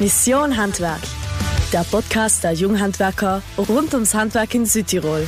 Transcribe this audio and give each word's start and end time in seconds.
Mission 0.00 0.56
Handwerk, 0.56 1.00
der 1.72 1.80
Podcast 1.80 2.44
der 2.44 2.52
Junghandwerker 2.52 3.42
rund 3.58 3.92
ums 3.94 4.14
Handwerk 4.14 4.54
in 4.54 4.64
Südtirol. 4.64 5.26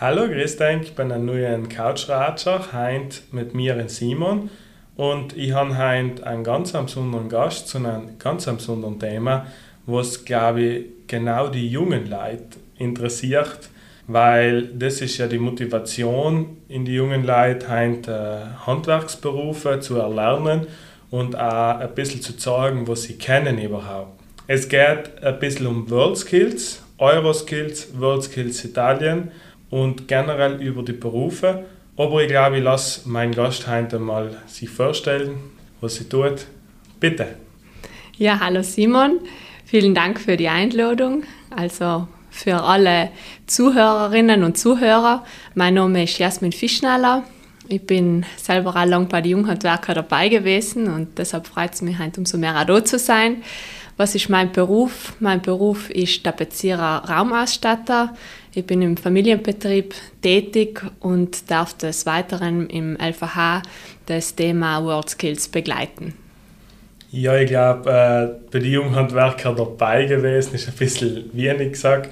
Hallo, 0.00 0.26
grüß 0.26 0.56
dich, 0.56 0.80
ich 0.82 0.94
bin 0.96 1.12
ein 1.12 1.26
neuer 1.26 1.56
Couchratscher, 1.68 2.72
heint 2.72 3.22
mit 3.30 3.54
mir 3.54 3.76
und 3.76 3.88
Simon. 3.88 4.50
Und 4.96 5.36
ich 5.36 5.52
habe 5.52 5.78
heute 5.78 6.26
einen 6.26 6.42
ganz 6.42 6.72
besonderen 6.72 7.28
Gast 7.28 7.68
zu 7.68 7.78
einem 7.78 8.18
ganz 8.18 8.46
besonderen 8.46 8.98
Thema, 8.98 9.46
was, 9.86 10.24
glaube 10.24 10.62
ich, 10.62 10.84
genau 11.06 11.46
die 11.46 11.68
jungen 11.68 12.10
Leute 12.10 12.58
interessiert, 12.76 13.70
weil 14.08 14.66
das 14.74 15.00
ist 15.00 15.18
ja 15.18 15.28
die 15.28 15.38
Motivation 15.38 16.56
in 16.66 16.84
die 16.84 16.94
jungen 16.94 17.24
Leute, 17.24 17.70
heute 17.70 18.10
äh, 18.10 18.66
Handwerksberufe 18.66 19.78
zu 19.78 19.98
erlernen 19.98 20.66
und 21.14 21.38
auch 21.38 21.78
ein 21.78 21.94
bisschen 21.94 22.22
zu 22.22 22.36
zeigen, 22.36 22.88
was 22.88 23.04
sie 23.04 23.14
kennen 23.14 23.56
überhaupt. 23.58 24.20
Es 24.48 24.68
geht 24.68 25.22
ein 25.22 25.38
bisschen 25.38 25.68
um 25.68 25.88
World 25.88 26.18
Skills, 26.18 26.82
Euroskills, 26.98 27.88
World 28.00 28.24
Skills 28.24 28.64
Italien 28.64 29.30
und 29.70 30.08
generell 30.08 30.60
über 30.60 30.82
die 30.82 30.92
Berufe. 30.92 31.66
Aber 31.96 32.20
ich 32.20 32.26
glaube, 32.26 32.58
ich 32.58 32.64
lasse 32.64 33.08
meinen 33.08 33.32
Gast 33.32 33.68
heute 33.68 34.00
mal 34.00 34.36
sich 34.48 34.68
vorstellen, 34.68 35.36
was 35.80 35.94
sie 35.94 36.08
tut. 36.08 36.46
Bitte. 36.98 37.28
Ja, 38.18 38.40
hallo 38.40 38.64
Simon. 38.64 39.20
Vielen 39.64 39.94
Dank 39.94 40.18
für 40.18 40.36
die 40.36 40.48
Einladung. 40.48 41.22
Also 41.54 42.08
für 42.32 42.60
alle 42.60 43.10
Zuhörerinnen 43.46 44.42
und 44.42 44.58
Zuhörer. 44.58 45.24
Mein 45.54 45.74
Name 45.74 46.02
ist 46.02 46.18
Jasmin 46.18 46.50
Fischnaller. 46.50 47.22
Ich 47.68 47.86
bin 47.86 48.26
selber 48.36 48.76
auch 48.76 48.84
lange 48.84 49.06
bei 49.06 49.22
den 49.22 49.32
Junghandwerker 49.32 49.94
dabei 49.94 50.28
gewesen 50.28 50.86
und 50.88 51.18
deshalb 51.18 51.46
freut 51.46 51.72
es 51.74 51.82
mich 51.82 51.98
heute 51.98 52.20
umso 52.20 52.36
mehr 52.36 52.60
auch 52.60 52.64
da 52.64 52.84
zu 52.84 52.98
sein. 52.98 53.42
Was 53.96 54.14
ist 54.14 54.28
mein 54.28 54.52
Beruf? 54.52 55.14
Mein 55.20 55.40
Beruf 55.40 55.88
ist 55.88 56.24
Tapezierer 56.24 57.08
Raumausstatter. 57.08 58.14
Ich 58.52 58.66
bin 58.66 58.82
im 58.82 58.96
Familienbetrieb 58.96 59.94
tätig 60.20 60.82
und 61.00 61.50
darf 61.50 61.74
des 61.74 62.04
Weiteren 62.04 62.68
im 62.68 62.96
LVH 62.96 63.62
das 64.06 64.34
Thema 64.34 64.84
World 64.84 65.10
Skills 65.10 65.48
begleiten. 65.48 66.14
Ja, 67.10 67.36
ich 67.36 67.48
glaube, 67.48 67.88
äh, 67.90 68.50
bei 68.52 68.58
den 68.58 68.72
Junghandwerker 68.72 69.54
dabei 69.54 70.04
gewesen 70.06 70.54
ist 70.54 70.68
ein 70.68 70.74
bisschen 70.74 71.30
wenig 71.32 71.72
gesagt. 71.72 72.10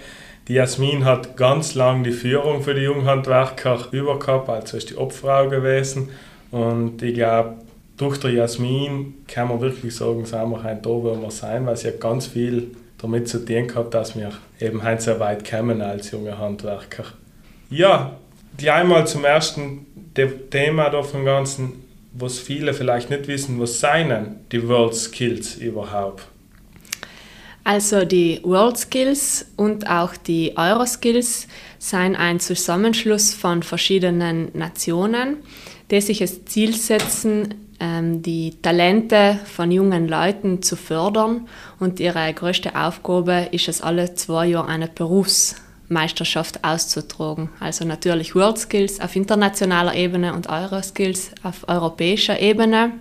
Die 0.48 0.54
Jasmin 0.54 1.04
hat 1.04 1.36
ganz 1.36 1.74
lange 1.74 2.02
die 2.02 2.12
Führung 2.12 2.62
für 2.62 2.74
die 2.74 2.82
Junghandwerker 2.82 3.86
über 3.92 4.18
gehabt, 4.18 4.48
also 4.48 4.76
ist 4.76 4.90
die 4.90 4.96
Obfrau 4.96 5.48
gewesen. 5.48 6.08
Und 6.50 7.00
ich 7.00 7.14
glaube, 7.14 7.54
durch 7.96 8.18
die 8.18 8.28
Jasmin 8.28 9.14
kann 9.28 9.48
man 9.48 9.60
wirklich 9.60 9.94
sagen, 9.94 10.24
sind 10.24 10.50
wir 10.50 10.64
heute 10.64 10.80
da, 10.82 10.88
wo 10.88 11.16
wir 11.20 11.30
sein, 11.30 11.64
weil 11.66 11.76
sie 11.76 11.88
hat 11.88 12.00
ganz 12.00 12.26
viel 12.26 12.72
damit 12.98 13.28
zu 13.28 13.44
tun 13.44 13.68
gehabt, 13.68 13.94
dass 13.94 14.16
wir 14.16 14.32
eben 14.60 14.82
heute 14.82 15.02
so 15.02 15.20
weit 15.20 15.48
kommen 15.48 15.80
als 15.80 16.10
junge 16.10 16.36
Handwerker. 16.36 17.04
Ja, 17.70 18.16
gleich 18.56 18.84
mal 18.84 19.06
zum 19.06 19.24
ersten 19.24 19.86
Thema 20.50 20.90
da 20.90 21.02
vom 21.02 21.24
Ganzen, 21.24 21.84
was 22.12 22.38
viele 22.38 22.74
vielleicht 22.74 23.10
nicht 23.10 23.28
wissen, 23.28 23.60
was 23.60 23.78
seien 23.80 24.40
die 24.50 24.68
World 24.68 24.94
Skills 24.94 25.56
überhaupt? 25.56 26.24
Also 27.64 28.04
die 28.04 28.40
World 28.42 28.76
Skills 28.76 29.46
und 29.56 29.88
auch 29.88 30.16
die 30.16 30.56
Euroskills 30.56 31.46
sind 31.78 32.16
ein 32.16 32.40
Zusammenschluss 32.40 33.34
von 33.34 33.62
verschiedenen 33.62 34.50
Nationen, 34.52 35.36
die 35.90 36.00
sich 36.00 36.18
das 36.18 36.44
Ziel 36.44 36.74
setzen, 36.74 37.54
ähm, 37.78 38.22
die 38.22 38.54
Talente 38.62 39.38
von 39.44 39.70
jungen 39.70 40.08
Leuten 40.08 40.62
zu 40.62 40.76
fördern. 40.76 41.48
Und 41.78 42.00
ihre 42.00 42.32
größte 42.32 42.74
Aufgabe 42.74 43.48
ist 43.52 43.68
es, 43.68 43.80
alle 43.80 44.14
zwei 44.14 44.46
Jahre 44.46 44.68
eine 44.68 44.88
Berufsmeisterschaft 44.88 46.64
auszutragen. 46.64 47.48
Also 47.60 47.84
natürlich 47.84 48.34
World 48.34 48.58
Skills 48.58 49.00
auf 49.00 49.14
internationaler 49.14 49.94
Ebene 49.94 50.34
und 50.34 50.48
Euroskills 50.48 51.30
auf 51.44 51.68
europäischer 51.68 52.40
Ebene. 52.40 52.92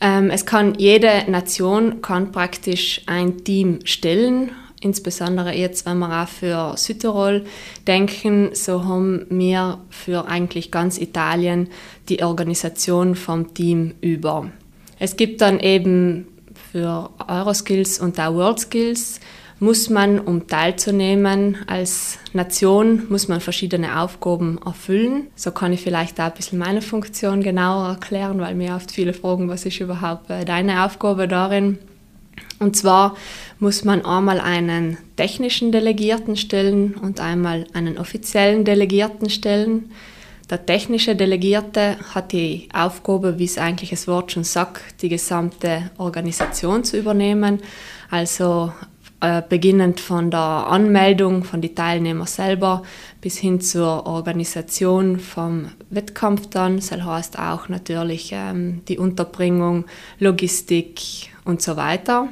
Ähm, 0.00 0.30
es 0.30 0.44
kann 0.44 0.74
jede 0.74 1.24
Nation 1.30 2.02
kann 2.02 2.32
praktisch 2.32 3.02
ein 3.06 3.44
Team 3.44 3.80
stellen. 3.84 4.50
Insbesondere 4.80 5.54
jetzt, 5.54 5.86
wenn 5.86 5.98
wir 5.98 6.22
auch 6.22 6.28
für 6.28 6.74
Südtirol 6.76 7.46
denken, 7.86 8.50
so 8.52 8.84
haben 8.84 9.26
wir 9.30 9.78
für 9.88 10.28
eigentlich 10.28 10.70
ganz 10.70 10.98
Italien 10.98 11.68
die 12.08 12.22
Organisation 12.22 13.14
vom 13.14 13.54
Team 13.54 13.94
über. 14.02 14.50
Es 14.98 15.16
gibt 15.16 15.40
dann 15.40 15.60
eben 15.60 16.26
für 16.70 17.10
Euroskills 17.26 17.98
und 17.98 18.20
auch 18.20 18.34
WorldSkills 18.34 19.20
muss 19.58 19.88
man, 19.88 20.20
um 20.20 20.46
teilzunehmen 20.46 21.56
als 21.66 22.18
Nation, 22.34 23.04
muss 23.08 23.28
man 23.28 23.40
verschiedene 23.40 24.00
Aufgaben 24.00 24.58
erfüllen. 24.64 25.28
So 25.34 25.50
kann 25.50 25.72
ich 25.72 25.80
vielleicht 25.80 26.20
auch 26.20 26.26
ein 26.26 26.34
bisschen 26.34 26.58
meine 26.58 26.82
Funktion 26.82 27.42
genauer 27.42 27.88
erklären, 27.88 28.38
weil 28.38 28.54
mir 28.54 28.74
oft 28.74 28.90
viele 28.90 29.14
fragen, 29.14 29.48
was 29.48 29.64
ist 29.64 29.80
überhaupt 29.80 30.28
äh, 30.30 30.44
deine 30.44 30.84
Aufgabe 30.84 31.26
darin? 31.26 31.78
Und 32.58 32.76
zwar 32.76 33.16
muss 33.58 33.84
man 33.84 34.04
einmal 34.04 34.40
einen 34.40 34.98
technischen 35.16 35.72
Delegierten 35.72 36.36
stellen 36.36 36.94
und 36.94 37.20
einmal 37.20 37.66
einen 37.72 37.98
offiziellen 37.98 38.64
Delegierten 38.64 39.30
stellen. 39.30 39.90
Der 40.48 40.64
technische 40.64 41.16
Delegierte 41.16 41.96
hat 42.14 42.32
die 42.32 42.68
Aufgabe, 42.72 43.38
wie 43.38 43.44
es 43.44 43.58
eigentlich 43.58 43.90
das 43.90 44.06
Wort 44.06 44.32
schon 44.32 44.44
sagt, 44.44 45.02
die 45.02 45.08
gesamte 45.08 45.90
Organisation 45.98 46.84
zu 46.84 46.98
übernehmen. 46.98 47.60
Also 48.10 48.72
äh, 49.26 49.42
beginnend 49.48 49.98
von 49.98 50.30
der 50.30 50.38
Anmeldung 50.38 51.42
von 51.42 51.60
den 51.60 51.74
Teilnehmern 51.74 52.28
selber 52.28 52.84
bis 53.20 53.36
hin 53.38 53.60
zur 53.60 54.06
Organisation 54.06 55.18
vom 55.18 55.72
Wettkampf 55.90 56.46
dann. 56.48 56.76
Das 56.76 56.92
heißt 56.92 57.36
auch 57.36 57.68
natürlich 57.68 58.30
ähm, 58.32 58.82
die 58.86 58.98
Unterbringung, 58.98 59.86
Logistik 60.20 61.00
und 61.44 61.60
so 61.60 61.76
weiter. 61.76 62.28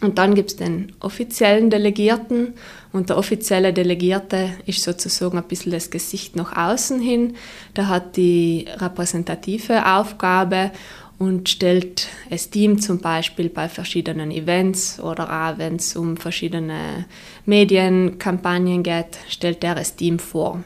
Und 0.00 0.16
dann 0.16 0.34
gibt 0.34 0.52
es 0.52 0.56
den 0.56 0.92
offiziellen 1.00 1.68
Delegierten 1.68 2.54
und 2.90 3.10
der 3.10 3.18
offizielle 3.18 3.74
Delegierte 3.74 4.48
ist 4.64 4.82
sozusagen 4.82 5.36
ein 5.36 5.44
bisschen 5.44 5.72
das 5.72 5.90
Gesicht 5.90 6.36
nach 6.36 6.56
außen 6.56 7.00
hin. 7.00 7.34
Der 7.76 7.88
hat 7.88 8.16
die 8.16 8.66
repräsentative 8.78 9.84
Aufgabe 9.84 10.70
und 11.20 11.50
stellt 11.50 12.08
das 12.30 12.48
Team 12.48 12.80
zum 12.80 12.98
Beispiel 12.98 13.50
bei 13.50 13.68
verschiedenen 13.68 14.30
Events 14.30 14.98
oder 14.98 15.24
auch 15.30 15.58
wenn 15.58 15.76
es 15.76 15.94
um 15.94 16.16
verschiedene 16.16 17.04
Medienkampagnen 17.44 18.82
geht, 18.82 19.18
stellt 19.28 19.62
er 19.62 19.74
das 19.74 19.94
Team 19.96 20.18
vor. 20.18 20.64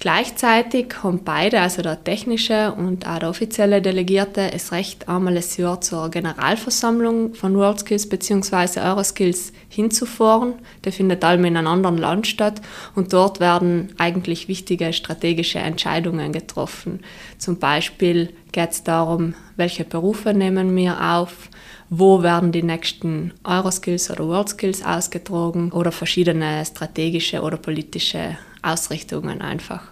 Gleichzeitig 0.00 0.94
haben 1.02 1.24
beide, 1.24 1.60
also 1.60 1.82
der 1.82 2.02
technische 2.02 2.72
und 2.72 3.06
auch 3.06 3.18
der 3.18 3.28
offizielle 3.28 3.82
Delegierte, 3.82 4.48
das 4.50 4.72
Recht, 4.72 5.10
einmal 5.10 5.34
das 5.34 5.58
Jahr 5.58 5.82
zur 5.82 6.10
Generalversammlung 6.10 7.34
von 7.34 7.54
WorldSkills 7.54 8.08
bzw. 8.08 8.80
Euroskills 8.80 9.52
hinzufahren. 9.68 10.54
Der 10.84 10.92
findet 10.92 11.22
allem 11.22 11.44
in 11.44 11.58
einem 11.58 11.66
anderen 11.66 11.98
Land 11.98 12.26
statt 12.26 12.62
und 12.94 13.12
dort 13.12 13.40
werden 13.40 13.92
eigentlich 13.98 14.48
wichtige 14.48 14.94
strategische 14.94 15.58
Entscheidungen 15.58 16.32
getroffen. 16.32 17.00
Zum 17.36 17.58
Beispiel 17.58 18.30
geht 18.52 18.70
es 18.70 18.82
darum, 18.82 19.34
welche 19.56 19.84
Berufe 19.84 20.32
nehmen 20.32 20.74
wir 20.74 20.98
auf, 21.18 21.50
wo 21.90 22.22
werden 22.22 22.52
die 22.52 22.62
nächsten 22.62 23.34
Euroskills 23.44 24.10
oder 24.10 24.26
WorldSkills 24.26 24.82
ausgetragen 24.82 25.72
oder 25.72 25.92
verschiedene 25.92 26.64
strategische 26.64 27.42
oder 27.42 27.58
politische 27.58 28.38
Ausrichtungen 28.62 29.40
einfach. 29.40 29.82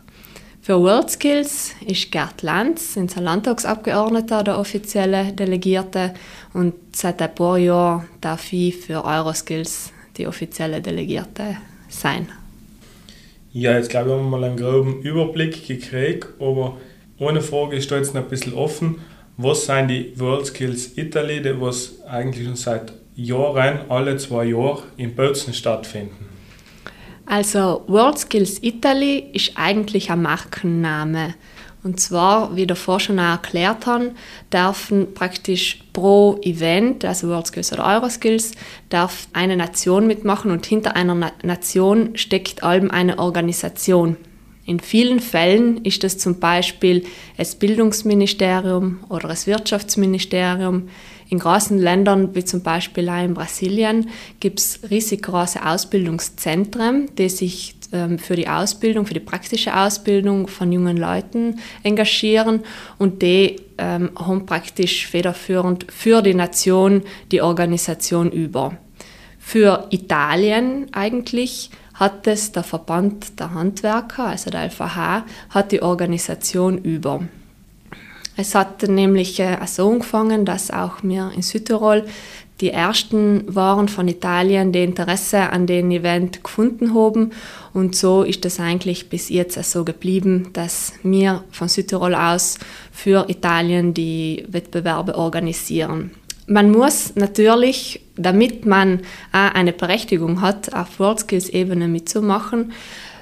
Für 0.61 0.81
WorldSkills 0.83 1.77
ist 1.87 2.13
Gerd 2.13 2.43
Lanz, 2.43 2.97
unser 2.97 3.23
Landtagsabgeordneter, 3.23 4.45
der 4.45 4.59
offizielle 4.59 5.33
Delegierte 5.33 6.13
und 6.53 6.75
seit 6.95 7.23
ein 7.23 7.35
paar 7.35 7.57
Jahren 7.57 8.07
darf 8.21 8.53
ich 8.53 8.77
für 8.77 9.03
Euroskills 9.05 9.93
die 10.19 10.27
offizielle 10.27 10.83
Delegierte 10.83 11.57
sein. 11.89 12.29
Ja, 13.53 13.73
jetzt 13.79 13.89
glaube 13.89 14.11
ich, 14.11 14.15
haben 14.17 14.31
wir 14.31 14.39
mal 14.39 14.45
einen 14.45 14.59
groben 14.59 15.01
Überblick 15.01 15.67
gekriegt, 15.67 16.29
aber 16.39 16.77
eine 17.19 17.41
Frage 17.41 17.77
ist 17.77 17.91
jetzt 17.91 18.15
noch 18.15 18.23
ein 18.23 18.29
bisschen 18.29 18.53
offen. 18.53 18.97
Was 19.39 19.65
sind 19.67 19.89
die 19.89 20.13
WorldSkills 20.17 20.99
Italy, 20.99 21.41
die 21.41 21.59
was 21.61 22.03
eigentlich 22.05 22.45
schon 22.45 22.57
seit 22.57 22.93
Jahren, 23.17 23.91
alle 23.91 24.17
zwei 24.19 24.45
Jahre 24.45 24.83
in 24.97 25.15
Bötzen 25.15 25.55
stattfinden? 25.55 26.27
Also 27.29 27.85
WorldSkills 27.89 28.63
Italy 28.63 29.23
ist 29.35 29.53
eigentlich 29.57 30.11
ein 30.11 30.23
Markenname. 30.23 31.35
Und 31.85 32.01
zwar, 32.01 32.57
wie 32.57 32.67
der 32.67 32.75
Forscher 32.75 33.09
schon 33.09 33.19
erklärt 33.19 33.87
hat, 33.87 34.13
dürfen 34.51 35.13
praktisch 35.13 35.85
pro 35.93 36.39
Event, 36.43 37.05
also 37.05 37.29
WorldSkills 37.29 37.73
oder 37.75 37.85
Euroskills, 37.85 38.53
darf 38.89 39.29
eine 39.35 39.59
Nation 39.59 40.07
mitmachen 40.07 40.51
und 40.51 40.65
hinter 40.65 40.97
einer 40.97 41.15
Na 41.15 41.33
Nation 41.43 42.17
steckt 42.17 42.63
allem 42.63 42.91
eine 42.91 43.19
Organisation. 43.19 44.17
In 44.65 44.81
vielen 44.81 45.21
Fällen 45.21 45.85
ist 45.85 46.05
es 46.05 46.17
zum 46.17 46.41
Beispiel 46.41 47.05
das 47.37 47.57
Bildungsministerium 47.57 49.01
oder 49.11 49.29
das 49.29 49.47
Wirtschaftsministerium. 49.47 50.89
In 51.31 51.39
großen 51.39 51.79
Ländern, 51.79 52.35
wie 52.35 52.45
zum 52.45 52.63
Beispiel 52.63 53.09
auch 53.09 53.23
in 53.23 53.35
Brasilien, 53.35 54.09
gibt 54.41 54.61
es 54.61 54.81
riesig 54.91 55.23
große 55.23 55.65
Ausbildungszentren, 55.65 57.11
die 57.17 57.29
sich 57.29 57.75
ähm, 57.93 58.19
für 58.19 58.35
die 58.35 58.49
Ausbildung, 58.49 59.07
für 59.07 59.15
die 59.15 59.21
praktische 59.21 59.77
Ausbildung 59.77 60.49
von 60.49 60.73
jungen 60.73 60.97
Leuten 60.97 61.61
engagieren 61.83 62.61
und 62.99 63.21
die 63.23 63.57
ähm, 63.77 64.11
haben 64.19 64.47
praktisch 64.47 65.07
federführend 65.07 65.87
für 65.91 66.23
die 66.23 66.35
Nation 66.35 67.03
die 67.31 67.43
Organisation 67.43 68.31
über. 68.31 68.77
Für 69.39 69.87
Italien 69.91 70.87
eigentlich 70.93 71.71
hat 71.95 72.27
es 72.27 72.53
der 72.53 72.63
Verband 72.63 73.39
der 73.41 73.55
Handwerker, 73.55 74.27
also 74.27 74.51
der 74.51 74.67
LVH, 74.67 75.25
hat 75.51 75.73
die 75.73 75.83
Organisation 75.83 76.79
über. 76.79 77.23
Es 78.41 78.55
hat 78.55 78.85
nämlich 78.85 79.41
äh, 79.41 79.59
so 79.67 79.91
angefangen, 79.91 80.45
dass 80.45 80.71
auch 80.71 81.03
wir 81.03 81.33
in 81.35 81.43
Südtirol 81.43 82.05
die 82.61 82.71
ersten 82.71 83.53
waren 83.53 83.89
von 83.89 84.07
Italien, 84.07 84.71
die 84.71 84.85
Interesse 84.85 85.51
an 85.51 85.67
dem 85.67 85.91
Event 85.91 86.45
gefunden 86.45 86.95
haben. 86.95 87.33
Und 87.75 87.97
so 87.97 88.23
ist 88.23 88.45
es 88.45 88.61
eigentlich 88.61 89.09
bis 89.09 89.29
jetzt 89.29 89.61
so 89.65 89.85
geblieben, 89.85 90.51
dass 90.53 90.93
wir 91.03 91.43
von 91.51 91.69
Südtirol 91.69 92.15
aus 92.15 92.61
für 92.93 93.29
Italien 93.29 93.93
die 93.93 94.45
Wettbewerbe 94.49 95.17
organisieren. 95.17 96.13
Man 96.47 96.71
muss 96.71 97.17
natürlich, 97.17 98.03
damit 98.17 98.67
man 98.67 99.01
eine 99.33 99.73
Berechtigung 99.73 100.43
hat, 100.43 100.73
auf 100.75 101.01
WorldSkills-Ebene 101.01 101.89
mitzumachen, 101.89 102.73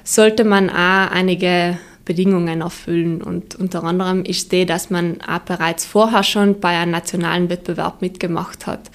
sollte 0.03 0.43
man 0.43 0.69
auch 0.69 1.11
einige 1.11 1.79
Bedingungen 2.07 2.61
erfüllen. 2.61 3.21
Und 3.21 3.55
unter 3.55 3.83
anderem 3.83 4.23
ist 4.23 4.53
die, 4.53 4.65
dass 4.65 4.89
man 4.89 5.19
auch 5.21 5.39
bereits 5.39 5.85
vorher 5.85 6.23
schon 6.23 6.59
bei 6.61 6.69
einem 6.69 6.91
nationalen 6.91 7.49
Wettbewerb 7.49 8.01
mitgemacht 8.01 8.65
hat. 8.65 8.89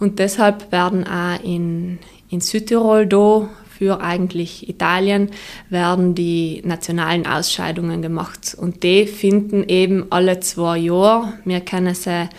Und 0.00 0.18
deshalb 0.18 0.72
werden 0.72 1.06
auch 1.06 1.38
in, 1.44 1.98
in 2.30 2.40
Südtirol 2.40 3.06
da 3.06 3.48
für 3.76 4.00
eigentlich 4.00 4.70
Italien 4.70 5.30
werden 5.68 6.14
die 6.14 6.62
nationalen 6.64 7.26
Ausscheidungen 7.26 8.00
gemacht. 8.00 8.56
Und 8.58 8.82
die 8.82 9.06
finden 9.06 9.64
eben 9.68 10.06
alle 10.08 10.40
zwei 10.40 10.78
Jahre. 10.78 11.34
Wir 11.44 11.60
kennen 11.60 11.94
sie 11.94 12.30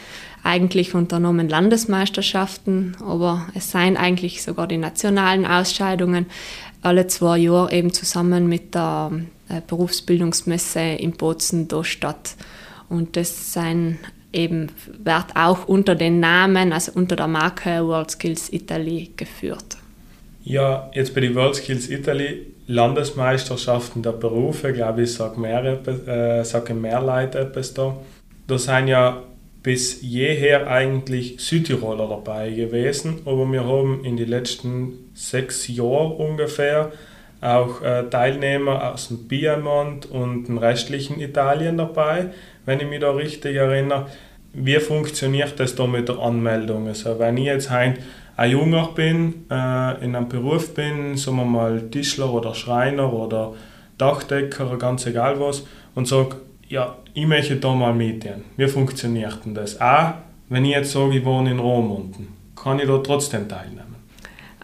eigentlich 0.44 0.96
unternommen 0.96 1.48
Landesmeisterschaften, 1.48 2.96
aber 3.06 3.46
es 3.54 3.69
seien 3.69 3.98
eigentlich 3.98 4.42
sogar 4.42 4.66
die 4.66 4.78
nationalen 4.78 5.46
Ausscheidungen 5.46 6.25
alle 6.81 7.06
zwei 7.08 7.38
Jahre 7.38 7.72
eben 7.72 7.94
zusammen 7.94 8.48
mit 8.48 8.74
der 8.74 9.12
Berufsbildungsmesse 9.67 10.79
in 10.79 11.11
Bozen 11.13 11.67
da 11.67 11.83
statt. 11.83 12.35
Und 12.89 13.15
das 13.15 13.53
sind 13.53 13.99
eben 14.33 14.71
wird 15.03 15.35
auch 15.35 15.67
unter 15.67 15.95
den 15.95 16.19
Namen, 16.19 16.73
also 16.73 16.91
unter 16.95 17.15
der 17.15 17.27
Marke 17.27 17.85
World 17.85 18.11
Skills 18.11 18.51
Italy 18.51 19.11
geführt. 19.15 19.77
Ja, 20.44 20.89
jetzt 20.94 21.13
bei 21.13 21.21
den 21.21 21.35
World 21.35 21.55
Skills 21.55 21.89
Italy 21.89 22.53
Landesmeisterschaften 22.67 24.03
der 24.03 24.11
Berufe, 24.11 24.73
glaube 24.73 25.03
ich, 25.03 25.13
sagen 25.13 25.41
mehr, 25.41 25.63
äh, 25.88 26.44
sagen 26.44 26.81
mehr 26.81 27.01
Leute 27.01 27.39
etwas 27.39 27.73
da. 27.73 27.97
Da 28.47 28.57
sind 28.57 28.88
ja 28.88 29.23
bis 29.63 30.01
jeher 30.01 30.67
eigentlich 30.67 31.35
Südtiroler 31.39 32.07
dabei 32.07 32.51
gewesen, 32.51 33.19
aber 33.25 33.51
wir 33.51 33.65
haben 33.65 34.05
in 34.05 34.15
den 34.15 34.29
letzten 34.29 35.11
sechs 35.13 35.67
Jahren 35.67 36.13
ungefähr 36.13 36.91
auch 37.42 37.81
äh, 37.81 38.04
Teilnehmer 38.10 38.94
aus 38.94 39.10
dem 39.10 39.28
Piemont 39.28 40.06
und 40.07 40.45
dem 40.48 40.57
restlichen 40.57 41.19
Italien 41.19 41.78
dabei, 41.78 42.31
wenn 42.66 42.80
ich 42.80 42.88
mich 42.88 43.00
da 43.00 43.12
richtig 43.12 43.56
erinnere. 43.56 44.07
Wie 44.54 44.80
funktioniert 44.80 45.60
das 45.60 45.75
da 45.75 45.86
mit 45.86 46.10
der 46.10 46.19
Anmeldung? 46.19 46.88
Also 46.88 47.19
wenn 47.19 47.38
ich 47.38 47.45
jetzt 47.45 47.69
ein, 47.72 47.98
ein 48.36 48.51
Junger 48.51 48.89
bin, 48.95 49.45
äh, 49.51 50.04
in 50.04 50.16
einem 50.16 50.30
Beruf 50.30 50.74
bin, 50.74 51.16
sagen 51.16 51.38
wir 51.38 51.45
mal 51.45 51.81
Tischler 51.92 52.34
oder 52.34 52.56
Schreiner 52.56 53.12
oder 53.13 53.54
Dachdecker, 53.98 54.78
ganz 54.78 55.06
egal 55.06 55.40
was, 55.40 55.63
und 55.95 56.07
sage, 56.07 56.38
ja, 56.68 56.95
ich 57.13 57.25
möchte 57.25 57.56
da 57.56 57.74
mal 57.74 57.94
mitgehen. 57.94 58.44
Wie 58.57 58.68
funktioniert 58.68 59.45
denn 59.45 59.56
das? 59.56 59.80
Auch 59.80 60.13
wenn 60.50 60.66
ich 60.66 60.72
jetzt 60.72 60.92
sage, 60.92 61.18
ich 61.18 61.25
wohne 61.25 61.51
in 61.51 61.60
Rom 61.60 61.92
unten, 61.92 62.28
kann 62.56 62.80
ich 62.80 62.88
da 62.88 62.98
trotzdem 63.00 63.48
teilnehmen? 63.48 63.96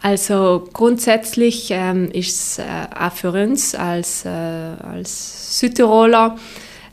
Also 0.03 0.67
grundsätzlich 0.73 1.69
ähm, 1.71 2.11
ist 2.11 2.35
es 2.35 2.59
äh, 2.59 2.63
auch 2.93 3.13
für 3.13 3.31
uns 3.31 3.73
als, 3.73 4.25
äh, 4.25 4.29
als 4.29 5.59
Südtiroler 5.61 6.37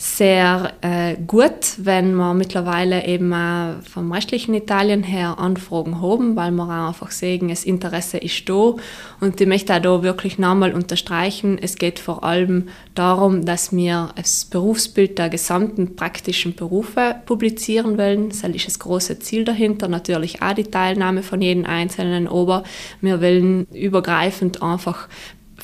sehr 0.02 0.73
äh, 0.81 1.14
gut, 1.26 1.75
wenn 1.76 2.14
wir 2.14 2.32
mittlerweile 2.32 3.06
eben 3.06 3.35
auch 3.35 3.82
vom 3.82 4.11
restlichen 4.11 4.55
Italien 4.55 5.02
her 5.02 5.38
Anfragen 5.38 6.00
haben, 6.00 6.37
weil 6.37 6.52
wir 6.52 6.64
auch 6.64 6.88
einfach 6.88 7.11
sehen, 7.11 7.49
das 7.49 7.64
Interesse 7.64 8.17
ist 8.17 8.49
da. 8.49 8.76
Und 9.20 9.38
ich 9.38 9.47
möchte 9.47 9.75
auch 9.75 9.82
da 9.82 10.02
wirklich 10.02 10.38
nochmal 10.38 10.73
unterstreichen, 10.73 11.58
es 11.61 11.76
geht 11.76 11.99
vor 11.99 12.25
allem 12.25 12.69
darum, 12.94 13.44
dass 13.44 13.76
wir 13.76 14.08
das 14.17 14.47
Berufsbild 14.47 15.19
der 15.19 15.29
gesamten 15.29 15.97
praktischen 15.97 16.55
Berufe 16.55 17.17
publizieren 17.26 17.99
wollen. 17.99 18.31
Das 18.31 18.43
ist 18.43 18.69
das 18.69 18.79
große 18.79 19.19
Ziel 19.19 19.44
dahinter. 19.44 19.87
Natürlich 19.87 20.41
auch 20.41 20.55
die 20.55 20.64
Teilnahme 20.64 21.23
von 21.23 21.43
jedem 21.43 21.67
Einzelnen, 21.67 22.26
aber 22.26 22.64
wir 23.02 23.20
wollen 23.20 23.67
übergreifend 23.67 24.62
einfach 24.62 25.08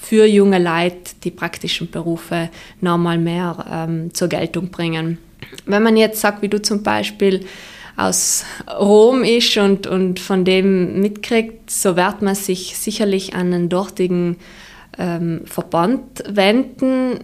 für 0.08 0.24
junge 0.24 0.60
Leute 0.60 1.14
die 1.24 1.32
praktischen 1.32 1.90
Berufe 1.90 2.48
nochmal 2.80 3.18
mehr 3.18 3.66
ähm, 3.68 4.14
zur 4.14 4.28
Geltung 4.28 4.70
bringen. 4.70 5.18
Wenn 5.64 5.82
man 5.82 5.96
jetzt 5.96 6.20
sagt, 6.20 6.42
wie 6.42 6.48
du 6.48 6.62
zum 6.62 6.84
Beispiel 6.84 7.44
aus 7.96 8.44
Rom 8.78 9.24
ist 9.24 9.56
und, 9.56 9.88
und 9.88 10.20
von 10.20 10.44
dem 10.44 11.00
mitkriegt, 11.00 11.70
so 11.70 11.96
wird 11.96 12.22
man 12.22 12.36
sich 12.36 12.76
sicherlich 12.76 13.34
an 13.34 13.50
den 13.50 13.68
dortigen 13.68 14.36
ähm, 14.96 15.40
Verband 15.44 16.22
wenden, 16.28 17.18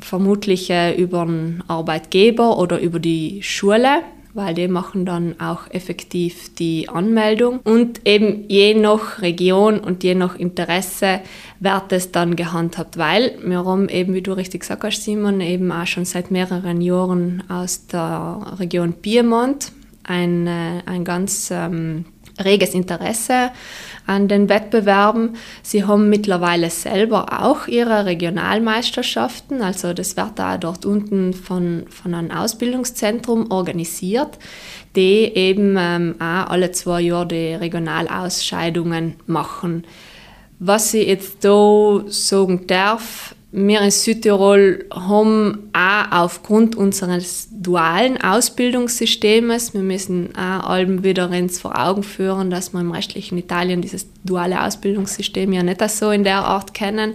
vermutlich 0.00 0.68
äh, 0.68 0.94
über 0.94 1.22
einen 1.22 1.64
Arbeitgeber 1.66 2.58
oder 2.58 2.78
über 2.78 2.98
die 2.98 3.42
Schule 3.42 4.02
weil 4.38 4.54
die 4.54 4.68
machen 4.68 5.04
dann 5.04 5.34
auch 5.40 5.68
effektiv 5.70 6.54
die 6.54 6.88
Anmeldung. 6.88 7.58
Und 7.64 8.06
eben 8.06 8.44
je 8.48 8.72
nach 8.72 9.20
Region 9.20 9.80
und 9.80 10.04
je 10.04 10.14
nach 10.14 10.36
Interesse 10.36 11.20
wird 11.58 11.90
es 11.90 12.12
dann 12.12 12.36
gehandhabt, 12.36 12.96
weil 12.96 13.36
wir 13.44 13.64
haben 13.64 13.88
eben, 13.88 14.14
wie 14.14 14.22
du 14.22 14.32
richtig 14.32 14.60
gesagt 14.60 14.84
hast, 14.84 15.02
Simon, 15.02 15.40
eben 15.40 15.72
auch 15.72 15.86
schon 15.86 16.04
seit 16.04 16.30
mehreren 16.30 16.80
Jahren 16.80 17.42
aus 17.48 17.88
der 17.88 18.54
Region 18.60 18.92
Piemont 18.92 19.72
ein, 20.04 20.46
äh, 20.46 20.82
ein 20.86 21.04
ganz 21.04 21.50
ähm, 21.50 22.04
reges 22.44 22.74
Interesse 22.74 23.50
an 24.06 24.26
den 24.28 24.48
Wettbewerben. 24.48 25.36
Sie 25.62 25.84
haben 25.84 26.08
mittlerweile 26.08 26.70
selber 26.70 27.42
auch 27.44 27.66
ihre 27.68 28.06
Regionalmeisterschaften, 28.06 29.60
also 29.60 29.92
das 29.92 30.16
wird 30.16 30.38
da 30.38 30.56
dort 30.56 30.86
unten 30.86 31.34
von, 31.34 31.84
von 31.88 32.14
einem 32.14 32.30
Ausbildungszentrum 32.30 33.50
organisiert, 33.50 34.38
die 34.96 35.24
eben 35.34 35.76
ähm, 35.78 36.14
auch 36.18 36.50
alle 36.50 36.72
zwei 36.72 37.02
Jahre 37.02 37.28
die 37.28 37.54
Regionalausscheidungen 37.54 39.14
machen. 39.26 39.84
Was 40.58 40.92
ich 40.94 41.06
jetzt 41.06 41.44
da 41.44 42.02
sagen 42.08 42.66
darf, 42.66 43.34
wir 43.50 43.80
in 43.80 43.90
Südtirol 43.90 44.84
haben 44.92 45.70
auch 45.72 46.12
aufgrund 46.12 46.76
unseres 46.76 47.48
dualen 47.50 48.20
Ausbildungssystems, 48.20 49.72
wir 49.72 49.80
müssen 49.80 50.34
auch 50.36 50.68
allem 50.68 51.02
wieder 51.02 51.30
ins 51.32 51.58
vor 51.58 51.78
Augen 51.78 52.02
führen, 52.02 52.50
dass 52.50 52.74
wir 52.74 52.80
im 52.80 52.92
restlichen 52.92 53.38
Italien 53.38 53.80
dieses 53.80 54.06
duale 54.22 54.62
Ausbildungssystem 54.62 55.52
ja 55.52 55.62
nicht 55.62 55.80
so 55.90 56.10
in 56.10 56.24
der 56.24 56.44
Art 56.44 56.74
kennen, 56.74 57.14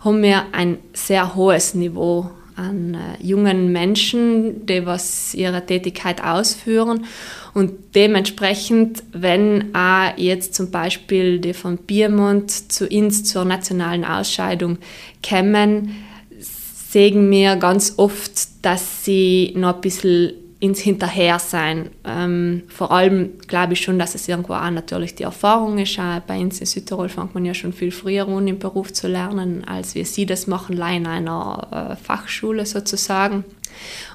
haben 0.00 0.22
wir 0.22 0.46
ein 0.52 0.78
sehr 0.92 1.34
hohes 1.34 1.74
Niveau 1.74 2.30
an 2.56 2.94
äh, 2.94 3.22
jungen 3.22 3.72
Menschen, 3.72 4.66
die 4.66 4.86
was 4.86 5.34
ihre 5.34 5.64
Tätigkeit 5.64 6.22
ausführen. 6.22 7.06
Und 7.52 7.72
dementsprechend, 7.94 9.02
wenn 9.12 9.74
auch 9.74 10.16
jetzt 10.16 10.54
zum 10.54 10.70
Beispiel 10.70 11.38
die 11.38 11.54
von 11.54 11.78
Piemont 11.78 12.72
zu 12.72 12.86
uns 12.88 13.24
zur 13.24 13.44
nationalen 13.44 14.04
Ausscheidung 14.04 14.78
kämen, 15.22 15.96
sehen 16.38 17.30
wir 17.30 17.56
ganz 17.56 17.94
oft, 17.96 18.32
dass 18.62 19.04
sie 19.04 19.52
noch 19.56 19.76
ein 19.76 19.80
bisschen 19.80 20.32
ins 20.64 20.80
Hinterhersein. 20.80 21.90
Ähm, 22.06 22.62
vor 22.68 22.90
allem 22.90 23.38
glaube 23.46 23.74
ich 23.74 23.82
schon, 23.82 23.98
dass 23.98 24.14
es 24.14 24.26
irgendwo 24.28 24.54
auch 24.54 24.70
natürlich 24.70 25.14
die 25.14 25.24
Erfahrung 25.24 25.76
ist. 25.76 25.98
Auch 25.98 26.20
bei 26.20 26.38
uns 26.38 26.58
in 26.58 26.64
Südtirol 26.64 27.10
fängt 27.10 27.34
man 27.34 27.44
ja 27.44 27.52
schon 27.52 27.74
viel 27.74 27.90
früher 27.90 28.26
an, 28.26 28.48
im 28.48 28.58
Beruf 28.58 28.90
zu 28.90 29.06
lernen, 29.06 29.64
als 29.64 29.94
wir 29.94 30.06
sie 30.06 30.24
das 30.24 30.46
machen, 30.46 30.76
in 30.76 31.06
einer 31.06 31.90
äh, 31.92 32.02
Fachschule 32.02 32.64
sozusagen. 32.64 33.44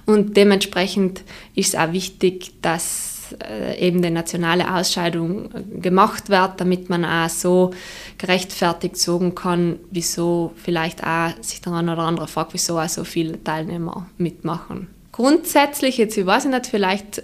Und 0.08 0.38
dementsprechend 0.38 1.22
ist 1.54 1.76
es 1.76 1.80
auch 1.80 1.94
wichtig, 1.94 2.54
dass 2.64 3.36
äh, 3.48 3.78
eben 3.80 4.02
die 4.02 4.10
nationale 4.10 4.74
Ausscheidung 4.74 5.50
gemacht 5.80 6.30
wird, 6.30 6.60
damit 6.60 6.90
man 6.90 7.06
auch 7.06 7.30
so 7.30 7.76
gerechtfertigt 8.18 8.98
sagen 8.98 9.36
kann, 9.36 9.78
wieso 9.92 10.54
vielleicht 10.56 11.04
auch 11.04 11.30
sich 11.42 11.62
der 11.62 11.74
eine 11.74 11.94
oder 11.94 12.04
andere 12.04 12.28
fragt, 12.28 12.56
wieso 12.56 12.80
auch 12.80 12.90
so 12.90 13.04
viele 13.04 13.44
Teilnehmer 13.44 14.10
mitmachen. 14.18 14.88
Grundsätzlich, 15.20 15.98
jetzt 15.98 16.18
ich 16.18 16.26
weiß 16.26 16.46
nicht, 16.46 16.68
vielleicht, 16.68 17.22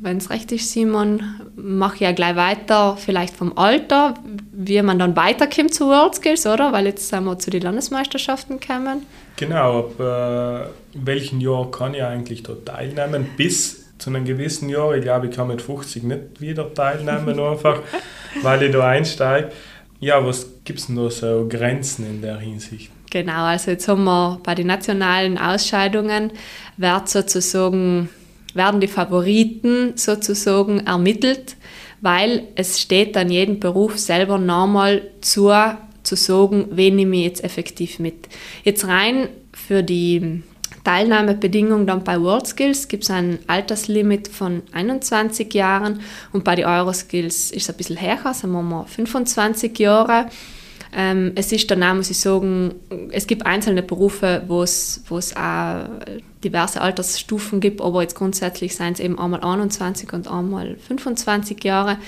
wenn 0.00 0.18
es 0.18 0.30
recht 0.30 0.52
ist, 0.52 0.70
Simon, 0.70 1.20
mache 1.56 1.96
ich 1.96 2.00
ja 2.02 2.12
gleich 2.12 2.36
weiter, 2.36 2.96
vielleicht 2.96 3.34
vom 3.34 3.58
Alter, 3.58 4.14
wie 4.52 4.80
man 4.82 5.00
dann 5.00 5.16
weiterkommt 5.16 5.74
zu 5.74 5.88
World 5.88 6.14
Skills, 6.14 6.46
oder? 6.46 6.72
Weil 6.72 6.86
jetzt 6.86 7.08
sind 7.08 7.24
wir 7.24 7.36
zu 7.36 7.50
den 7.50 7.62
Landesmeisterschaften 7.62 8.60
gekommen. 8.60 9.04
Genau, 9.34 9.80
ab 9.80 9.98
äh, 9.98 10.68
welchem 10.94 11.40
Jahr 11.40 11.68
kann 11.72 11.94
ich 11.94 12.04
eigentlich 12.04 12.44
da 12.44 12.52
teilnehmen? 12.54 13.26
Bis 13.36 13.84
zu 13.98 14.10
einem 14.10 14.24
gewissen 14.24 14.68
Jahr, 14.68 14.94
ich 14.94 15.02
glaube, 15.02 15.26
ich 15.26 15.34
kann 15.34 15.48
mit 15.48 15.60
50 15.60 16.04
nicht 16.04 16.40
wieder 16.40 16.72
teilnehmen, 16.72 17.40
einfach, 17.40 17.80
weil 18.42 18.62
ich 18.62 18.70
da 18.70 18.86
einsteige. 18.86 19.50
Ja, 19.98 20.24
was 20.24 20.46
gibt 20.64 20.78
es 20.78 20.86
denn 20.86 20.94
da 20.94 21.10
so 21.10 21.48
Grenzen 21.48 22.06
in 22.06 22.22
der 22.22 22.38
Hinsicht? 22.38 22.92
Genau, 23.14 23.44
also 23.44 23.70
jetzt 23.70 23.86
haben 23.86 24.02
wir 24.02 24.40
bei 24.42 24.56
den 24.56 24.66
nationalen 24.66 25.38
Ausscheidungen 25.38 26.32
wird 26.76 27.08
sozusagen, 27.08 28.08
werden 28.54 28.80
die 28.80 28.88
Favoriten 28.88 29.92
sozusagen 29.94 30.80
ermittelt, 30.80 31.54
weil 32.00 32.48
es 32.56 32.80
steht 32.80 33.14
dann 33.14 33.30
jedem 33.30 33.60
Beruf 33.60 33.98
selber 34.00 34.36
nochmal 34.38 35.02
zu, 35.20 35.52
zu 36.02 36.16
sagen, 36.16 36.66
wen 36.72 36.96
nehme 36.96 37.18
ich 37.18 37.22
jetzt 37.22 37.44
effektiv 37.44 38.00
mit. 38.00 38.28
Jetzt 38.64 38.84
rein 38.88 39.28
für 39.52 39.84
die 39.84 40.42
Teilnahmebedingungen 40.82 41.86
dann 41.86 42.02
bei 42.02 42.20
WorldSkills 42.20 42.88
gibt 42.88 43.04
es 43.04 43.10
ein 43.10 43.38
Alterslimit 43.46 44.26
von 44.26 44.62
21 44.72 45.54
Jahren 45.54 46.00
und 46.32 46.42
bei 46.42 46.56
den 46.56 46.64
Euroskills 46.64 47.52
ist 47.52 47.62
es 47.62 47.70
ein 47.70 47.76
bisschen 47.76 48.00
höher, 48.00 48.34
sagen 48.34 48.52
wir 48.54 48.62
mal 48.62 48.86
25 48.86 49.78
Jahre. 49.78 50.26
Ähm, 50.96 51.32
es 51.34 51.50
ist 51.50 51.70
dann 51.70 51.82
auch, 51.82 51.94
muss 51.94 52.10
ich 52.10 52.20
sagen, 52.20 52.74
es 53.10 53.26
gibt 53.26 53.44
einzelne 53.44 53.82
Berufe, 53.82 54.44
wo 54.46 54.62
es, 54.62 55.02
auch 55.36 55.84
diverse 56.44 56.80
Altersstufen 56.80 57.60
gibt, 57.60 57.80
aber 57.80 58.02
jetzt 58.02 58.14
grundsätzlich 58.14 58.76
seien 58.76 58.92
es 58.92 59.00
eben 59.00 59.18
einmal 59.18 59.40
21 59.40 60.12
und 60.12 60.28
einmal 60.28 60.76
25 60.76 61.64
Jahre, 61.64 61.98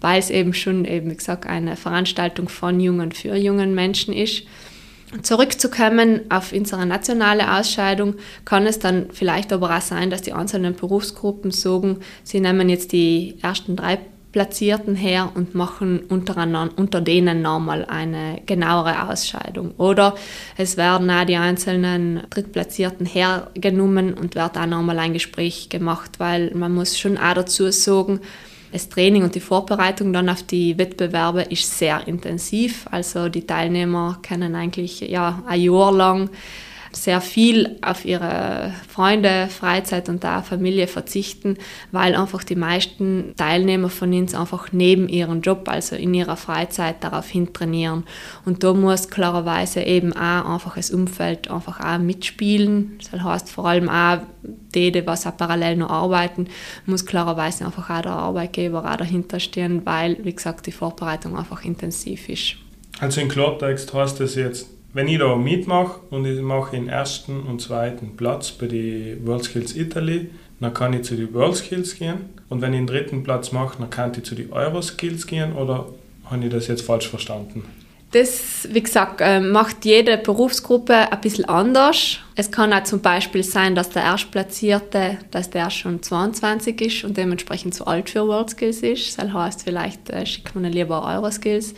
weil 0.00 0.18
es 0.18 0.30
eben 0.30 0.54
schon, 0.54 0.84
eben, 0.84 1.10
wie 1.10 1.16
gesagt, 1.16 1.46
eine 1.46 1.76
Veranstaltung 1.76 2.48
von 2.48 2.80
Jungen 2.80 3.12
für 3.12 3.36
jungen 3.36 3.74
Menschen 3.74 4.12
ist. 4.12 4.42
Zurückzukommen 5.20 6.22
auf 6.30 6.52
unsere 6.52 6.86
nationale 6.86 7.58
Ausscheidung 7.58 8.14
kann 8.46 8.66
es 8.66 8.78
dann 8.78 9.08
vielleicht 9.12 9.52
aber 9.52 9.76
auch 9.76 9.82
sein, 9.82 10.08
dass 10.08 10.22
die 10.22 10.32
einzelnen 10.32 10.74
Berufsgruppen 10.74 11.50
sagen, 11.50 11.98
sie 12.24 12.40
nehmen 12.40 12.70
jetzt 12.70 12.92
die 12.92 13.36
ersten 13.42 13.76
drei 13.76 13.98
Platzierten 14.32 14.96
her 14.96 15.30
und 15.34 15.54
machen 15.54 16.00
unter 16.08 17.00
denen 17.00 17.42
nochmal 17.42 17.84
eine 17.84 18.40
genauere 18.46 19.08
Ausscheidung. 19.10 19.72
Oder 19.76 20.14
es 20.56 20.78
werden 20.78 21.10
auch 21.10 21.24
die 21.24 21.36
einzelnen 21.36 22.22
Drittplatzierten 22.30 23.04
hergenommen 23.04 24.14
und 24.14 24.34
wird 24.34 24.56
auch 24.56 24.66
nochmal 24.66 24.98
ein 24.98 25.12
Gespräch 25.12 25.68
gemacht, 25.68 26.12
weil 26.18 26.50
man 26.54 26.74
muss 26.74 26.98
schon 26.98 27.18
auch 27.18 27.34
dazu 27.34 27.70
sagen, 27.70 28.20
das 28.72 28.88
Training 28.88 29.22
und 29.22 29.34
die 29.34 29.40
Vorbereitung 29.40 30.14
dann 30.14 30.30
auf 30.30 30.42
die 30.42 30.78
Wettbewerbe 30.78 31.42
ist 31.42 31.78
sehr 31.78 32.08
intensiv. 32.08 32.86
Also 32.90 33.28
die 33.28 33.46
Teilnehmer 33.46 34.18
können 34.26 34.54
eigentlich 34.54 35.00
ja, 35.00 35.42
ein 35.46 35.60
Jahr 35.60 35.92
lang 35.92 36.30
sehr 36.92 37.20
viel 37.20 37.78
auf 37.82 38.04
ihre 38.04 38.72
Freunde, 38.88 39.48
Freizeit 39.48 40.08
und 40.08 40.24
auch 40.24 40.44
Familie 40.44 40.86
verzichten, 40.86 41.56
weil 41.90 42.14
einfach 42.14 42.44
die 42.44 42.56
meisten 42.56 43.34
Teilnehmer 43.36 43.88
von 43.88 44.12
uns 44.12 44.34
einfach 44.34 44.72
neben 44.72 45.08
ihrem 45.08 45.40
Job, 45.40 45.68
also 45.68 45.96
in 45.96 46.14
ihrer 46.14 46.36
Freizeit 46.36 47.02
darauf 47.02 47.28
hin 47.28 47.52
trainieren. 47.52 48.04
Und 48.44 48.62
da 48.62 48.74
muss 48.74 49.08
klarerweise 49.08 49.82
eben 49.82 50.12
auch 50.12 50.54
einfach 50.54 50.76
das 50.76 50.90
Umfeld 50.90 51.50
einfach 51.50 51.80
auch 51.80 51.98
mitspielen. 51.98 52.98
Das 52.98 53.22
heißt 53.22 53.50
vor 53.50 53.66
allem 53.66 53.88
auch 53.88 54.18
die, 54.42 54.92
die 54.92 55.06
was 55.06 55.26
auch 55.26 55.36
parallel 55.36 55.76
noch 55.76 55.90
arbeiten, 55.90 56.48
muss 56.86 57.06
klarerweise 57.06 57.64
einfach 57.64 57.90
auch 57.90 58.02
der 58.02 58.12
Arbeitgeber 58.12 58.90
auch 58.90 58.96
dahinter 58.96 59.40
stehen, 59.40 59.82
weil, 59.84 60.18
wie 60.22 60.34
gesagt, 60.34 60.66
die 60.66 60.72
Vorbereitung 60.72 61.36
einfach 61.36 61.64
intensiv 61.64 62.28
ist. 62.28 62.56
Also 63.00 63.20
in 63.20 63.28
Klartext 63.28 63.92
heißt 63.92 64.20
das 64.20 64.34
jetzt, 64.34 64.68
wenn 64.92 65.08
ich 65.08 65.18
da 65.18 65.36
mitmache 65.36 66.00
und 66.10 66.26
ich 66.26 66.40
mache 66.40 66.76
den 66.76 66.88
ersten 66.88 67.40
und 67.40 67.60
zweiten 67.60 68.16
Platz 68.16 68.50
bei 68.52 68.66
den 68.66 69.26
WorldSkills 69.26 69.74
Italy, 69.74 70.30
dann 70.60 70.74
kann 70.74 70.92
ich 70.92 71.02
zu 71.02 71.16
den 71.16 71.32
WorldSkills 71.34 71.96
gehen. 71.96 72.30
Und 72.48 72.60
wenn 72.60 72.72
ich 72.72 72.80
den 72.80 72.86
dritten 72.86 73.22
Platz 73.24 73.52
mache, 73.52 73.78
dann 73.78 73.90
kann 73.90 74.12
ich 74.14 74.22
zu 74.24 74.34
den 74.34 74.52
Euroskills 74.52 75.26
gehen 75.26 75.54
oder 75.54 75.86
habe 76.26 76.44
ich 76.44 76.50
das 76.50 76.68
jetzt 76.68 76.82
falsch 76.82 77.08
verstanden? 77.08 77.64
Das, 78.12 78.68
wie 78.70 78.82
gesagt, 78.82 79.22
äh, 79.22 79.40
macht 79.40 79.86
jede 79.86 80.18
Berufsgruppe 80.18 81.10
ein 81.10 81.20
bisschen 81.22 81.46
anders. 81.46 82.18
Es 82.36 82.50
kann 82.50 82.70
auch 82.74 82.84
zum 82.84 83.00
Beispiel 83.00 83.42
sein, 83.42 83.74
dass 83.74 83.88
der 83.88 84.02
Erstplatzierte, 84.02 85.16
dass 85.30 85.48
der 85.48 85.70
schon 85.70 86.02
22 86.02 86.78
ist 86.82 87.04
und 87.04 87.16
dementsprechend 87.16 87.74
zu 87.74 87.86
alt 87.86 88.10
für 88.10 88.28
WorldSkills 88.28 88.82
ist. 88.82 89.18
Das 89.18 89.32
heißt, 89.32 89.62
vielleicht 89.62 90.10
äh, 90.10 90.26
schickt 90.26 90.54
man 90.54 90.70
lieber 90.70 91.02
Euroskills. 91.06 91.74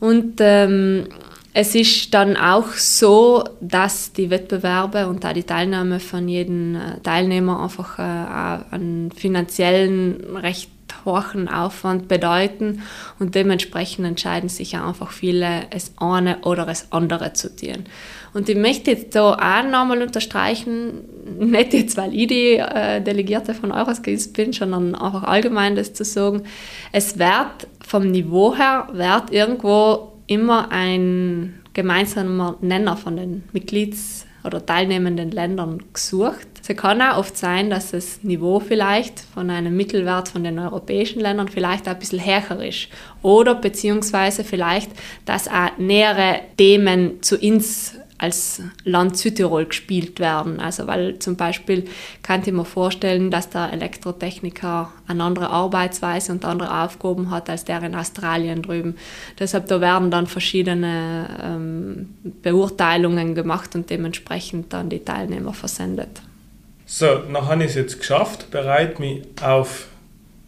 Und 0.00 0.36
ähm, 0.40 1.08
es 1.52 1.74
ist 1.74 2.14
dann 2.14 2.36
auch 2.36 2.72
so, 2.74 3.44
dass 3.60 4.12
die 4.12 4.30
Wettbewerbe 4.30 5.08
und 5.08 5.26
auch 5.26 5.32
die 5.32 5.42
Teilnahme 5.42 5.98
von 5.98 6.28
jedem 6.28 6.76
äh, 6.76 7.00
Teilnehmer 7.02 7.62
einfach 7.62 7.98
äh, 7.98 8.74
einen 8.74 9.10
finanziellen 9.10 10.36
recht 10.36 10.70
hohen 11.04 11.48
Aufwand 11.48 12.08
bedeuten 12.08 12.82
und 13.18 13.34
dementsprechend 13.34 14.06
entscheiden 14.06 14.48
sich 14.48 14.72
ja 14.72 14.86
einfach 14.86 15.10
viele, 15.12 15.62
es 15.70 15.92
eine 15.96 16.38
oder 16.40 16.66
das 16.66 16.92
andere 16.92 17.32
zu 17.32 17.54
tun. 17.54 17.84
Und 18.32 18.48
ich 18.48 18.56
möchte 18.56 18.92
jetzt 18.92 19.14
da 19.14 19.32
auch 19.32 19.64
nochmal 19.64 20.02
unterstreichen, 20.02 21.00
nicht 21.38 21.72
jetzt, 21.72 21.96
weil 21.96 22.14
ich 22.14 22.28
die 22.28 22.56
äh, 22.56 23.00
Delegierte 23.00 23.54
von 23.54 23.72
Euroskills 23.72 24.32
bin, 24.32 24.52
sondern 24.52 24.94
einfach 24.94 25.24
allgemein 25.24 25.74
das 25.74 25.94
zu 25.94 26.04
sagen, 26.04 26.42
es 26.92 27.18
wird 27.18 27.68
vom 27.84 28.10
Niveau 28.10 28.56
her, 28.56 28.88
wird 28.92 29.32
irgendwo 29.32 30.09
immer 30.30 30.70
ein 30.70 31.60
gemeinsamer 31.74 32.56
Nenner 32.60 32.96
von 32.96 33.16
den 33.16 33.42
Mitglieds- 33.52 34.26
oder 34.44 34.64
teilnehmenden 34.64 35.32
Ländern 35.32 35.82
gesucht. 35.92 36.46
Es 36.66 36.76
kann 36.76 37.02
auch 37.02 37.18
oft 37.18 37.36
sein, 37.36 37.68
dass 37.68 37.90
das 37.90 38.22
Niveau 38.22 38.60
vielleicht 38.60 39.18
von 39.18 39.50
einem 39.50 39.76
Mittelwert 39.76 40.28
von 40.28 40.44
den 40.44 40.58
europäischen 40.58 41.20
Ländern 41.20 41.48
vielleicht 41.48 41.88
ein 41.88 41.98
bisschen 41.98 42.24
höher 42.24 42.62
ist. 42.62 42.88
Oder 43.22 43.56
beziehungsweise 43.56 44.44
vielleicht, 44.44 44.92
dass 45.24 45.48
auch 45.48 45.76
nähere 45.78 46.42
Themen 46.56 47.22
zu 47.22 47.36
uns 47.36 47.96
als 48.20 48.60
Land 48.84 49.16
Südtirol 49.16 49.64
gespielt 49.64 50.20
werden. 50.20 50.60
Also 50.60 50.86
weil 50.86 51.18
zum 51.18 51.36
Beispiel 51.36 51.86
kann 52.22 52.42
ich 52.44 52.52
mir 52.52 52.66
vorstellen, 52.66 53.30
dass 53.30 53.48
der 53.48 53.72
Elektrotechniker 53.72 54.92
eine 55.06 55.24
andere 55.24 55.48
Arbeitsweise 55.48 56.32
und 56.32 56.44
andere 56.44 56.84
Aufgaben 56.84 57.30
hat 57.30 57.48
als 57.48 57.64
der 57.64 57.82
in 57.82 57.94
Australien 57.94 58.60
drüben. 58.60 58.96
Deshalb 59.38 59.68
da 59.68 59.80
werden 59.80 60.10
dann 60.10 60.26
verschiedene 60.26 61.28
ähm, 61.42 62.14
Beurteilungen 62.42 63.34
gemacht 63.34 63.74
und 63.74 63.88
dementsprechend 63.88 64.70
dann 64.74 64.90
die 64.90 65.02
Teilnehmer 65.02 65.54
versendet. 65.54 66.20
So, 66.84 67.06
dann 67.06 67.48
habe 67.48 67.64
ich 67.64 67.70
es 67.70 67.76
jetzt 67.76 67.98
geschafft, 68.00 68.50
bereite 68.50 69.00
mich 69.00 69.22
auf 69.40 69.86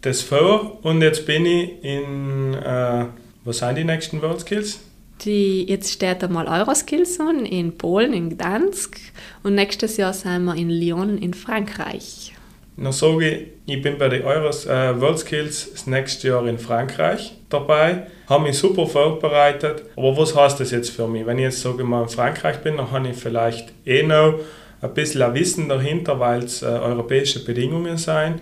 das 0.02 0.20
vor 0.20 0.84
und 0.84 1.00
jetzt 1.00 1.24
bin 1.24 1.46
ich 1.46 1.82
in, 1.82 2.52
äh, 2.52 3.06
was 3.44 3.58
sind 3.58 3.78
die 3.78 3.84
nächsten 3.84 4.20
World 4.20 4.40
Skills? 4.40 4.80
Die, 5.24 5.64
jetzt 5.68 5.92
steht 5.92 6.24
einmal 6.24 6.48
Euroskills 6.48 7.20
an 7.20 7.46
in 7.46 7.76
Polen, 7.78 8.12
in 8.12 8.30
Gdansk 8.30 8.98
und 9.42 9.54
nächstes 9.54 9.96
Jahr 9.96 10.12
sind 10.12 10.44
wir 10.44 10.56
in 10.56 10.68
Lyon 10.68 11.18
in 11.18 11.34
Frankreich. 11.34 12.32
Dann 12.76 12.92
sage 12.92 13.28
ich, 13.28 13.46
ich 13.66 13.82
bin 13.82 13.98
bei 13.98 14.08
den 14.08 14.24
Euros, 14.24 14.66
äh, 14.66 15.00
WorldSkills 15.00 15.72
das 15.72 15.86
nächste 15.86 16.28
Jahr 16.28 16.46
in 16.46 16.58
Frankreich 16.58 17.36
dabei, 17.48 18.06
habe 18.28 18.44
mich 18.44 18.58
super 18.58 18.86
vorbereitet. 18.86 19.82
Aber 19.96 20.16
was 20.16 20.34
heißt 20.34 20.58
das 20.58 20.70
jetzt 20.70 20.90
für 20.90 21.06
mich? 21.06 21.26
Wenn 21.26 21.38
ich 21.38 21.44
jetzt 21.44 21.60
sage 21.60 21.84
mal 21.84 22.02
in 22.02 22.08
Frankreich 22.08 22.58
bin, 22.58 22.78
dann 22.78 22.90
habe 22.90 23.08
ich 23.08 23.16
vielleicht 23.16 23.72
eh 23.86 24.02
noch 24.02 24.40
ein 24.80 24.94
bisschen 24.94 25.22
ein 25.22 25.34
Wissen 25.34 25.68
dahinter, 25.68 26.18
weil 26.18 26.42
es 26.42 26.62
äh, 26.62 26.66
europäische 26.66 27.44
Bedingungen 27.44 27.98
sind. 27.98 28.40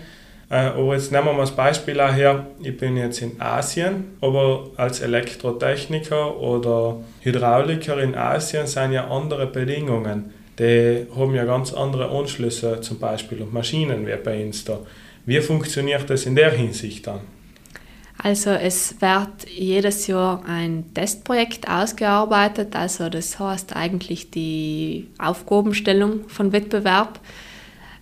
Äh, 0.50 0.57
aber 0.57 0.95
jetzt 0.95 1.12
nehmen 1.12 1.26
wir 1.26 1.33
mal 1.33 1.42
das 1.42 1.52
Beispiel 1.52 2.00
her, 2.00 2.47
ich 2.61 2.76
bin 2.76 2.97
jetzt 2.97 3.23
in 3.23 3.40
Asien, 3.40 4.16
aber 4.21 4.66
als 4.76 5.00
Elektrotechniker 5.00 6.38
oder 6.38 6.97
Hydrauliker 7.21 8.02
in 8.02 8.16
Asien 8.16 8.66
sind 8.66 8.92
ja 8.92 9.07
andere 9.09 9.47
Bedingungen. 9.47 10.35
Die 10.59 11.07
haben 11.16 11.35
ja 11.35 11.45
ganz 11.45 11.73
andere 11.73 12.11
Anschlüsse 12.11 12.80
zum 12.80 12.99
Beispiel 12.99 13.40
und 13.42 13.54
Maschinen 13.54 14.07
wie 14.07 14.16
bei 14.16 14.45
uns 14.45 14.64
da. 14.64 14.80
Wie 15.25 15.40
funktioniert 15.40 16.11
das 16.11 16.26
in 16.26 16.35
der 16.35 16.50
Hinsicht 16.50 17.07
dann? 17.07 17.21
Also 18.23 18.50
es 18.50 19.00
wird 19.00 19.49
jedes 19.49 20.07
Jahr 20.09 20.42
ein 20.47 20.92
Testprojekt 20.92 21.69
ausgearbeitet, 21.69 22.76
also 22.76 23.09
das 23.09 23.38
heißt 23.38 23.75
eigentlich 23.75 24.30
die 24.30 25.09
Aufgabenstellung 25.19 26.28
von 26.28 26.52
Wettbewerb. 26.52 27.21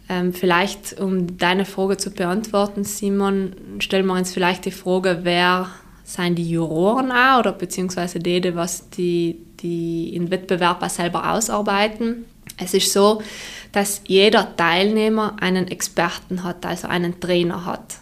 Ähm, 0.08 0.32
vielleicht, 0.32 0.98
um 1.00 1.36
deine 1.36 1.64
Frage 1.64 1.98
zu 1.98 2.10
beantworten, 2.10 2.84
Simon, 2.84 3.54
stellen 3.78 4.06
wir 4.06 4.14
uns 4.14 4.32
vielleicht 4.32 4.64
die 4.64 4.70
Frage, 4.70 5.20
wer 5.22 5.68
sind 6.04 6.36
die 6.36 6.48
Juroren 6.50 7.12
auch 7.12 7.40
oder 7.40 7.52
beziehungsweise 7.52 8.18
die, 8.18 8.40
die 8.40 8.54
was 8.54 8.88
die, 8.88 9.38
die 9.60 10.14
in 10.14 10.30
Wettbewerb 10.30 10.82
auch 10.82 10.88
selber 10.88 11.30
ausarbeiten. 11.32 12.24
Es 12.56 12.72
ist 12.72 12.92
so, 12.92 13.22
dass 13.72 14.02
jeder 14.06 14.56
Teilnehmer 14.56 15.36
einen 15.40 15.68
Experten 15.68 16.42
hat, 16.42 16.64
also 16.64 16.88
einen 16.88 17.20
Trainer 17.20 17.66
hat. 17.66 17.96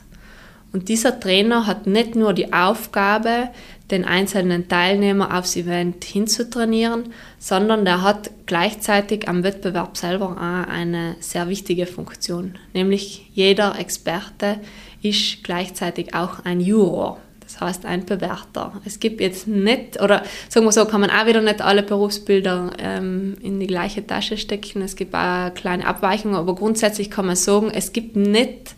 Und 0.76 0.90
dieser 0.90 1.18
Trainer 1.18 1.66
hat 1.66 1.86
nicht 1.86 2.16
nur 2.16 2.34
die 2.34 2.52
Aufgabe, 2.52 3.48
den 3.90 4.04
einzelnen 4.04 4.68
Teilnehmer 4.68 5.38
aufs 5.38 5.56
Event 5.56 6.04
hinzutrainieren, 6.04 7.14
sondern 7.38 7.86
der 7.86 8.02
hat 8.02 8.30
gleichzeitig 8.44 9.26
am 9.26 9.42
Wettbewerb 9.42 9.96
selber 9.96 10.32
auch 10.32 10.70
eine 10.70 11.16
sehr 11.20 11.48
wichtige 11.48 11.86
Funktion. 11.86 12.56
Nämlich 12.74 13.30
jeder 13.32 13.78
Experte 13.78 14.58
ist 15.00 15.42
gleichzeitig 15.44 16.14
auch 16.14 16.44
ein 16.44 16.60
Juror. 16.60 17.20
Das 17.40 17.58
heißt 17.58 17.86
ein 17.86 18.04
Bewerter. 18.04 18.78
Es 18.84 19.00
gibt 19.00 19.22
jetzt 19.22 19.48
nicht, 19.48 20.02
oder 20.02 20.24
sagen 20.50 20.66
wir 20.66 20.72
so, 20.72 20.84
kann 20.84 21.00
man 21.00 21.08
auch 21.08 21.24
wieder 21.24 21.40
nicht 21.40 21.62
alle 21.62 21.84
Berufsbilder 21.84 22.72
ähm, 22.78 23.38
in 23.40 23.60
die 23.60 23.66
gleiche 23.66 24.06
Tasche 24.06 24.36
stecken. 24.36 24.82
Es 24.82 24.94
gibt 24.94 25.14
auch 25.14 25.54
kleine 25.54 25.86
Abweichungen, 25.86 26.36
aber 26.36 26.54
grundsätzlich 26.54 27.10
kann 27.10 27.24
man 27.24 27.36
sagen, 27.36 27.70
es 27.72 27.94
gibt 27.94 28.14
nicht 28.14 28.74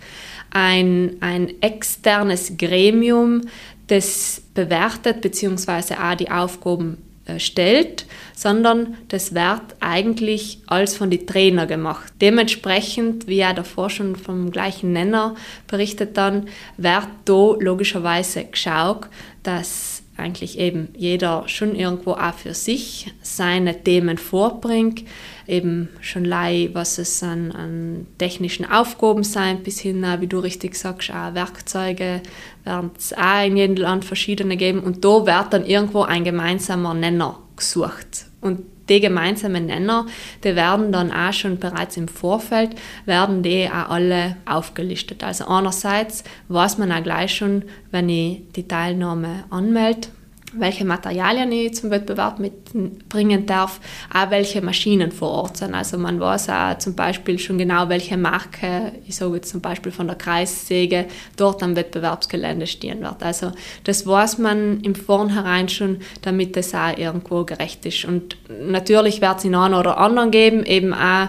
ein, 0.50 1.16
ein 1.20 1.60
externes 1.62 2.52
Gremium, 2.56 3.42
das 3.88 4.42
bewertet 4.54 5.20
bzw. 5.20 5.94
auch 5.94 6.14
die 6.14 6.30
Aufgaben 6.30 6.98
äh, 7.28 7.38
stellt, 7.38 8.06
sondern 8.34 8.96
das 9.08 9.34
wird 9.34 9.62
eigentlich 9.80 10.60
alles 10.66 10.96
von 10.96 11.10
den 11.10 11.26
Trainer 11.26 11.66
gemacht. 11.66 12.12
Dementsprechend, 12.20 13.26
wie 13.26 13.40
er 13.40 13.52
davor 13.52 13.90
schon 13.90 14.16
vom 14.16 14.50
gleichen 14.50 14.92
Nenner 14.92 15.34
berichtet 15.66 16.16
dann, 16.16 16.48
wird 16.76 17.08
da 17.26 17.54
logischerweise 17.58 18.44
geschaut, 18.44 19.08
dass 19.42 20.02
eigentlich 20.16 20.58
eben 20.58 20.88
jeder 20.96 21.44
schon 21.48 21.74
irgendwo 21.74 22.12
auch 22.12 22.34
für 22.34 22.54
sich 22.54 23.12
seine 23.22 23.82
Themen 23.84 24.18
vorbringt, 24.18 25.04
eben 25.48 25.88
schon 26.00 26.24
lei, 26.24 26.70
was 26.74 26.98
es 26.98 27.22
an, 27.22 27.50
an 27.52 28.06
technischen 28.18 28.70
Aufgaben 28.70 29.24
sein, 29.24 29.62
bis 29.62 29.80
hin, 29.80 30.06
wie 30.20 30.26
du 30.26 30.38
richtig 30.38 30.76
sagst, 30.76 31.10
auch 31.10 31.34
Werkzeuge 31.34 32.22
werden 32.64 32.90
es 32.96 33.12
auch 33.14 33.44
in 33.44 33.56
jedem 33.56 33.76
Land 33.76 34.04
verschiedene 34.04 34.56
geben 34.56 34.80
und 34.80 35.04
da 35.04 35.26
wird 35.26 35.52
dann 35.52 35.64
irgendwo 35.64 36.02
ein 36.02 36.24
gemeinsamer 36.24 36.94
Nenner 36.94 37.38
gesucht. 37.56 38.26
Und 38.40 38.60
die 38.88 39.00
gemeinsamen 39.00 39.66
Nenner, 39.66 40.06
die 40.44 40.54
werden 40.54 40.92
dann 40.92 41.12
auch 41.12 41.32
schon 41.32 41.58
bereits 41.58 41.96
im 41.96 42.08
Vorfeld, 42.08 42.70
werden 43.04 43.42
die 43.42 43.68
auch 43.68 43.90
alle 43.90 44.36
aufgelistet. 44.46 45.24
Also 45.24 45.46
einerseits 45.46 46.24
weiß 46.48 46.78
man 46.78 46.92
auch 46.92 47.02
gleich 47.02 47.34
schon, 47.34 47.64
wenn 47.90 48.08
ich 48.08 48.42
die 48.54 48.66
Teilnahme 48.66 49.44
anmelde, 49.50 50.08
welche 50.52 50.84
Materialien 50.84 51.52
ich 51.52 51.74
zum 51.74 51.90
Wettbewerb 51.90 52.38
mitbringen 52.38 53.46
darf, 53.46 53.80
auch 54.12 54.30
welche 54.30 54.62
Maschinen 54.62 55.12
vor 55.12 55.30
Ort 55.30 55.58
sind. 55.58 55.74
Also 55.74 55.98
man 55.98 56.20
weiß 56.20 56.48
auch 56.50 56.78
zum 56.78 56.94
Beispiel 56.94 57.38
schon 57.38 57.58
genau, 57.58 57.88
welche 57.88 58.16
Marke, 58.16 58.92
ich 59.06 59.16
sage 59.16 59.36
jetzt 59.36 59.50
zum 59.50 59.60
Beispiel 59.60 59.92
von 59.92 60.06
der 60.06 60.16
Kreissäge, 60.16 61.06
dort 61.36 61.62
am 61.62 61.76
Wettbewerbsgelände 61.76 62.66
stehen 62.66 63.02
wird. 63.02 63.22
Also 63.22 63.52
das 63.84 64.06
weiß 64.06 64.38
man 64.38 64.80
im 64.80 64.94
Vornherein 64.94 65.68
schon, 65.68 65.98
damit 66.22 66.56
das 66.56 66.74
auch 66.74 66.96
irgendwo 66.96 67.44
gerecht 67.44 67.84
ist. 67.86 68.04
Und 68.04 68.36
natürlich 68.48 69.20
wird 69.20 69.38
es 69.38 69.44
in 69.44 69.54
einen 69.54 69.74
oder 69.74 69.98
anderen 69.98 70.30
geben, 70.30 70.64
eben 70.64 70.94
auch 70.94 71.28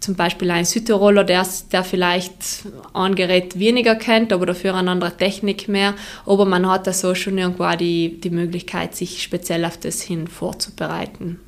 zum 0.00 0.14
Beispiel 0.14 0.50
ein 0.50 0.64
Südtiroler, 0.64 1.24
der, 1.24 1.46
der 1.72 1.84
vielleicht 1.84 2.32
ein 2.94 3.14
Gerät 3.14 3.58
weniger 3.58 3.94
kennt, 3.94 4.32
aber 4.32 4.46
dafür 4.46 4.74
eine 4.74 4.90
andere 4.90 5.16
Technik 5.16 5.68
mehr. 5.68 5.94
Aber 6.26 6.46
man 6.46 6.66
hat 6.68 6.86
da 6.86 6.92
so 6.92 7.14
schon 7.14 7.36
irgendwo 7.36 7.68
die, 7.76 8.20
die 8.20 8.30
Möglichkeit, 8.30 8.96
sich 8.96 9.22
speziell 9.22 9.64
auf 9.64 9.76
das 9.76 10.00
hin 10.00 10.26
vorzubereiten. 10.26 11.38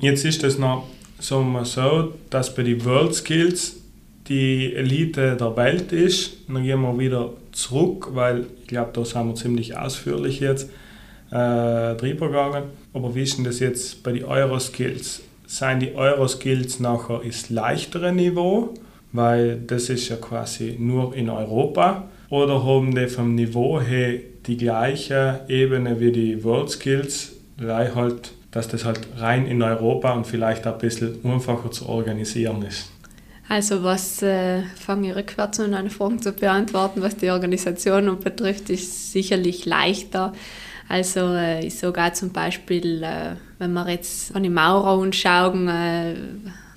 Jetzt 0.00 0.24
ist 0.24 0.42
es 0.42 0.58
noch 0.58 0.88
sagen 1.20 1.64
so, 1.64 2.12
dass 2.30 2.54
bei 2.54 2.64
den 2.64 2.84
World 2.84 3.14
Skills 3.14 3.76
die 4.28 4.74
Elite 4.74 5.36
der 5.36 5.56
Welt 5.56 5.92
ist. 5.92 6.32
Dann 6.48 6.64
gehen 6.64 6.80
wir 6.80 6.98
wieder 6.98 7.32
zurück, 7.52 8.08
weil 8.12 8.46
ich 8.62 8.68
glaube, 8.68 8.90
da 8.92 9.04
sind 9.04 9.26
wir 9.28 9.34
ziemlich 9.34 9.76
ausführlich 9.76 10.40
jetzt 10.40 10.70
äh, 11.30 11.94
drüber 11.94 12.26
gegangen. 12.26 12.64
Aber 12.92 13.14
wie 13.14 13.22
ist 13.22 13.36
denn 13.36 13.44
das 13.44 13.60
jetzt 13.60 14.02
bei 14.02 14.12
den 14.12 14.24
Euroskills? 14.24 15.22
Sind 15.54 15.80
die 15.80 15.94
Euroskills 15.94 16.80
nachher 16.80 17.20
das 17.24 17.48
leichtere 17.48 18.12
Niveau, 18.12 18.74
weil 19.12 19.60
das 19.66 19.88
ist 19.88 20.08
ja 20.08 20.16
quasi 20.16 20.76
nur 20.78 21.14
in 21.14 21.30
Europa, 21.30 22.08
oder 22.28 22.64
haben 22.64 22.94
die 22.94 23.06
vom 23.06 23.36
Niveau 23.36 23.80
her 23.80 24.18
die 24.46 24.56
gleiche 24.56 25.40
Ebene 25.48 26.00
wie 26.00 26.10
die 26.10 26.42
World 26.42 26.70
Skills, 26.70 27.36
halt, 27.60 28.32
dass 28.50 28.66
das 28.66 28.84
halt 28.84 29.00
rein 29.16 29.46
in 29.46 29.62
Europa 29.62 30.12
und 30.12 30.26
vielleicht 30.26 30.66
ein 30.66 30.78
bisschen 30.78 31.20
einfacher 31.24 31.70
zu 31.70 31.88
organisieren 31.88 32.62
ist. 32.62 32.90
Also 33.48 33.84
was 33.84 34.22
äh, 34.22 34.62
fange 34.74 35.10
ich 35.10 35.16
rückwärts 35.16 35.60
an 35.60 35.74
eine 35.74 35.90
Frage 35.90 36.16
zu 36.16 36.32
beantworten, 36.32 37.02
was 37.02 37.16
die 37.16 37.30
Organisation 37.30 38.18
betrifft, 38.18 38.70
ist 38.70 39.12
sicherlich 39.12 39.66
leichter 39.66 40.32
also 40.88 41.34
äh, 41.34 41.66
ich 41.66 41.76
sage 41.76 42.02
auch 42.02 42.12
zum 42.12 42.30
Beispiel, 42.30 43.02
äh, 43.02 43.36
wenn 43.58 43.72
wir 43.72 43.88
jetzt 43.88 44.34
an 44.34 44.42
die 44.42 44.48
Mauer 44.48 45.02
anschauen, 45.02 45.68
äh, 45.68 46.14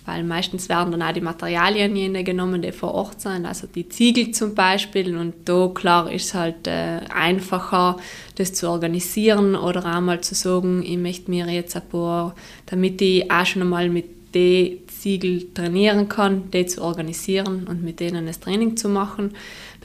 weil 0.07 0.23
meistens 0.23 0.69
werden 0.69 0.91
dann 0.91 1.01
auch 1.01 1.11
die 1.11 1.21
Materialien 1.21 1.93
jene 1.95 2.23
genommen, 2.23 2.61
die 2.61 2.71
vor 2.71 2.93
Ort 2.93 3.19
sind, 3.19 3.45
also 3.45 3.67
die 3.67 3.89
Ziegel 3.89 4.31
zum 4.31 4.55
Beispiel. 4.55 5.17
Und 5.17 5.33
da 5.43 5.69
klar 5.73 6.09
ist 6.09 6.27
es 6.27 6.33
halt 6.33 6.65
äh, 6.65 7.01
einfacher, 7.13 7.97
das 8.35 8.53
zu 8.53 8.69
organisieren 8.69 9.55
oder 9.55 9.85
auch 9.85 9.99
mal 9.99 10.21
zu 10.21 10.33
sagen, 10.33 10.81
ich 10.81 10.97
möchte 10.97 11.29
mir 11.29 11.47
jetzt 11.47 11.75
ein 11.75 11.87
paar, 11.89 12.35
damit 12.67 13.01
ich 13.01 13.29
auch 13.29 13.45
schon 13.45 13.63
einmal 13.63 13.89
mit 13.89 14.33
den 14.33 14.87
Ziegel 14.87 15.53
trainieren 15.53 16.07
kann, 16.07 16.51
die 16.51 16.65
zu 16.65 16.81
organisieren 16.83 17.67
und 17.67 17.83
mit 17.83 17.99
denen 17.99 18.27
das 18.27 18.39
Training 18.39 18.77
zu 18.77 18.87
machen 18.87 19.33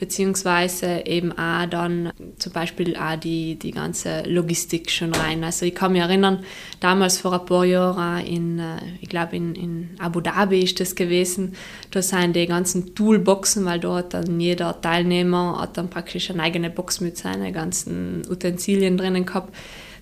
beziehungsweise 0.03 1.03
eben 1.05 1.31
auch 1.31 1.65
dann 1.69 2.11
zum 2.37 2.51
Beispiel 2.51 2.97
auch 2.97 3.15
die, 3.15 3.55
die 3.55 3.71
ganze 3.71 4.23
Logistik 4.23 4.91
schon 4.91 5.13
rein. 5.13 5.45
Also 5.45 5.65
ich 5.65 5.73
kann 5.73 5.93
mich 5.93 6.01
erinnern, 6.01 6.43
damals 6.81 7.19
vor 7.19 7.31
ein 7.31 7.45
paar 7.45 7.63
Jahren 7.63 8.25
in, 8.25 8.59
äh, 8.59 8.79
ich 8.99 9.07
glaube 9.07 9.37
in, 9.37 9.55
in 9.55 9.89
Abu 9.99 10.19
Dhabi 10.19 10.59
ist 10.59 10.81
das 10.81 10.95
gewesen, 10.95 11.53
da 11.91 12.01
sind 12.01 12.35
die 12.35 12.47
ganzen 12.47 12.95
Toolboxen, 12.95 13.63
weil 13.63 13.79
dort 13.79 14.13
dann 14.13 14.41
jeder 14.41 14.81
Teilnehmer 14.81 15.61
hat 15.61 15.77
dann 15.77 15.89
praktisch 15.89 16.29
eine 16.29 16.43
eigene 16.43 16.69
Box 16.69 16.99
mit 16.99 17.15
seinen 17.15 17.53
ganzen 17.53 18.23
Utensilien 18.29 18.97
drinnen 18.97 19.25
gehabt. 19.25 19.55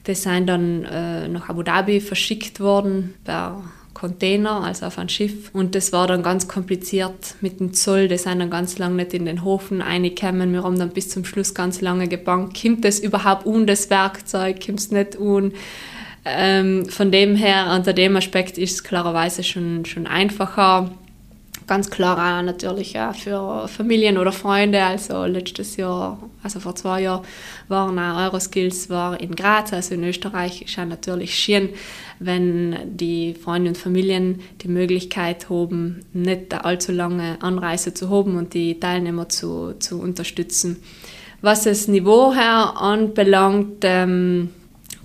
Die 0.08 0.16
sind 0.16 0.48
dann 0.48 0.84
äh, 0.84 1.28
nach 1.28 1.48
Abu 1.48 1.62
Dhabi 1.62 2.02
verschickt 2.02 2.60
worden 2.60 3.14
per 3.24 3.62
Container, 4.02 4.64
also 4.64 4.88
auf 4.88 4.98
ein 4.98 5.10
Schiff. 5.10 5.52
Und 5.54 5.76
das 5.76 5.94
war 5.94 6.08
dann 6.08 6.24
ganz 6.24 6.48
kompliziert 6.48 7.36
mit 7.40 7.60
dem 7.60 7.72
Zoll. 7.76 8.08
Die 8.08 8.18
sind 8.18 8.40
dann 8.40 8.50
ganz 8.50 8.80
lange 8.80 8.96
nicht 8.96 9.14
in 9.14 9.26
den 9.26 9.44
Hofen 9.44 9.80
reingekommen. 9.80 10.52
Wir 10.54 10.64
haben 10.64 10.80
dann 10.80 10.90
bis 10.90 11.10
zum 11.10 11.24
Schluss 11.24 11.54
ganz 11.54 11.82
lange 11.82 12.08
gebankt. 12.08 12.60
Kommt 12.60 12.84
das 12.84 13.00
überhaupt 13.00 13.46
un, 13.46 13.68
das 13.68 13.92
Werkzeug? 13.92 14.66
Kommt 14.66 14.80
es 14.80 14.90
nicht 14.90 15.20
un? 15.20 15.54
Ähm, 16.26 16.88
von 16.88 17.12
dem 17.12 17.36
her, 17.36 17.72
unter 17.76 17.94
dem 17.94 18.16
Aspekt 18.16 18.58
ist 18.58 18.74
es 18.74 18.84
klarerweise 18.84 19.44
schon, 19.44 19.86
schon 19.86 20.08
einfacher 20.08 20.90
ganz 21.72 21.90
klar 21.90 22.18
auch 22.18 22.44
natürlich 22.44 23.00
auch 23.00 23.16
für 23.16 23.66
Familien 23.70 24.18
oder 24.18 24.34
Freunde. 24.34 24.84
Also 24.84 25.24
letztes 25.24 25.78
Jahr, 25.78 26.20
also 26.44 26.60
vor 26.60 26.76
zwei 26.76 27.04
Jahren, 27.04 27.24
waren 27.70 27.98
auch 27.98 28.26
Euroskills 28.26 28.90
war 28.90 29.18
in 29.18 29.34
Graz, 29.38 29.72
also 29.72 29.94
in 29.94 30.04
Österreich. 30.04 30.64
Ist 30.64 30.78
auch 30.78 30.84
natürlich 30.84 31.34
schön, 31.34 31.70
wenn 32.20 32.76
die 32.98 33.36
Freunde 33.36 33.70
und 33.70 33.78
Familien 33.78 34.42
die 34.62 34.68
Möglichkeit 34.68 35.50
haben, 35.50 36.02
nicht 36.12 36.54
allzu 36.54 36.92
lange 36.92 37.42
Anreise 37.42 37.94
zu 37.94 38.10
haben 38.10 38.36
und 38.36 38.54
die 38.54 38.78
Teilnehmer 38.78 39.30
zu, 39.30 39.76
zu 39.80 40.02
unterstützen. 40.02 40.84
Was 41.40 41.64
das 41.64 41.88
Niveau 41.88 42.34
her 42.34 42.74
anbelangt, 42.82 43.78
ähm, 43.84 44.50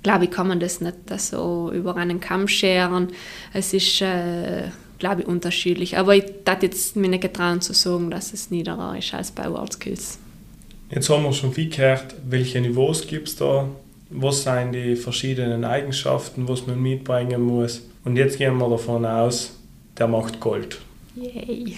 glaube 0.02 0.24
ich, 0.24 0.32
kann 0.32 0.48
man 0.48 0.58
das 0.58 0.80
nicht 0.80 0.96
so 1.18 1.70
über 1.72 1.94
einen 1.94 2.18
Kamm 2.18 2.48
scheren. 2.48 3.12
Es 3.52 3.72
ist 3.72 4.02
äh, 4.02 4.64
glaube 4.98 5.22
ich, 5.22 5.26
unterschiedlich. 5.26 5.98
Aber 5.98 6.14
ich 6.14 6.24
darf 6.44 6.62
jetzt 6.62 6.96
mir 6.96 7.08
nicht 7.08 7.22
getrauen 7.22 7.60
zu 7.60 7.72
sagen, 7.72 8.10
dass 8.10 8.32
es 8.32 8.50
niederer 8.50 8.96
ist 8.98 9.12
als 9.14 9.30
bei 9.30 9.50
WorldSkills. 9.50 10.18
Jetzt 10.90 11.10
haben 11.10 11.24
wir 11.24 11.32
schon 11.32 11.52
viel 11.52 11.68
gehört, 11.68 12.14
welche 12.28 12.60
Niveaus 12.60 13.06
gibt 13.06 13.28
es 13.28 13.36
da, 13.36 13.68
was 14.10 14.44
sind 14.44 14.72
die 14.72 14.94
verschiedenen 14.94 15.64
Eigenschaften, 15.64 16.48
was 16.48 16.66
man 16.66 16.80
mitbringen 16.80 17.42
muss. 17.42 17.82
Und 18.04 18.16
jetzt 18.16 18.38
gehen 18.38 18.56
wir 18.58 18.68
davon 18.68 19.04
aus, 19.04 19.56
der 19.98 20.06
macht 20.06 20.38
Gold. 20.38 20.78
Yay! 21.16 21.76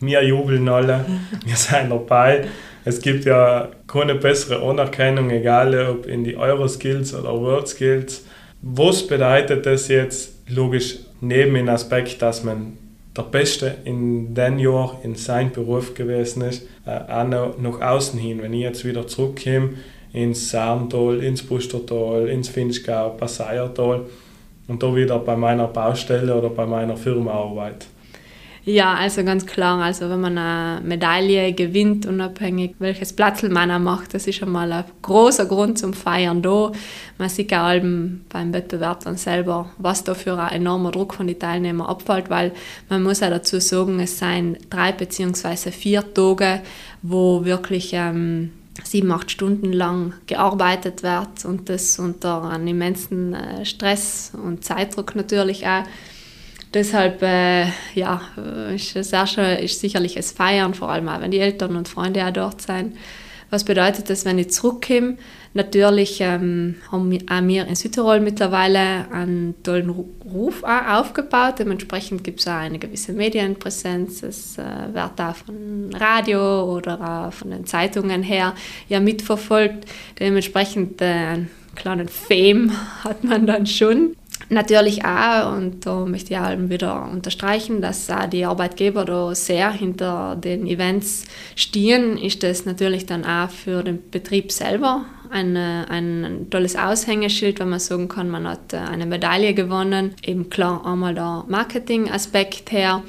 Wir 0.00 0.22
jubeln 0.22 0.68
alle, 0.68 1.04
wir 1.46 1.56
sind 1.56 1.90
dabei. 1.90 2.46
Es 2.84 3.00
gibt 3.00 3.24
ja 3.24 3.68
keine 3.86 4.16
bessere 4.16 4.60
Anerkennung, 4.68 5.30
egal 5.30 5.74
ob 5.88 6.06
in 6.06 6.24
die 6.24 6.36
Euroskills 6.36 7.14
oder 7.14 7.32
WorldSkills. 7.32 8.24
Was 8.60 9.06
bedeutet 9.06 9.64
das 9.64 9.88
jetzt? 9.88 10.34
Logisch, 10.48 10.98
neben 11.22 11.54
dem 11.54 11.68
Aspekt, 11.68 12.20
dass 12.20 12.44
man 12.44 12.76
der 13.16 13.22
Beste 13.22 13.76
in 13.84 14.34
dem 14.34 14.58
Jahr 14.58 14.98
in 15.02 15.14
seinem 15.14 15.52
Beruf 15.52 15.94
gewesen 15.94 16.42
ist, 16.42 16.66
äh, 16.86 16.98
auch 17.10 17.26
noch 17.26 17.58
nach 17.58 17.80
außen 17.80 18.18
hin. 18.18 18.42
Wenn 18.42 18.52
ich 18.52 18.62
jetzt 18.62 18.84
wieder 18.84 19.06
zurückkomme 19.06 19.74
ins 20.12 20.50
Sarntal, 20.50 21.22
ins 21.22 21.42
Pustertal, 21.42 22.28
ins 22.28 22.48
Finchgau, 22.48 23.10
Passeiertal, 23.10 24.02
und 24.68 24.82
da 24.82 24.94
wieder 24.94 25.18
bei 25.18 25.36
meiner 25.36 25.66
Baustelle 25.66 26.34
oder 26.34 26.48
bei 26.48 26.66
meiner 26.66 26.96
Firma 26.96 27.32
arbeite. 27.32 27.86
Ja, 28.64 28.94
also 28.94 29.24
ganz 29.24 29.44
klar. 29.44 29.82
Also 29.82 30.08
wenn 30.08 30.20
man 30.20 30.38
eine 30.38 30.80
Medaille 30.82 31.52
gewinnt, 31.52 32.06
unabhängig 32.06 32.76
welches 32.78 33.12
Platz 33.12 33.42
man 33.42 33.82
macht, 33.82 34.14
das 34.14 34.28
ist 34.28 34.36
schon 34.36 34.52
mal 34.52 34.70
ein 34.70 34.84
großer 35.02 35.46
Grund 35.46 35.80
zum 35.80 35.92
Feiern 35.94 36.42
da. 36.42 36.70
Man 37.18 37.28
sieht 37.28 37.52
auch 37.52 37.80
beim 37.80 38.52
Wettbewerb 38.52 39.02
dann 39.02 39.16
selber, 39.16 39.70
was 39.78 40.04
da 40.04 40.14
für 40.14 40.38
ein 40.38 40.60
enormer 40.60 40.92
Druck 40.92 41.14
von 41.14 41.26
den 41.26 41.40
Teilnehmern 41.40 41.88
abfällt, 41.88 42.30
weil 42.30 42.52
man 42.88 43.02
muss 43.02 43.18
ja 43.18 43.30
dazu 43.30 43.58
sagen, 43.58 43.98
es 43.98 44.18
seien 44.18 44.56
drei 44.70 44.92
beziehungsweise 44.92 45.72
vier 45.72 46.14
Tage, 46.14 46.60
wo 47.02 47.44
wirklich 47.44 47.90
ähm, 47.94 48.52
sieben, 48.84 49.10
acht 49.10 49.32
Stunden 49.32 49.72
lang 49.72 50.14
gearbeitet 50.28 51.02
wird 51.02 51.44
und 51.44 51.68
das 51.68 51.98
unter 51.98 52.44
einem 52.44 52.68
immensen 52.68 53.34
äh, 53.34 53.64
Stress 53.64 54.32
und 54.40 54.64
Zeitdruck 54.64 55.16
natürlich 55.16 55.66
auch. 55.66 55.82
Deshalb 56.74 57.22
äh, 57.22 57.66
ja, 57.94 58.22
ist 58.74 58.96
das 58.96 59.12
erste 59.12 59.42
ist 59.42 59.80
sicherlich 59.80 60.14
das 60.14 60.32
Feiern, 60.32 60.72
vor 60.72 60.90
allem 60.90 61.08
auch 61.08 61.20
wenn 61.20 61.30
die 61.30 61.40
Eltern 61.40 61.76
und 61.76 61.88
Freunde 61.88 62.24
auch 62.26 62.32
dort 62.32 62.62
sind. 62.62 62.96
Was 63.50 63.64
bedeutet 63.64 64.08
das, 64.08 64.24
wenn 64.24 64.38
ich 64.38 64.50
zurückkomme? 64.50 65.18
Natürlich 65.52 66.22
ähm, 66.22 66.76
haben 66.90 67.10
wir 67.10 67.66
in 67.66 67.74
Südtirol 67.74 68.20
mittlerweile 68.20 69.12
einen 69.12 69.62
tollen 69.62 69.90
Ruf 69.90 70.62
aufgebaut. 70.62 71.58
Dementsprechend 71.58 72.24
gibt 72.24 72.40
es 72.40 72.48
auch 72.48 72.52
eine 72.52 72.78
gewisse 72.78 73.12
Medienpräsenz. 73.12 74.22
Es 74.22 74.56
äh, 74.56 74.62
wird 74.94 75.20
auch 75.20 75.36
von 75.36 75.90
Radio 75.92 76.74
oder 76.74 77.30
von 77.30 77.50
den 77.50 77.66
Zeitungen 77.66 78.22
her 78.22 78.54
ja 78.88 79.00
mitverfolgt. 79.00 79.84
Dementsprechend 80.18 81.02
äh, 81.02 81.04
einen 81.04 81.50
kleinen 81.74 82.08
Fame 82.08 82.72
hat 83.04 83.22
man 83.22 83.46
dann 83.46 83.66
schon. 83.66 84.16
Natürlich 84.48 85.04
auch, 85.04 85.56
und 85.56 85.86
da 85.86 86.04
möchte 86.04 86.34
ich 86.34 86.40
auch 86.40 86.50
wieder 86.56 87.08
unterstreichen, 87.10 87.80
dass 87.80 88.10
auch 88.10 88.26
die 88.26 88.44
Arbeitgeber 88.44 89.04
da 89.04 89.34
sehr 89.34 89.70
hinter 89.72 90.36
den 90.36 90.66
Events 90.66 91.24
stehen, 91.56 92.18
ist 92.18 92.42
das 92.42 92.64
natürlich 92.66 93.06
dann 93.06 93.24
auch 93.24 93.50
für 93.50 93.82
den 93.82 94.10
Betrieb 94.10 94.52
selber 94.52 95.04
ein, 95.30 95.56
ein 95.56 96.46
tolles 96.50 96.76
Aushängeschild, 96.76 97.58
wenn 97.58 97.70
man 97.70 97.80
sagen 97.80 98.08
kann, 98.08 98.28
man 98.28 98.46
hat 98.46 98.74
eine 98.74 99.06
Medaille 99.06 99.54
gewonnen. 99.54 100.14
Eben 100.24 100.50
klar 100.50 100.84
einmal 100.86 101.14
der 101.14 101.44
Marketing-Aspekt 101.48 102.70
her, 102.70 103.02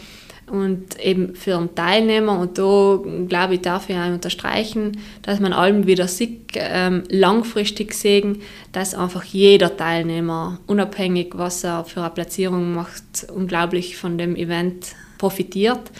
und 0.47 0.99
eben 0.99 1.35
für 1.35 1.57
einen 1.57 1.73
Teilnehmer, 1.73 2.39
und 2.39 2.57
da 2.57 2.99
glaube 3.27 3.55
ich, 3.55 3.61
darf 3.61 3.89
ich 3.89 3.95
auch 3.95 4.07
unterstreichen, 4.07 4.97
dass 5.21 5.39
man 5.39 5.53
allem 5.53 5.87
wieder 5.87 6.07
sieht, 6.07 6.51
ähm, 6.55 7.03
langfristig 7.09 7.93
sehen, 7.93 8.41
dass 8.71 8.93
einfach 8.93 9.23
jeder 9.23 9.75
Teilnehmer, 9.75 10.59
unabhängig 10.67 11.31
was 11.35 11.63
er 11.63 11.85
für 11.85 12.01
eine 12.01 12.09
Platzierung 12.09 12.73
macht, 12.73 13.27
unglaublich 13.33 13.97
von 13.97 14.17
dem 14.17 14.35
Event 14.35 14.87
profitiert, 15.17 15.91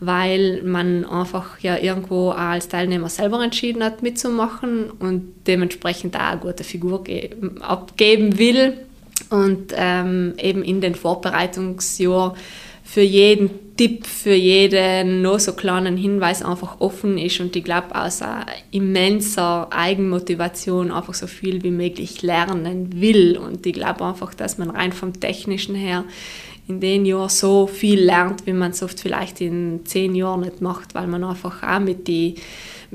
weil 0.00 0.62
man 0.62 1.04
einfach 1.04 1.60
ja 1.60 1.76
irgendwo 1.76 2.30
auch 2.30 2.38
als 2.38 2.68
Teilnehmer 2.68 3.10
selber 3.10 3.44
entschieden 3.44 3.84
hat, 3.84 4.02
mitzumachen 4.02 4.90
und 4.90 5.34
dementsprechend 5.46 6.16
auch 6.16 6.20
eine 6.20 6.40
gute 6.40 6.64
Figur 6.64 7.04
abgeben 7.60 8.38
will. 8.38 8.78
Und 9.28 9.74
ähm, 9.76 10.32
eben 10.38 10.64
in 10.64 10.80
den 10.80 10.94
Vorbereitungsjahren 10.94 12.32
für 12.82 13.02
jeden 13.02 13.50
Tipp, 13.80 14.04
für 14.04 14.34
jeden 14.34 15.22
noch 15.22 15.38
so 15.38 15.54
kleinen 15.54 15.96
Hinweis 15.96 16.42
einfach 16.42 16.80
offen 16.82 17.16
ist 17.16 17.40
und 17.40 17.56
ich 17.56 17.64
glaube 17.64 17.94
aus 17.94 18.20
immenser 18.70 19.68
Eigenmotivation 19.72 20.90
einfach 20.90 21.14
so 21.14 21.26
viel 21.26 21.62
wie 21.62 21.70
möglich 21.70 22.20
lernen 22.20 23.00
will. 23.00 23.38
Und 23.38 23.64
ich 23.64 23.72
glaube 23.72 24.04
einfach, 24.04 24.34
dass 24.34 24.58
man 24.58 24.68
rein 24.68 24.92
vom 24.92 25.18
Technischen 25.18 25.74
her 25.74 26.04
in 26.68 26.80
den 26.80 27.06
Jahren 27.06 27.30
so 27.30 27.66
viel 27.66 28.00
lernt, 28.00 28.46
wie 28.46 28.52
man 28.52 28.72
es 28.72 28.82
oft 28.82 29.00
vielleicht 29.00 29.40
in 29.40 29.80
zehn 29.86 30.14
Jahren 30.14 30.42
nicht 30.42 30.60
macht, 30.60 30.94
weil 30.94 31.06
man 31.06 31.24
einfach 31.24 31.62
auch 31.62 31.80
mit 31.80 32.06
die 32.06 32.34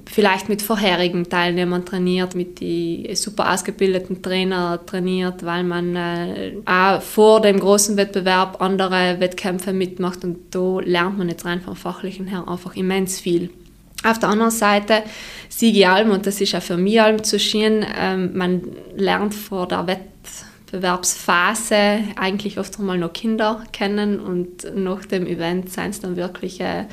vielleicht 0.05 0.49
mit 0.49 0.61
vorherigen 0.61 1.29
Teilnehmern 1.29 1.85
trainiert, 1.85 2.35
mit 2.35 2.59
die 2.59 3.09
super 3.15 3.53
ausgebildeten 3.53 4.21
Trainer 4.21 4.85
trainiert, 4.85 5.45
weil 5.45 5.63
man 5.63 5.95
äh, 5.95 6.57
auch 6.65 7.01
vor 7.01 7.39
dem 7.41 7.57
großen 7.59 7.95
Wettbewerb 7.95 8.61
andere 8.61 9.15
Wettkämpfe 9.19 9.71
mitmacht 9.71 10.25
und 10.25 10.53
da 10.53 10.81
lernt 10.81 11.17
man 11.17 11.29
jetzt 11.29 11.45
rein 11.45 11.61
vom 11.61 11.77
fachlichen 11.77 12.27
her 12.27 12.45
einfach 12.47 12.75
immens 12.75 13.21
viel. 13.21 13.51
Auf 14.03 14.19
der 14.19 14.27
anderen 14.29 14.51
Seite 14.51 15.01
Sigi 15.49 15.85
Alm, 15.85 16.11
und 16.11 16.27
das 16.27 16.39
ist 16.41 16.53
auch 16.53 16.61
für 16.61 16.77
mich 16.77 17.01
Alm 17.01 17.23
zu 17.23 17.39
schön, 17.39 17.83
ähm, 17.97 18.37
man 18.37 18.61
lernt 18.95 19.33
vor 19.33 19.67
der 19.67 19.87
Wettbewerbsphase 19.87 22.03
eigentlich 22.17 22.59
oft 22.59 22.77
einmal 22.77 22.97
noch 22.97 23.13
Kinder 23.13 23.63
kennen 23.71 24.19
und 24.19 24.75
nach 24.75 25.05
dem 25.05 25.25
Event 25.25 25.71
sind 25.71 25.91
es 25.91 26.01
dann 26.01 26.17
wirklich 26.17 26.59
äh, 26.59 26.87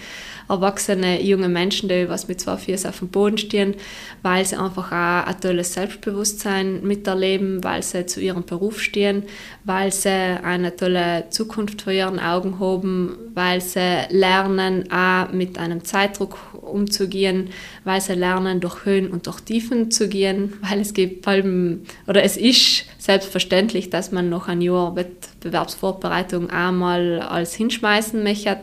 erwachsene 0.52 1.22
junge 1.22 1.48
Menschen, 1.48 1.88
die 1.88 2.08
was 2.08 2.28
mit 2.28 2.40
zwei 2.40 2.56
Füßen 2.56 2.88
auf 2.90 2.98
dem 2.98 3.08
Boden 3.08 3.38
stehen, 3.38 3.74
weil 4.22 4.44
sie 4.44 4.56
einfach 4.56 4.92
auch 4.92 5.26
ein 5.26 5.40
tolles 5.40 5.72
Selbstbewusstsein 5.74 6.82
miterleben, 6.82 7.64
weil 7.64 7.82
sie 7.82 8.06
zu 8.06 8.20
ihrem 8.20 8.44
Beruf 8.44 8.80
stehen, 8.80 9.24
weil 9.64 9.90
sie 9.92 10.10
eine 10.10 10.76
tolle 10.76 11.24
Zukunft 11.30 11.82
vor 11.82 11.92
ihren 11.92 12.20
Augen 12.20 12.60
haben, 12.60 13.16
weil 13.34 13.60
sie 13.60 14.06
lernen, 14.10 14.90
auch 14.92 15.32
mit 15.32 15.58
einem 15.58 15.84
Zeitdruck 15.84 16.38
umzugehen, 16.60 17.50
weil 17.84 18.00
sie 18.00 18.14
lernen, 18.14 18.60
durch 18.60 18.84
Höhen 18.84 19.10
und 19.10 19.26
durch 19.26 19.40
Tiefen 19.40 19.90
zu 19.90 20.08
gehen, 20.08 20.52
weil 20.62 20.80
es 20.80 20.92
gibt 20.94 21.26
allem, 21.26 21.82
oder 22.06 22.22
es 22.22 22.36
ist 22.36 22.84
selbstverständlich, 22.98 23.90
dass 23.90 24.12
man 24.12 24.28
noch 24.28 24.48
ein 24.48 24.60
Jahr 24.60 24.94
Wettbewerbsvorbereitung 24.94 26.50
einmal 26.50 27.20
als 27.20 27.54
hinschmeißen 27.54 28.22
möchte. 28.22 28.58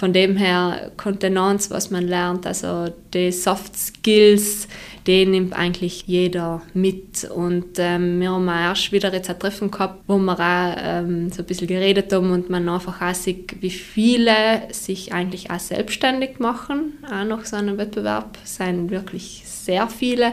Von 0.00 0.14
dem 0.14 0.34
her 0.38 0.92
Kontenance, 0.96 1.68
was 1.68 1.90
man 1.90 2.08
lernt, 2.08 2.46
also 2.46 2.86
die 3.12 3.30
Soft 3.30 3.76
Skills, 3.76 4.66
die 5.06 5.26
nimmt 5.26 5.52
eigentlich 5.52 6.04
jeder 6.06 6.62
mit. 6.72 7.24
Und 7.24 7.78
ähm, 7.78 8.18
wir 8.18 8.30
haben 8.30 8.48
erst 8.48 8.92
wieder 8.92 9.12
jetzt 9.12 9.28
ein 9.28 9.38
Treffen 9.38 9.70
gehabt, 9.70 10.02
wo 10.06 10.16
wir 10.16 10.40
auch 10.40 10.74
ähm, 10.78 11.30
so 11.30 11.42
ein 11.42 11.44
bisschen 11.44 11.66
geredet 11.66 12.10
haben 12.14 12.30
und 12.30 12.48
man 12.48 12.66
einfach 12.70 13.02
auch 13.02 13.14
sieht, 13.14 13.60
wie 13.60 13.68
viele 13.68 14.72
sich 14.72 15.12
eigentlich 15.12 15.50
auch 15.50 15.60
selbstständig 15.60 16.38
machen, 16.38 16.94
auch 17.04 17.24
nach 17.24 17.44
so 17.44 17.56
einem 17.56 17.76
Wettbewerb. 17.76 18.38
Sind 18.44 18.90
wirklich 18.90 19.42
sehr 19.44 19.86
viele, 19.88 20.32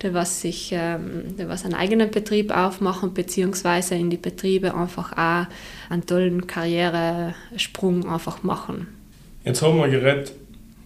die 0.00 0.14
was 0.14 0.40
sich, 0.40 0.70
ähm, 0.72 1.34
was 1.36 1.66
einen 1.66 1.74
eigenen 1.74 2.10
Betrieb 2.10 2.50
aufmachen, 2.50 3.12
beziehungsweise 3.12 3.94
in 3.94 4.08
die 4.08 4.16
Betriebe 4.16 4.74
einfach 4.74 5.12
auch 5.12 5.52
einen 5.90 6.06
tollen 6.06 6.46
Karrieresprung 6.46 8.08
einfach 8.08 8.42
machen. 8.42 9.01
Jetzt 9.44 9.60
haben 9.60 9.78
wir 9.78 9.88
geredet, 9.88 10.32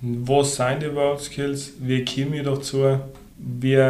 was 0.01 0.57
sind 0.57 0.83
die 0.83 0.95
World 0.95 1.21
Skills, 1.21 1.75
wie 1.79 2.05
komme 2.05 2.39
ich 2.39 2.43
dazu, 2.43 2.99
wie, 3.39 3.83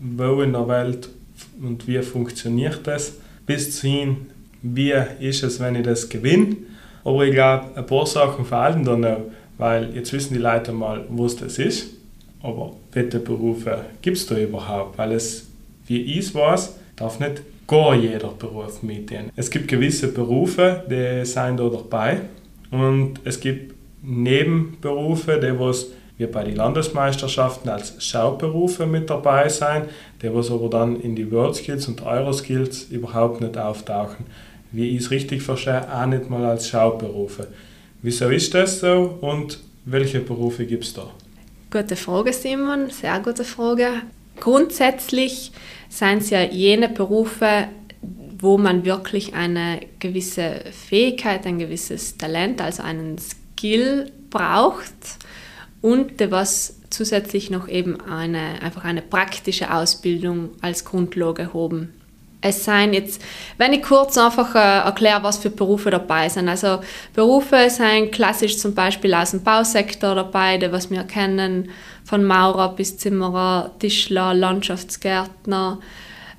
wo 0.00 0.42
in 0.42 0.52
der 0.52 0.68
Welt 0.68 1.08
und 1.62 1.86
wie 1.88 2.02
funktioniert 2.02 2.80
das, 2.84 3.14
bis 3.46 3.80
hin, 3.80 4.26
wie 4.60 4.94
ist 5.20 5.42
es, 5.42 5.60
wenn 5.60 5.76
ich 5.76 5.84
das 5.84 6.08
gewinne. 6.08 6.56
Aber 7.04 7.24
ich 7.24 7.32
glaube, 7.32 7.70
ein 7.74 7.86
paar 7.86 8.06
Sachen 8.06 8.44
verhalten 8.44 8.84
da 8.84 8.96
noch, 8.96 9.22
weil 9.56 9.94
jetzt 9.94 10.12
wissen 10.12 10.34
die 10.34 10.40
Leute 10.40 10.72
mal, 10.72 11.04
was 11.08 11.36
das 11.36 11.58
ist. 11.58 11.86
Aber 12.42 12.74
welche 12.92 13.18
Berufe 13.18 13.86
gibt 14.02 14.18
es 14.18 14.26
da 14.26 14.36
überhaupt? 14.36 14.98
Weil 14.98 15.12
es, 15.12 15.46
wie 15.86 16.02
ich 16.18 16.34
weiß, 16.34 16.76
darf 16.96 17.18
nicht 17.18 17.42
gar 17.66 17.94
jeder 17.94 18.28
Beruf 18.28 18.82
mitnehmen. 18.82 19.30
Es 19.36 19.50
gibt 19.50 19.68
gewisse 19.68 20.08
Berufe, 20.08 20.84
die 20.90 21.24
sind 21.24 21.58
da 21.58 21.68
dabei. 21.68 22.20
Und 22.70 23.20
es 23.24 23.40
gibt 23.40 23.74
Nebenberufe, 24.02 25.38
die 25.40 25.58
was 25.58 25.88
wie 26.18 26.26
bei 26.26 26.44
den 26.44 26.56
Landesmeisterschaften 26.56 27.68
als 27.68 28.02
Schauberufe 28.04 28.86
mit 28.86 29.08
dabei 29.10 29.48
sein, 29.48 29.88
die 30.20 30.32
was 30.32 30.50
aber 30.50 30.68
dann 30.68 31.00
in 31.00 31.16
die 31.16 31.30
World 31.30 31.56
Skills 31.56 31.88
und 31.88 32.02
Euroskills 32.04 32.84
überhaupt 32.84 33.40
nicht 33.40 33.56
auftauchen. 33.56 34.26
Wie 34.70 34.90
ich 34.90 35.02
es 35.04 35.10
richtig 35.10 35.42
verstehe, 35.42 35.86
auch 35.92 36.06
nicht 36.06 36.30
mal 36.30 36.44
als 36.44 36.68
Schauberufe. 36.68 37.48
Wieso 38.02 38.28
ist 38.28 38.54
das 38.54 38.80
so 38.80 39.18
und 39.20 39.60
welche 39.84 40.20
Berufe 40.20 40.66
gibt 40.66 40.84
es 40.84 40.94
da? 40.94 41.10
Gute 41.70 41.96
Frage, 41.96 42.32
Simon, 42.32 42.90
sehr 42.90 43.18
gute 43.20 43.44
Frage. 43.44 43.88
Grundsätzlich 44.38 45.52
sind 45.88 46.18
es 46.18 46.30
ja 46.30 46.42
jene 46.42 46.88
Berufe, 46.88 47.68
wo 48.38 48.58
man 48.58 48.84
wirklich 48.84 49.34
eine 49.34 49.80
gewisse 49.98 50.64
Fähigkeit, 50.72 51.46
ein 51.46 51.58
gewisses 51.58 52.16
Talent, 52.16 52.60
also 52.60 52.82
einen 52.82 53.18
Skill 53.18 53.41
Skill 53.62 54.10
braucht 54.30 54.92
und 55.82 56.14
was 56.30 56.80
zusätzlich 56.90 57.48
noch 57.48 57.68
eben 57.68 58.00
eine, 58.00 58.60
einfach 58.60 58.84
eine 58.84 59.02
praktische 59.02 59.72
Ausbildung 59.72 60.50
als 60.60 60.84
Grundlage 60.84 61.54
haben. 61.54 61.94
Es 62.40 62.64
seien 62.64 62.92
jetzt, 62.92 63.22
wenn 63.58 63.72
ich 63.72 63.82
kurz 63.82 64.18
einfach 64.18 64.56
äh, 64.56 64.84
erkläre, 64.84 65.22
was 65.22 65.38
für 65.38 65.50
Berufe 65.50 65.90
dabei 65.90 66.28
sind. 66.28 66.48
Also 66.48 66.80
Berufe 67.14 67.70
sind 67.70 68.10
klassisch 68.10 68.58
zum 68.58 68.74
Beispiel 68.74 69.14
aus 69.14 69.30
dem 69.30 69.44
Bausektor 69.44 70.16
dabei, 70.16 70.58
die 70.58 70.72
was 70.72 70.90
wir 70.90 71.04
kennen, 71.04 71.70
von 72.04 72.24
Maurer 72.24 72.74
bis 72.74 72.98
Zimmerer, 72.98 73.70
Tischler, 73.78 74.34
Landschaftsgärtner 74.34 75.78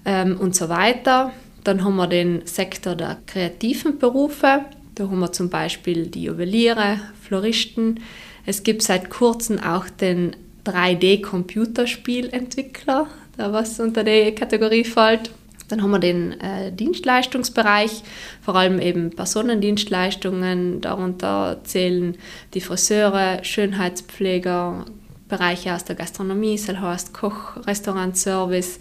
ähm, 0.03 0.37
und 0.41 0.57
so 0.57 0.67
weiter. 0.67 1.31
Dann 1.63 1.85
haben 1.85 1.95
wir 1.95 2.07
den 2.07 2.45
Sektor 2.45 2.95
der 2.95 3.19
kreativen 3.25 3.97
Berufe. 3.97 4.65
Da 4.95 5.05
haben 5.05 5.19
wir 5.19 5.31
zum 5.31 5.49
Beispiel 5.49 6.07
die 6.07 6.23
Juweliere, 6.23 6.99
Floristen. 7.21 8.01
Es 8.45 8.63
gibt 8.63 8.81
seit 8.83 9.09
kurzem 9.09 9.59
auch 9.59 9.87
den 9.89 10.35
3D-Computerspielentwickler, 10.65 13.07
da 13.37 13.51
was 13.51 13.79
unter 13.79 14.03
die 14.03 14.35
Kategorie 14.35 14.83
fällt. 14.83 15.31
Dann 15.69 15.81
haben 15.81 15.91
wir 15.91 15.99
den 15.99 16.39
äh, 16.39 16.71
Dienstleistungsbereich, 16.71 18.03
vor 18.41 18.55
allem 18.55 18.79
eben 18.79 19.09
Personendienstleistungen. 19.11 20.81
Darunter 20.81 21.61
zählen 21.63 22.15
die 22.53 22.61
Friseure, 22.61 23.43
Schönheitspfleger, 23.43 24.85
Bereiche 25.27 25.73
aus 25.73 25.85
der 25.85 25.95
Gastronomie, 25.95 26.59
heißt 26.59 27.13
Koch, 27.13 27.57
Restaurantservice, 27.65 28.79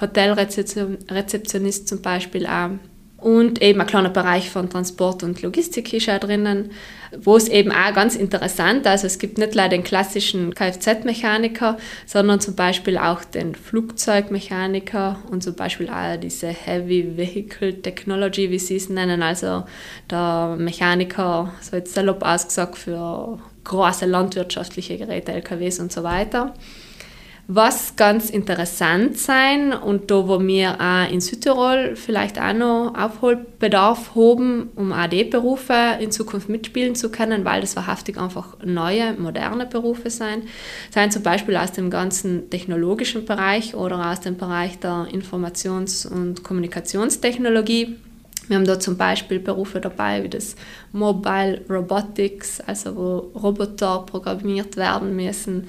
Hotelrezeptionist 0.00 1.86
zum 1.86 2.02
Beispiel 2.02 2.46
auch. 2.46 2.70
Und 3.24 3.62
eben 3.62 3.80
ein 3.80 3.86
kleiner 3.86 4.10
Bereich 4.10 4.50
von 4.50 4.68
Transport 4.68 5.22
und 5.22 5.40
Logistik 5.40 5.90
ist 5.94 6.10
auch 6.10 6.18
drinnen, 6.18 6.72
wo 7.16 7.38
es 7.38 7.48
eben 7.48 7.72
auch 7.72 7.94
ganz 7.94 8.16
interessant, 8.16 8.86
also 8.86 9.06
es 9.06 9.18
gibt 9.18 9.38
nicht 9.38 9.54
nur 9.54 9.66
den 9.68 9.82
klassischen 9.82 10.54
Kfz-Mechaniker, 10.54 11.78
sondern 12.04 12.40
zum 12.40 12.54
Beispiel 12.54 12.98
auch 12.98 13.24
den 13.24 13.54
Flugzeugmechaniker 13.54 15.20
und 15.30 15.42
zum 15.42 15.54
Beispiel 15.54 15.88
auch 15.88 16.20
diese 16.20 16.48
Heavy 16.48 17.16
Vehicle 17.16 17.80
Technology, 17.80 18.50
wie 18.50 18.58
sie 18.58 18.76
es 18.76 18.90
nennen, 18.90 19.22
also 19.22 19.64
der 20.10 20.56
Mechaniker, 20.58 21.50
so 21.62 21.76
jetzt 21.76 21.94
salopp 21.94 22.22
ausgesagt, 22.22 22.76
für 22.76 23.38
große 23.64 24.04
landwirtschaftliche 24.04 24.98
Geräte, 24.98 25.32
LKWs 25.32 25.80
und 25.80 25.90
so 25.90 26.02
weiter. 26.02 26.52
Was 27.46 27.96
ganz 27.96 28.30
interessant 28.30 29.18
sein 29.18 29.74
und 29.74 30.10
da, 30.10 30.26
wo 30.28 30.40
wir 30.40 30.80
auch 30.80 31.12
in 31.12 31.20
Südtirol 31.20 31.94
vielleicht 31.94 32.40
auch 32.40 32.54
noch 32.54 32.94
Aufholbedarf 32.96 34.14
haben, 34.14 34.70
um 34.76 34.92
AD-Berufe 34.92 35.98
in 36.00 36.10
Zukunft 36.10 36.48
mitspielen 36.48 36.94
zu 36.94 37.10
können, 37.10 37.44
weil 37.44 37.60
das 37.60 37.76
wahrhaftig 37.76 38.16
einfach 38.16 38.56
neue, 38.64 39.12
moderne 39.12 39.66
Berufe 39.66 40.08
sein, 40.08 40.44
seien 40.90 41.10
zum 41.10 41.22
Beispiel 41.22 41.56
aus 41.58 41.72
dem 41.72 41.90
ganzen 41.90 42.48
technologischen 42.48 43.26
Bereich 43.26 43.74
oder 43.74 44.10
aus 44.10 44.20
dem 44.20 44.38
Bereich 44.38 44.78
der 44.78 45.08
Informations- 45.12 46.06
und 46.06 46.44
Kommunikationstechnologie. 46.44 47.96
Wir 48.48 48.56
haben 48.56 48.66
da 48.66 48.78
zum 48.78 48.96
Beispiel 48.96 49.38
Berufe 49.38 49.80
dabei 49.80 50.22
wie 50.22 50.28
das 50.28 50.56
Mobile 50.92 51.62
Robotics, 51.70 52.60
also 52.60 52.94
wo 52.96 53.16
Roboter 53.38 54.04
programmiert 54.06 54.76
werden 54.76 55.16
müssen 55.16 55.66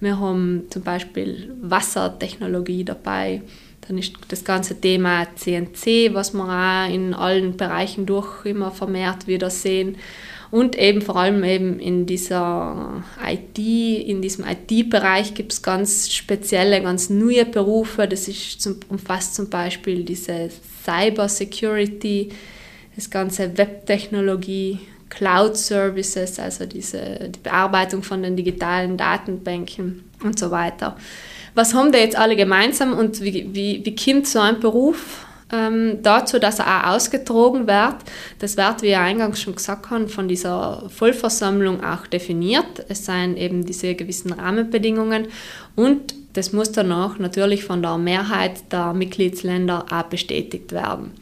wir 0.00 0.20
haben 0.20 0.64
zum 0.70 0.82
Beispiel 0.82 1.54
Wassertechnologie 1.62 2.84
dabei. 2.84 3.42
Dann 3.86 3.98
ist 3.98 4.14
das 4.28 4.44
ganze 4.44 4.80
Thema 4.80 5.26
CNC, 5.36 6.12
was 6.12 6.34
wir 6.34 6.44
auch 6.44 6.92
in 6.92 7.14
allen 7.14 7.56
Bereichen 7.56 8.04
durch 8.04 8.44
immer 8.44 8.70
vermehrt 8.72 9.26
wieder 9.26 9.48
sehen. 9.48 9.96
Und 10.50 10.78
eben 10.78 11.02
vor 11.02 11.16
allem 11.16 11.42
eben 11.44 11.80
in 11.80 12.06
dieser 12.06 13.02
IT, 13.26 13.58
in 13.58 14.22
diesem 14.22 14.44
IT-Bereich 14.44 15.34
gibt 15.34 15.52
es 15.52 15.62
ganz 15.62 16.12
spezielle, 16.12 16.80
ganz 16.82 17.10
neue 17.10 17.44
Berufe. 17.44 18.06
Das 18.06 18.28
ist 18.28 18.60
zum, 18.60 18.76
umfasst 18.88 19.34
zum 19.34 19.50
Beispiel 19.50 20.04
diese 20.04 20.50
Cyber 20.84 21.28
Security, 21.28 22.30
das 22.94 23.10
ganze 23.10 23.58
Webtechnologie, 23.58 24.80
Cloud 25.08 25.56
Services, 25.56 26.38
also 26.38 26.66
diese, 26.66 27.30
die 27.30 27.40
Bearbeitung 27.40 28.02
von 28.02 28.22
den 28.22 28.36
digitalen 28.36 28.96
Datenbanken 28.96 30.04
und 30.22 30.38
so 30.38 30.50
weiter. 30.50 30.96
Was 31.54 31.74
haben 31.74 31.90
die 31.90 31.98
jetzt 31.98 32.16
alle 32.16 32.36
gemeinsam 32.36 32.92
und 32.92 33.20
wie, 33.20 33.48
wie, 33.52 33.84
wie 33.84 33.96
kommt 33.96 34.26
so 34.26 34.40
ein 34.40 34.60
Beruf 34.60 35.25
ähm, 35.52 35.98
dazu, 36.02 36.38
dass 36.38 36.58
er 36.58 36.66
auch 36.66 36.94
ausgetragen 36.94 37.66
wird? 37.66 37.96
Das 38.38 38.56
wird, 38.56 38.82
wie 38.82 38.88
ich 38.88 38.96
eingangs 38.96 39.40
schon 39.40 39.54
gesagt 39.54 39.90
habe, 39.90 40.08
von 40.08 40.28
dieser 40.28 40.88
Vollversammlung 40.88 41.84
auch 41.84 42.06
definiert. 42.06 42.84
Es 42.88 43.04
seien 43.04 43.36
eben 43.36 43.64
diese 43.64 43.94
gewissen 43.94 44.32
Rahmenbedingungen 44.32 45.28
und 45.74 46.14
das 46.32 46.52
muss 46.52 46.72
danach 46.72 47.18
natürlich 47.18 47.64
von 47.64 47.82
der 47.82 47.96
Mehrheit 47.96 48.70
der 48.70 48.92
Mitgliedsländer 48.92 49.86
auch 49.90 50.02
bestätigt 50.04 50.72
werden. 50.72 51.12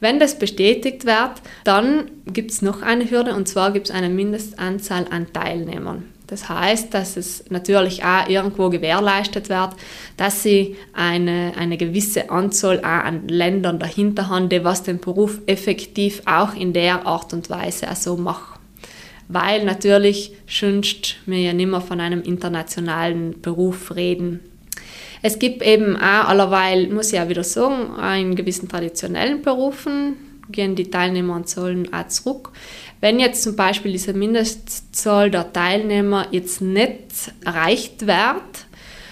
Wenn 0.00 0.20
das 0.20 0.38
bestätigt 0.38 1.06
wird, 1.06 1.32
dann 1.64 2.10
gibt 2.26 2.50
es 2.50 2.62
noch 2.62 2.82
eine 2.82 3.10
Hürde 3.10 3.34
und 3.34 3.48
zwar 3.48 3.72
gibt 3.72 3.88
es 3.88 3.94
eine 3.94 4.08
Mindestanzahl 4.08 5.06
an 5.10 5.32
Teilnehmern. 5.32 6.04
Das 6.28 6.48
heißt, 6.48 6.92
dass 6.92 7.16
es 7.16 7.44
natürlich 7.48 8.04
auch 8.04 8.28
irgendwo 8.28 8.68
gewährleistet 8.68 9.48
wird, 9.48 9.70
dass 10.18 10.42
sie 10.42 10.76
eine, 10.92 11.54
eine 11.56 11.78
gewisse 11.78 12.30
Anzahl 12.30 12.84
an 12.84 13.26
Ländern 13.28 13.78
dahinter 13.78 14.28
haben, 14.28 14.50
die 14.50 14.62
was 14.62 14.82
den 14.82 15.00
Beruf 15.00 15.40
effektiv 15.46 16.22
auch 16.26 16.54
in 16.54 16.74
der 16.74 17.06
Art 17.06 17.32
und 17.32 17.48
Weise 17.48 17.90
auch 17.90 17.96
so 17.96 18.16
machen. 18.18 18.58
Weil 19.28 19.64
natürlich 19.64 20.32
schönst 20.46 21.16
wir 21.26 21.38
ja 21.38 21.52
nicht 21.54 21.70
mehr 21.70 21.80
von 21.80 22.00
einem 22.00 22.22
internationalen 22.22 23.40
Beruf 23.40 23.96
reden. 23.96 24.40
Es 25.22 25.38
gibt 25.38 25.62
eben 25.62 25.96
auch 25.96 26.28
allerweil, 26.28 26.88
muss 26.88 27.12
ich 27.12 27.20
auch 27.20 27.28
wieder 27.28 27.42
sagen, 27.42 27.98
in 28.20 28.36
gewissen 28.36 28.68
traditionellen 28.68 29.42
Berufen 29.42 30.27
gehen 30.50 30.74
die 30.74 30.90
Teilnehmerzahlen 30.90 31.92
auch 31.92 32.08
zurück. 32.08 32.52
Wenn 33.00 33.20
jetzt 33.20 33.42
zum 33.42 33.56
Beispiel 33.56 33.92
diese 33.92 34.12
Mindestzahl 34.12 35.30
der 35.30 35.52
Teilnehmer 35.52 36.26
jetzt 36.30 36.60
nicht 36.60 37.32
erreicht 37.44 38.06
wird, 38.06 38.66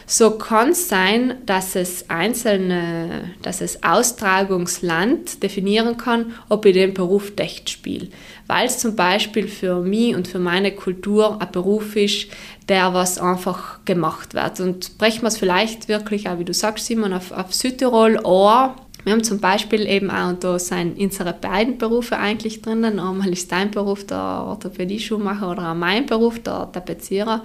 so 0.09 0.38
kann 0.38 0.70
es 0.70 0.88
sein, 0.88 1.35
dass 1.46 1.75
es 1.75 2.09
einzelne, 2.09 3.35
dass 3.42 3.61
es 3.61 3.83
Austragungsland 3.83 5.42
definieren 5.42 5.96
kann, 5.96 6.35
ob 6.49 6.64
ich 6.64 6.75
den 6.75 6.94
Beruf 6.94 7.33
echt 7.37 7.70
spiele. 7.70 8.09
Weil 8.46 8.66
es 8.66 8.79
zum 8.79 8.94
Beispiel 8.94 9.49
für 9.49 9.81
mich 9.81 10.14
und 10.14 10.29
für 10.29 10.38
meine 10.38 10.72
Kultur 10.72 11.42
ein 11.42 11.51
Beruf 11.51 11.96
ist, 11.96 12.29
der 12.68 12.94
was 12.94 13.18
einfach 13.18 13.85
gemacht 13.85 14.35
wird. 14.35 14.61
Und 14.61 14.96
brechen 14.96 15.22
wir 15.22 15.29
es 15.29 15.38
vielleicht 15.38 15.88
wirklich 15.88 16.29
auch, 16.29 16.38
wie 16.38 16.44
du 16.44 16.55
sagst, 16.55 16.87
Simon, 16.87 17.12
auf, 17.12 17.33
auf 17.33 17.53
Südtirol 17.53 18.25
an. 18.25 18.77
Wir 19.07 19.12
haben 19.12 19.23
zum 19.23 19.38
Beispiel 19.38 19.87
eben 19.87 20.11
auch, 20.11 20.31
und 20.31 20.42
da 20.42 20.59
sind 20.59 20.99
unsere 20.99 21.33
beiden 21.33 21.79
Berufe 21.79 22.19
eigentlich 22.19 22.61
drinnen. 22.61 22.99
Einmal 22.99 23.29
ist 23.29 23.53
dein 23.53 23.71
Beruf 23.71 24.05
der 24.05 24.19
Orthopädie-Schuhmacher 24.19 25.49
oder 25.49 25.71
auch 25.71 25.75
mein 25.77 26.07
Beruf 26.07 26.40
der 26.40 26.73
Tapezierer, 26.73 27.45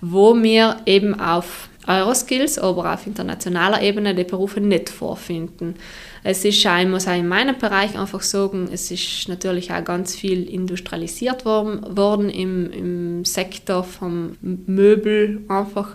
wo 0.00 0.34
wir 0.42 0.78
eben 0.86 1.20
auf 1.20 1.68
Euroskills, 1.86 2.58
aber 2.58 2.92
auf 2.92 3.06
internationaler 3.06 3.80
Ebene 3.80 4.12
die 4.12 4.24
Berufe 4.24 4.60
nicht 4.60 4.88
vorfinden. 4.88 5.76
Es 6.24 6.44
ist 6.44 6.66
auch, 6.66 6.80
ich 6.80 6.88
muss 6.88 7.06
auch 7.06 7.16
in 7.16 7.28
meinem 7.28 7.56
Bereich 7.56 7.96
einfach 7.96 8.22
sagen, 8.22 8.68
es 8.72 8.90
ist 8.90 9.28
natürlich 9.28 9.70
auch 9.70 9.84
ganz 9.84 10.16
viel 10.16 10.50
industrialisiert 10.50 11.44
worden, 11.44 11.96
worden 11.96 12.28
im, 12.28 12.72
im 12.72 13.24
Sektor 13.24 13.84
vom 13.84 14.36
Möbel 14.42 15.44
einfach. 15.46 15.94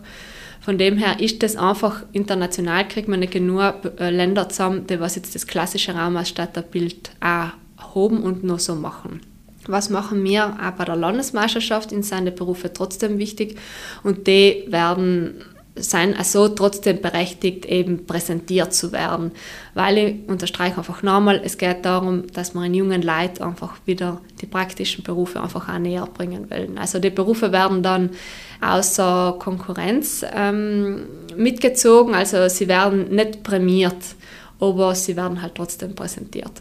Von 0.64 0.78
dem 0.78 0.98
her 0.98 1.20
ist 1.20 1.44
das 1.44 1.58
einfach 1.58 2.04
international, 2.14 2.88
kriegt 2.88 3.10
man 3.10 3.20
nicht 3.20 3.34
genug 3.34 3.74
äh, 4.00 4.10
Länder 4.10 4.48
zusammen, 4.48 4.88
die 4.88 5.00
was 5.00 5.16
jetzt 5.16 5.36
das 5.36 5.46
klassische 5.46 5.94
Raumausstatterbild 5.94 7.12
auch 7.20 7.52
haben 7.96 8.24
und 8.24 8.46
noch 8.46 8.60
so 8.60 8.74
machen. 8.74 9.20
Was 9.68 9.90
machen 9.90 10.24
wir 10.24 10.58
auch 10.62 10.72
bei 10.72 10.86
der 10.86 10.96
Landesmeisterschaft 10.96 11.92
in 11.92 12.02
seine 12.02 12.32
Berufe 12.32 12.72
trotzdem 12.72 13.18
wichtig 13.18 13.58
und 14.04 14.28
die 14.28 14.64
werden 14.68 15.42
sein 15.76 16.16
also 16.16 16.50
trotzdem 16.50 17.02
berechtigt, 17.02 17.66
eben 17.66 18.06
präsentiert 18.06 18.74
zu 18.74 18.92
werden. 18.92 19.32
Weil 19.74 19.98
ich 19.98 20.16
unterstreiche 20.30 20.78
einfach 20.78 21.02
nochmal, 21.02 21.42
es 21.44 21.58
geht 21.58 21.84
darum, 21.84 22.28
dass 22.34 22.54
man 22.54 22.74
jungen 22.74 23.02
Leuten 23.02 23.44
einfach 23.44 23.76
wieder 23.86 24.22
die 24.42 24.46
praktischen 24.46 25.04
Berufe 25.04 25.42
einfach 25.42 25.68
auch 25.70 25.80
näher 25.80 26.08
bringen 26.14 26.50
wollen. 26.50 26.78
Also 26.78 27.00
die 27.00 27.10
Berufe 27.10 27.52
werden 27.52 27.82
dann 27.82 28.12
außer 28.62 29.36
Konkurrenz 29.40 30.24
ähm, 30.34 31.06
mitgezogen, 31.36 32.14
also 32.14 32.48
sie 32.48 32.68
werden 32.68 33.14
nicht 33.16 33.44
prämiert, 33.44 33.98
aber 34.60 34.94
sie 34.96 35.18
werden 35.18 35.42
halt 35.42 35.56
trotzdem 35.56 35.96
präsentiert. 35.96 36.52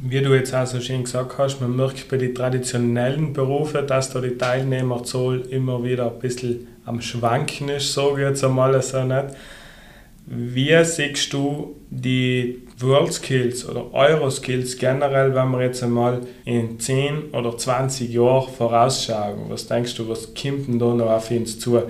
Wie 0.00 0.22
du 0.22 0.32
jetzt 0.32 0.54
auch 0.54 0.64
so 0.64 0.80
schön 0.80 1.02
gesagt 1.02 1.38
hast, 1.38 1.60
man 1.60 1.74
merkt 1.74 2.08
bei 2.08 2.18
den 2.18 2.32
traditionellen 2.32 3.32
Berufen, 3.32 3.84
dass 3.84 4.10
da 4.10 4.20
die 4.20 4.38
Teilnehmerzahl 4.38 5.40
immer 5.50 5.82
wieder 5.82 6.12
ein 6.12 6.20
bisschen 6.20 6.68
am 6.88 7.00
Schwanken 7.00 7.68
ist, 7.68 7.92
sage 7.92 8.22
ich 8.22 8.28
jetzt 8.28 8.42
einmal 8.42 8.80
so 8.82 9.04
nicht. 9.04 9.26
Wie 10.30 10.84
siehst 10.84 11.32
du 11.32 11.76
die 11.88 12.62
World 12.78 13.12
Skills 13.14 13.66
oder 13.66 13.92
Euro 13.94 14.30
Skills 14.30 14.76
generell, 14.76 15.34
wenn 15.34 15.50
wir 15.52 15.62
jetzt 15.62 15.82
einmal 15.82 16.20
in 16.44 16.78
10 16.78 17.30
oder 17.32 17.56
20 17.56 18.10
Jahren 18.10 18.52
vorausschauen? 18.52 19.48
Was 19.48 19.66
denkst 19.66 19.94
du, 19.94 20.08
was 20.08 20.34
kommt 20.34 20.68
denn 20.68 20.78
da 20.78 20.92
noch 20.92 21.10
auf 21.10 21.30
uns 21.30 21.58
zu? 21.58 21.82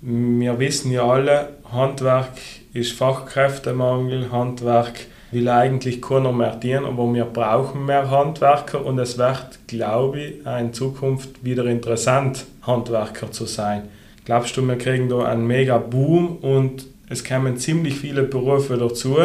Wir 0.00 0.58
wissen 0.58 0.90
ja 0.90 1.06
alle, 1.06 1.50
Handwerk 1.70 2.32
ist 2.72 2.92
Fachkräftemangel, 2.92 4.32
Handwerk 4.32 5.06
will 5.30 5.48
eigentlich 5.48 6.00
keiner 6.00 6.32
mehr 6.32 6.56
dienen, 6.56 6.84
aber 6.84 7.12
wir 7.12 7.24
brauchen 7.24 7.86
mehr 7.86 8.10
Handwerker 8.10 8.84
und 8.84 8.98
es 8.98 9.18
wird, 9.18 9.66
glaube 9.66 10.20
ich, 10.20 10.46
in 10.46 10.72
Zukunft 10.72 11.44
wieder 11.44 11.66
interessant, 11.66 12.44
Handwerker 12.62 13.30
zu 13.30 13.46
sein. 13.46 13.88
Glaubst 14.24 14.56
du, 14.56 14.62
wir 14.62 14.76
kriegen 14.76 15.08
da 15.08 15.24
einen 15.24 15.46
mega 15.46 15.78
Boom 15.78 16.36
und 16.36 16.86
es 17.08 17.24
kommen 17.24 17.56
ziemlich 17.56 17.94
viele 17.94 18.22
Berufe 18.22 18.76
dazu? 18.76 19.16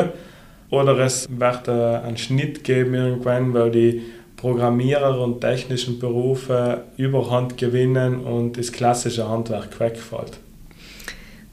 Oder 0.70 0.98
es 1.00 1.28
wird 1.30 1.68
äh, 1.68 1.72
einen 1.72 2.18
Schnitt 2.18 2.64
geben 2.64 2.94
irgendwann, 2.96 3.54
weil 3.54 3.72
die 3.72 4.02
Programmierer 4.38 5.20
und 5.20 5.42
technischen 5.42 6.00
Berufe 6.00 6.84
Überhand 6.98 7.58
gewinnen 7.58 8.20
und 8.20 8.58
das 8.58 8.72
klassische 8.72 9.28
Handwerk 9.28 9.80
wegfällt. 9.80 10.40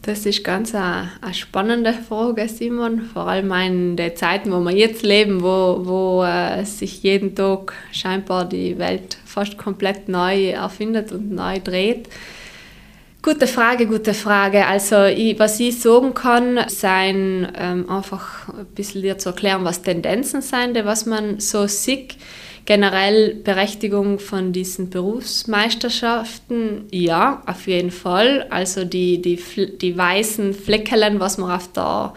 Das 0.02 0.26
ist 0.26 0.44
ganz 0.44 0.74
eine, 0.74 1.10
eine, 1.22 1.32
spannende 1.32 1.94
Frage, 1.94 2.46
Simon. 2.46 3.00
Vor 3.00 3.26
allem 3.26 3.50
in 3.52 3.96
den 3.96 4.14
Zeiten, 4.16 4.52
wo 4.52 4.60
wir 4.60 4.76
jetzt 4.76 5.02
leben, 5.02 5.42
wo, 5.42 5.80
wo 5.82 6.24
äh, 6.24 6.62
sich 6.64 7.02
jeden 7.02 7.34
Tag 7.34 7.72
scheinbar 7.90 8.46
die 8.46 8.78
Welt 8.78 9.16
fast 9.24 9.56
komplett 9.56 10.08
neu 10.08 10.50
erfindet 10.50 11.10
und 11.10 11.32
neu 11.32 11.58
dreht. 11.58 12.08
Gute 13.24 13.46
Frage, 13.46 13.86
gute 13.86 14.12
Frage. 14.12 14.66
Also 14.66 15.04
ich, 15.04 15.38
was 15.38 15.58
ich 15.58 15.80
sagen 15.80 16.12
kann, 16.12 16.60
sein 16.68 17.50
ähm, 17.58 17.88
einfach 17.88 18.50
ein 18.50 18.66
bisschen 18.74 19.00
dir 19.00 19.16
zu 19.16 19.30
erklären, 19.30 19.64
was 19.64 19.80
Tendenzen 19.80 20.42
sind, 20.42 20.84
was 20.84 21.06
man 21.06 21.40
so 21.40 21.66
sieht 21.66 22.16
Generell 22.66 23.34
Berechtigung 23.36 24.18
von 24.18 24.52
diesen 24.52 24.90
Berufsmeisterschaften, 24.90 26.84
ja, 26.90 27.42
auf 27.46 27.66
jeden 27.66 27.90
Fall. 27.90 28.46
Also 28.50 28.84
die, 28.84 29.22
die, 29.22 29.38
die 29.78 29.96
weißen 29.96 30.52
Fleckelen, 30.52 31.18
was 31.18 31.38
wir 31.38 31.54
auf 31.54 31.72
der, 31.72 32.12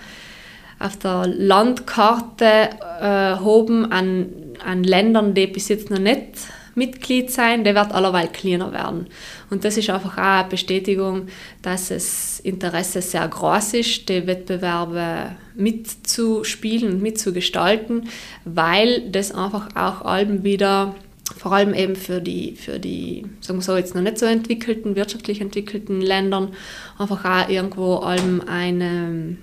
auf 0.79 0.97
der 0.97 1.25
Landkarte 1.27 2.45
äh, 2.45 3.39
haben 3.39 3.89
an, 3.93 4.27
an 4.65 4.83
Ländern, 4.83 5.33
die 5.33 5.47
bis 5.47 5.69
jetzt 5.69 5.89
noch 5.89 5.99
nicht 5.99 6.47
Mitglied 6.77 7.31
sein, 7.31 7.63
der 7.63 7.75
wird 7.75 7.91
allerweil 7.91 8.27
kleiner 8.27 8.71
werden. 8.71 9.07
Und 9.49 9.65
das 9.65 9.77
ist 9.77 9.89
einfach 9.89 10.17
auch 10.17 10.41
eine 10.41 10.47
Bestätigung, 10.47 11.27
dass 11.63 11.89
das 11.89 12.39
Interesse 12.39 13.01
sehr 13.01 13.27
groß 13.27 13.73
ist, 13.73 14.07
die 14.07 14.27
Wettbewerbe 14.27 15.35
mitzuspielen 15.55 16.93
und 16.93 17.01
mitzugestalten, 17.01 18.07
weil 18.45 19.09
das 19.09 19.31
einfach 19.31 19.75
auch 19.75 20.05
Alben 20.05 20.43
wieder 20.43 20.95
vor 21.35 21.51
allem 21.51 21.73
eben 21.73 21.95
für 21.95 22.21
die, 22.21 22.55
für 22.55 22.79
die, 22.79 23.25
sagen 23.41 23.59
wir 23.59 23.63
so, 23.63 23.75
jetzt 23.75 23.95
noch 23.95 24.01
nicht 24.01 24.17
so 24.17 24.25
entwickelten, 24.25 24.95
wirtschaftlich 24.95 25.41
entwickelten 25.41 25.99
Ländern 25.99 26.53
einfach 26.97 27.25
auch 27.25 27.49
irgendwo 27.49 27.95
allem 27.97 28.41
eine, 28.47 29.35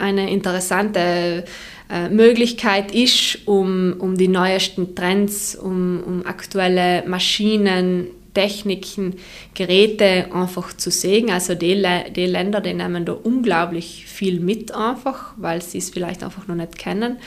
eine 0.00 0.30
interessante 0.30 1.44
äh, 1.90 2.08
Möglichkeit 2.08 2.94
ist, 2.94 3.46
um, 3.46 3.94
um 3.98 4.16
die 4.16 4.28
neuesten 4.28 4.94
Trends, 4.94 5.54
um, 5.54 6.02
um 6.04 6.26
aktuelle 6.26 7.04
Maschinen, 7.06 8.08
Techniken, 8.34 9.14
Geräte 9.54 10.26
einfach 10.32 10.72
zu 10.76 10.90
sehen. 10.90 11.30
Also 11.30 11.54
die, 11.54 11.80
die 12.14 12.26
Länder, 12.26 12.60
die 12.60 12.74
nehmen 12.74 13.04
da 13.04 13.12
unglaublich 13.12 14.06
viel 14.06 14.40
mit 14.40 14.74
einfach, 14.74 15.34
weil 15.36 15.62
sie 15.62 15.78
es 15.78 15.90
vielleicht 15.90 16.22
einfach 16.22 16.48
noch 16.48 16.56
nicht 16.56 16.76
kennen. 16.76 17.18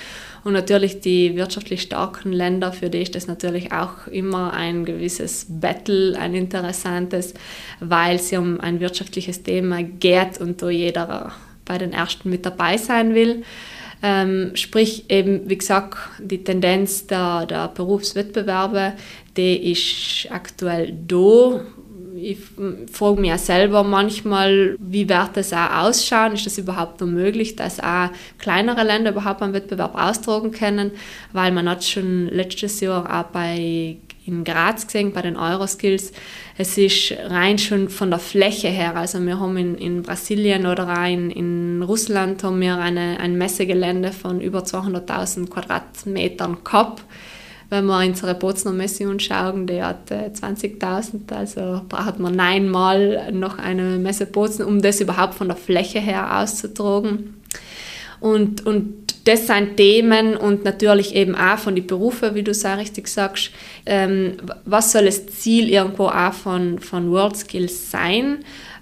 Und 0.43 0.53
natürlich 0.53 0.99
die 0.99 1.35
wirtschaftlich 1.35 1.81
starken 1.81 2.31
Länder, 2.31 2.71
für 2.71 2.89
die 2.89 3.01
ist 3.01 3.15
das 3.15 3.27
natürlich 3.27 3.71
auch 3.71 4.07
immer 4.07 4.53
ein 4.53 4.85
gewisses 4.85 5.45
Battle, 5.49 6.17
ein 6.17 6.35
interessantes, 6.35 7.33
weil 7.79 8.17
es 8.17 8.31
um 8.33 8.59
ein 8.59 8.79
wirtschaftliches 8.79 9.43
Thema 9.43 9.83
geht 9.83 10.39
und 10.39 10.61
da 10.61 10.69
jeder 10.69 11.33
bei 11.65 11.77
den 11.77 11.91
Ersten 11.91 12.29
mit 12.29 12.45
dabei 12.45 12.77
sein 12.77 13.13
will. 13.13 13.43
Ähm, 14.03 14.51
sprich 14.55 15.05
eben, 15.09 15.49
wie 15.49 15.57
gesagt, 15.57 15.97
die 16.19 16.43
Tendenz 16.43 17.07
der, 17.07 17.45
der 17.45 17.67
Berufswettbewerbe, 17.69 18.93
die 19.35 19.71
ist 19.71 20.31
aktuell 20.31 20.95
da. 21.07 21.61
Ich 22.15 22.37
frage 22.91 23.21
mich 23.21 23.31
auch 23.31 23.37
selber 23.37 23.83
manchmal, 23.83 24.75
wie 24.79 25.07
wird 25.07 25.35
das 25.35 25.53
auch 25.53 25.85
ausschauen? 25.85 26.33
Ist 26.33 26.47
das 26.47 26.57
überhaupt 26.57 26.99
noch 26.99 27.07
möglich, 27.07 27.55
dass 27.55 27.79
auch 27.79 28.09
kleinere 28.39 28.83
Länder 28.83 29.11
überhaupt 29.11 29.41
einen 29.41 29.53
Wettbewerb 29.53 29.95
austragen 29.95 30.51
können? 30.51 30.91
Weil 31.31 31.51
man 31.51 31.69
hat 31.69 31.83
schon 31.83 32.27
letztes 32.27 32.79
Jahr 32.79 33.05
auch 33.05 33.31
bei 33.31 33.97
in 34.27 34.43
Graz 34.43 34.85
gesehen, 34.85 35.13
bei 35.13 35.21
den 35.21 35.37
Euroskills. 35.37 36.11
Es 36.57 36.77
ist 36.77 37.13
rein 37.25 37.57
schon 37.57 37.89
von 37.89 38.09
der 38.09 38.19
Fläche 38.19 38.67
her, 38.67 38.95
also 38.95 39.19
wir 39.19 39.39
haben 39.39 39.57
in, 39.57 39.75
in 39.75 40.03
Brasilien 40.03 40.65
oder 40.65 40.91
auch 40.91 41.07
in, 41.07 41.31
in 41.31 41.81
Russland 41.81 42.43
haben 42.43 42.59
wir 42.61 42.77
eine, 42.77 43.19
ein 43.19 43.37
Messegelände 43.37 44.11
von 44.11 44.41
über 44.41 44.59
200.000 44.59 45.49
Quadratmetern 45.49 46.57
gehabt. 46.63 47.03
Wenn 47.69 47.85
wir 47.85 47.99
unsere 47.99 48.33
Bozner 48.33 48.71
Messe 48.71 49.07
anschauen, 49.07 49.67
die 49.67 49.83
hat 49.83 50.09
20.000, 50.09 51.33
also 51.33 51.81
braucht 51.89 52.17
man 52.17 52.33
neunmal 52.33 53.31
noch 53.33 53.57
eine 53.57 53.97
Messe 53.97 54.25
Bozen, 54.25 54.65
um 54.65 54.81
das 54.81 55.01
überhaupt 55.01 55.33
von 55.33 55.49
der 55.49 55.57
Fläche 55.57 55.99
her 55.99 56.39
auszutragen. 56.39 57.41
Und, 58.19 58.65
und 58.65 59.07
das 59.27 59.47
sind 59.47 59.75
Themen 59.75 60.37
und 60.37 60.63
natürlich 60.63 61.13
eben 61.13 61.35
auch 61.35 61.57
von 61.57 61.75
den 61.75 61.85
Berufen, 61.85 62.33
wie 62.35 62.43
du 62.43 62.53
so 62.53 62.69
richtig 62.69 63.07
sagst. 63.07 63.51
Ähm, 63.85 64.37
was 64.65 64.93
soll 64.93 65.05
das 65.05 65.27
Ziel 65.27 65.69
irgendwo 65.69 66.07
auch 66.07 66.33
von, 66.33 66.79
von 66.79 67.11
World 67.11 67.35
Skills 67.35 67.91
sein? 67.91 68.39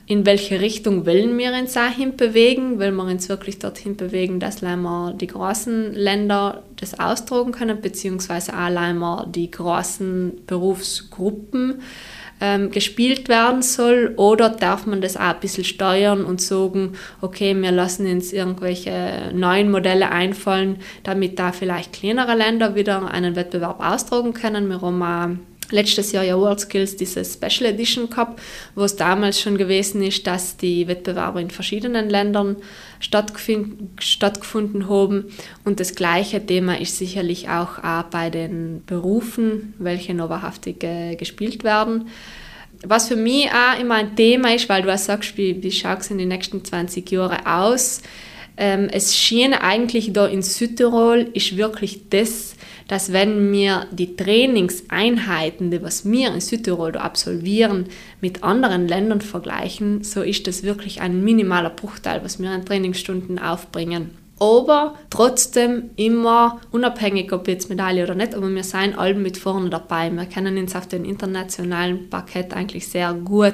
In 0.08 0.24
welche 0.28 0.62
Richtung 0.62 1.08
wollen 1.08 1.36
wir 1.36 1.52
uns 1.54 1.76
auch 1.76 1.90
hinbewegen? 1.90 2.80
Wollen 2.80 2.96
wir 2.96 3.06
uns 3.06 3.28
wirklich 3.28 3.58
dorthin 3.58 3.96
bewegen, 3.98 4.40
dass 4.40 4.62
wir 4.62 5.16
die 5.20 5.26
großen 5.26 5.94
Länder 5.94 6.62
das 6.76 7.00
austragen 7.00 7.52
können, 7.52 7.82
beziehungsweise 7.82 8.54
auch 8.54 9.26
die 9.26 9.50
großen 9.50 10.44
Berufsgruppen 10.46 11.82
ähm, 12.46 12.70
gespielt 12.70 13.28
werden 13.28 13.64
soll 13.64 14.14
oder 14.18 14.50
darf 14.50 14.86
man 14.86 15.02
das 15.02 15.18
auch 15.18 15.22
ein 15.22 15.40
bisschen 15.40 15.64
steuern 15.64 16.24
und 16.24 16.42
sagen, 16.42 16.94
okay, 17.22 17.56
wir 17.60 17.72
lassen 17.72 18.06
uns 18.06 18.32
irgendwelche 18.32 19.32
neuen 19.34 19.72
Modelle 19.72 20.12
einfallen, 20.12 20.78
damit 21.04 21.40
da 21.40 21.52
vielleicht 21.52 21.94
kleinere 21.94 22.36
Länder 22.36 22.76
wieder 22.76 23.10
einen 23.10 23.36
Wettbewerb 23.36 23.80
austragen 23.80 24.34
können. 24.34 24.68
Wir 24.68 24.82
haben 24.82 25.40
letztes 25.72 26.12
Jahr 26.12 26.24
ja 26.24 26.38
World 26.38 26.60
Skills 26.60 26.96
diese 26.96 27.24
Special 27.26 27.72
Edition 27.72 28.10
gehabt, 28.10 28.42
wo 28.76 28.84
es 28.84 28.96
damals 28.96 29.40
schon 29.40 29.58
gewesen 29.58 30.04
ist, 30.04 30.26
dass 30.28 30.58
die 30.58 30.88
Wettbewerbe 30.88 31.42
in 31.42 31.50
verschiedenen 31.50 32.10
Ländern 32.10 32.58
stattgefunden 33.00 34.90
haben. 34.90 35.26
Und 35.64 35.80
das 35.80 35.96
gleiche 35.96 36.46
Thema 36.46 36.80
ist 36.80 36.98
sicherlich 36.98 37.50
auch, 37.50 37.84
auch 37.84 38.04
bei 38.04 38.30
den 38.30 38.84
Berufen, 38.86 39.74
welche 39.78 40.14
noch 40.14 40.30
wahrhaftig 40.30 40.84
äh, 40.84 41.16
gespielt 41.16 41.64
werden. 41.64 42.10
Was 42.84 43.08
für 43.08 43.16
mich 43.16 43.50
auch 43.50 43.80
immer 43.80 43.96
ein 43.96 44.16
Thema 44.16 44.54
ist, 44.54 44.70
weil 44.70 44.82
du 44.82 44.94
auch 44.94 44.98
sagst, 44.98 45.38
wie, 45.38 45.64
wie 45.64 45.72
schaut 45.72 46.02
es 46.02 46.12
in 46.12 46.18
den 46.18 46.28
nächsten 46.28 46.64
20 46.64 47.10
Jahren 47.10 47.46
aus, 47.46 48.02
ähm, 48.58 48.88
es 48.92 49.16
schien 49.16 49.54
eigentlich 49.54 50.14
da 50.14 50.28
in 50.28 50.42
Südtirol 50.42 51.30
ist 51.34 51.58
wirklich 51.58 52.10
das, 52.10 52.55
dass 52.88 53.12
wenn 53.12 53.52
wir 53.52 53.88
die 53.92 54.16
Trainingseinheiten, 54.16 55.72
die 55.72 55.82
was 55.82 56.10
wir 56.10 56.34
in 56.34 56.42
Südtirol 56.42 56.98
absolvieren, 56.98 57.86
mit 58.22 58.44
anderen 58.44 58.88
Ländern 58.88 59.22
vergleichen, 59.22 60.04
so 60.04 60.22
ist 60.22 60.48
das 60.48 60.64
wirklich 60.64 61.02
ein 61.02 61.24
minimaler 61.24 61.72
Bruchteil, 61.72 62.22
was 62.24 62.40
wir 62.40 62.50
an 62.50 62.66
Trainingsstunden 62.66 63.40
aufbringen. 63.40 64.12
Aber 64.38 64.96
trotzdem 65.10 65.92
immer, 65.96 66.60
unabhängig 66.72 67.32
ob 67.32 67.48
jetzt 67.48 67.70
Medaille 67.70 68.04
oder 68.04 68.16
nicht, 68.16 68.36
aber 68.36 68.50
wir 68.54 68.64
sind 68.64 68.98
alle 68.98 69.14
mit 69.14 69.38
vorne 69.38 69.70
dabei. 69.70 70.12
Wir 70.12 70.26
kennen 70.26 70.58
uns 70.58 70.76
auf 70.76 70.88
dem 70.88 71.06
internationalen 71.06 72.10
Parkett 72.10 72.54
eigentlich 72.54 72.88
sehr 72.90 73.14
gut 73.14 73.54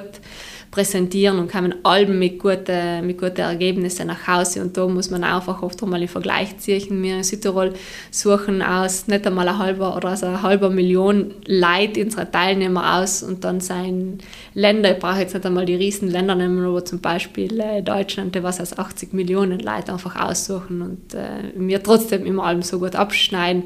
präsentieren 0.72 1.38
und 1.38 1.52
kommen 1.52 1.74
Alben 1.82 2.18
mit 2.18 2.38
guten, 2.38 3.06
mit 3.06 3.18
guten 3.18 3.42
Ergebnissen 3.42 4.06
nach 4.06 4.26
Hause. 4.26 4.62
Und 4.62 4.74
da 4.74 4.88
muss 4.88 5.10
man 5.10 5.22
einfach 5.22 5.62
oft 5.62 5.80
einmal 5.82 6.00
einen 6.00 6.08
Vergleich 6.08 6.56
ziehen. 6.56 7.02
Wir 7.02 7.18
in 7.18 7.22
Südtirol 7.22 7.74
suchen 8.10 8.62
aus 8.62 9.06
nicht 9.06 9.26
einmal 9.26 9.46
eine 9.46 9.58
halbe 9.58 9.84
oder 9.84 10.08
also 10.08 10.26
eine 10.26 10.42
halbe 10.42 10.70
Million 10.70 11.34
Leute 11.46 12.02
unsere 12.02 12.28
Teilnehmer 12.30 12.98
aus 13.00 13.22
und 13.22 13.44
dann 13.44 13.60
sein 13.60 14.18
Länder, 14.54 14.92
ich 14.92 14.98
brauche 14.98 15.20
jetzt 15.20 15.34
nicht 15.34 15.44
einmal 15.44 15.66
die 15.66 15.74
riesen 15.74 16.10
Länder 16.10 16.34
nehmen, 16.34 16.64
aber 16.64 16.82
zum 16.86 17.00
Beispiel 17.00 17.60
äh, 17.60 17.82
Deutschland, 17.82 18.42
was 18.42 18.58
aus 18.58 18.76
80 18.78 19.12
Millionen 19.12 19.60
Leute 19.60 19.92
einfach 19.92 20.16
aussuchen 20.16 20.80
und 20.80 21.12
äh, 21.12 21.52
wir 21.54 21.82
trotzdem 21.82 22.24
immer 22.24 22.44
Alben 22.44 22.62
so 22.62 22.78
gut 22.78 22.96
abschneiden. 22.96 23.64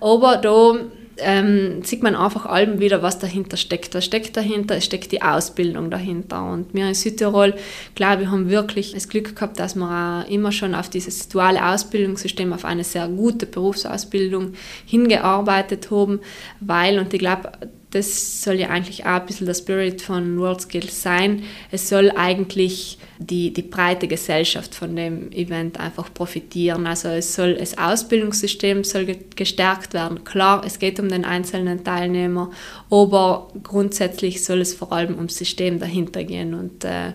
Aber 0.00 0.36
da 0.36 0.74
ähm, 1.22 1.82
sieht 1.82 2.02
man 2.02 2.14
einfach 2.14 2.46
allem 2.46 2.80
wieder, 2.80 3.02
was 3.02 3.18
dahinter 3.18 3.56
steckt. 3.56 3.94
Was 3.94 4.04
steckt 4.04 4.36
dahinter? 4.36 4.76
Es 4.76 4.84
steckt 4.84 5.12
die 5.12 5.22
Ausbildung 5.22 5.90
dahinter. 5.90 6.44
Und 6.44 6.74
wir 6.74 6.86
in 6.86 6.94
Südtirol, 6.94 7.54
klar, 7.94 8.18
wir 8.18 8.30
haben 8.30 8.50
wirklich 8.50 8.92
das 8.92 9.08
Glück 9.08 9.34
gehabt, 9.34 9.58
dass 9.58 9.74
wir 9.74 10.26
immer 10.28 10.52
schon 10.52 10.74
auf 10.74 10.88
dieses 10.88 11.28
duale 11.28 11.64
Ausbildungssystem, 11.64 12.52
auf 12.52 12.64
eine 12.64 12.84
sehr 12.84 13.08
gute 13.08 13.46
Berufsausbildung 13.46 14.54
hingearbeitet 14.86 15.90
haben, 15.90 16.20
weil, 16.60 16.98
und 16.98 17.12
ich 17.14 17.20
glaube, 17.20 17.52
das 17.90 18.42
soll 18.42 18.54
ja 18.54 18.68
eigentlich 18.68 19.04
auch 19.04 19.20
ein 19.20 19.26
bisschen 19.26 19.46
der 19.46 19.54
Spirit 19.54 20.00
von 20.00 20.38
World 20.38 20.60
Skills 20.60 21.02
sein. 21.02 21.42
Es 21.72 21.88
soll 21.88 22.12
eigentlich 22.14 22.98
die, 23.18 23.52
die 23.52 23.62
breite 23.62 24.06
Gesellschaft 24.06 24.74
von 24.74 24.94
dem 24.94 25.32
Event 25.32 25.80
einfach 25.80 26.12
profitieren. 26.14 26.86
Also 26.86 27.08
es 27.08 27.34
soll 27.34 27.54
das 27.54 27.76
Ausbildungssystem 27.76 28.84
soll 28.84 29.06
gestärkt 29.34 29.92
werden. 29.92 30.22
Klar, 30.24 30.62
es 30.64 30.78
geht 30.78 31.00
um 31.00 31.08
den 31.08 31.24
einzelnen 31.24 31.82
Teilnehmer, 31.82 32.50
aber 32.90 33.48
grundsätzlich 33.62 34.44
soll 34.44 34.60
es 34.60 34.72
vor 34.72 34.92
allem 34.92 35.16
ums 35.16 35.36
System 35.36 35.80
dahinter 35.80 36.22
gehen. 36.22 36.54
Und, 36.54 36.84
äh, 36.84 37.12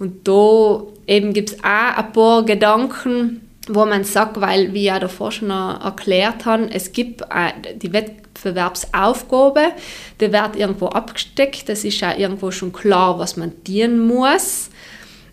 und 0.00 0.26
da 0.26 0.82
eben 1.06 1.32
gibt 1.34 1.50
es 1.50 1.64
auch 1.64 1.96
ein 1.96 2.12
paar 2.12 2.44
Gedanken, 2.44 3.45
wo 3.68 3.84
man 3.84 4.04
sagt, 4.04 4.40
weil, 4.40 4.72
wie 4.72 4.84
ja 4.84 4.98
davor 4.98 5.32
schon 5.32 5.50
erklärt 5.50 6.44
haben, 6.44 6.68
es 6.68 6.92
gibt 6.92 7.22
äh, 7.22 7.74
die 7.76 7.92
Wettbewerbsaufgabe, 7.92 9.72
die 10.20 10.32
wird 10.32 10.56
irgendwo 10.56 10.86
abgesteckt, 10.86 11.68
es 11.68 11.84
ist 11.84 12.00
ja 12.00 12.16
irgendwo 12.16 12.50
schon 12.50 12.72
klar, 12.72 13.18
was 13.18 13.36
man 13.36 13.52
dienen 13.64 14.06
muss. 14.06 14.70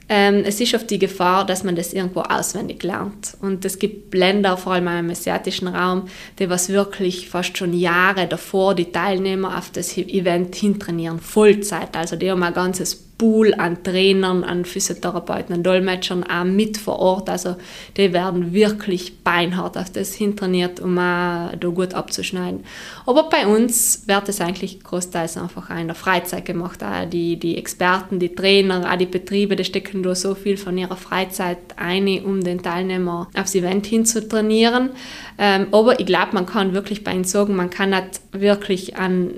Ähm, 0.10 0.44
es 0.46 0.60
ist 0.60 0.76
oft 0.76 0.90
die 0.90 1.00
Gefahr, 1.00 1.46
dass 1.46 1.64
man 1.64 1.76
das 1.76 1.94
irgendwo 1.94 2.22
auswendig 2.22 2.84
lernt. 2.84 3.38
Und 3.42 3.64
es 3.64 3.80
gibt 3.80 4.14
Länder, 4.14 4.58
vor 4.58 4.74
allem 4.74 4.88
im 4.88 5.10
asiatischen 5.10 5.68
Raum, 5.68 6.08
die 6.40 6.50
was 6.50 6.70
wirklich 6.70 7.30
fast 7.30 7.58
schon 7.58 7.74
Jahre 7.74 8.28
davor 8.28 8.76
die 8.76 8.92
Teilnehmer 8.92 9.58
auf 9.58 9.70
das 9.70 9.98
Event 9.98 10.56
hintrainieren, 10.56 11.20
Vollzeit. 11.20 11.96
Also 11.96 12.18
die 12.18 12.30
haben 12.30 12.44
ein 12.44 12.54
ganzes 12.54 12.96
Pool 13.18 13.53
an 13.53 13.84
Trainern, 13.84 14.43
an 14.43 14.66
Physiotherapeuten, 14.66 15.55
an 15.55 15.64
Dolmetschern 15.64 16.24
auch 16.24 16.43
mit 16.43 16.78
vor 16.78 16.99
Ort. 16.99 17.30
Also 17.30 17.55
die 17.95 18.11
werden 18.11 18.53
wirklich 18.53 19.20
beinhart 19.20 19.78
auf 19.78 19.91
das 19.91 20.14
hintrainiert, 20.14 20.80
um 20.80 20.97
auch 20.97 21.51
da 21.55 21.68
gut 21.74 21.93
abzuschneiden. 21.93 22.64
Aber 23.05 23.30
bei 23.30 23.45
uns 23.47 24.07
wird 24.07 24.30
es 24.30 24.41
eigentlich 24.41 24.84
großteils 24.84 25.38
einfach 25.38 25.70
in 25.70 25.88
der 25.88 25.95
Freizeit 25.95 26.45
gemacht. 26.45 26.84
Auch 26.84 27.05
die, 27.05 27.38
die 27.38 27.57
Experten, 27.57 28.20
die 28.20 28.34
Trainer, 28.34 28.91
auch 28.91 28.97
die 28.97 29.05
Betriebe, 29.05 29.55
die 29.55 29.64
stecken 29.64 30.03
da 30.03 30.16
so 30.16 30.36
viel 30.36 30.57
von 30.57 30.78
ihrer 30.78 30.97
Freizeit 30.97 31.59
ein, 31.78 32.07
um 32.26 32.43
den 32.43 32.61
Teilnehmer 32.61 33.30
aufs 33.36 33.55
Event 33.55 33.86
hinzutrainieren. 33.86 34.89
Ähm, 35.38 35.68
aber 35.72 35.99
ich 35.99 36.05
glaube, 36.05 36.34
man 36.34 36.45
kann 36.45 36.74
wirklich 36.74 37.03
bei 37.03 37.14
ihnen 37.14 37.24
sagen, 37.24 37.55
man 37.55 37.70
kann 37.70 37.91
nicht 37.91 38.22
wirklich 38.32 38.97
an 38.97 39.32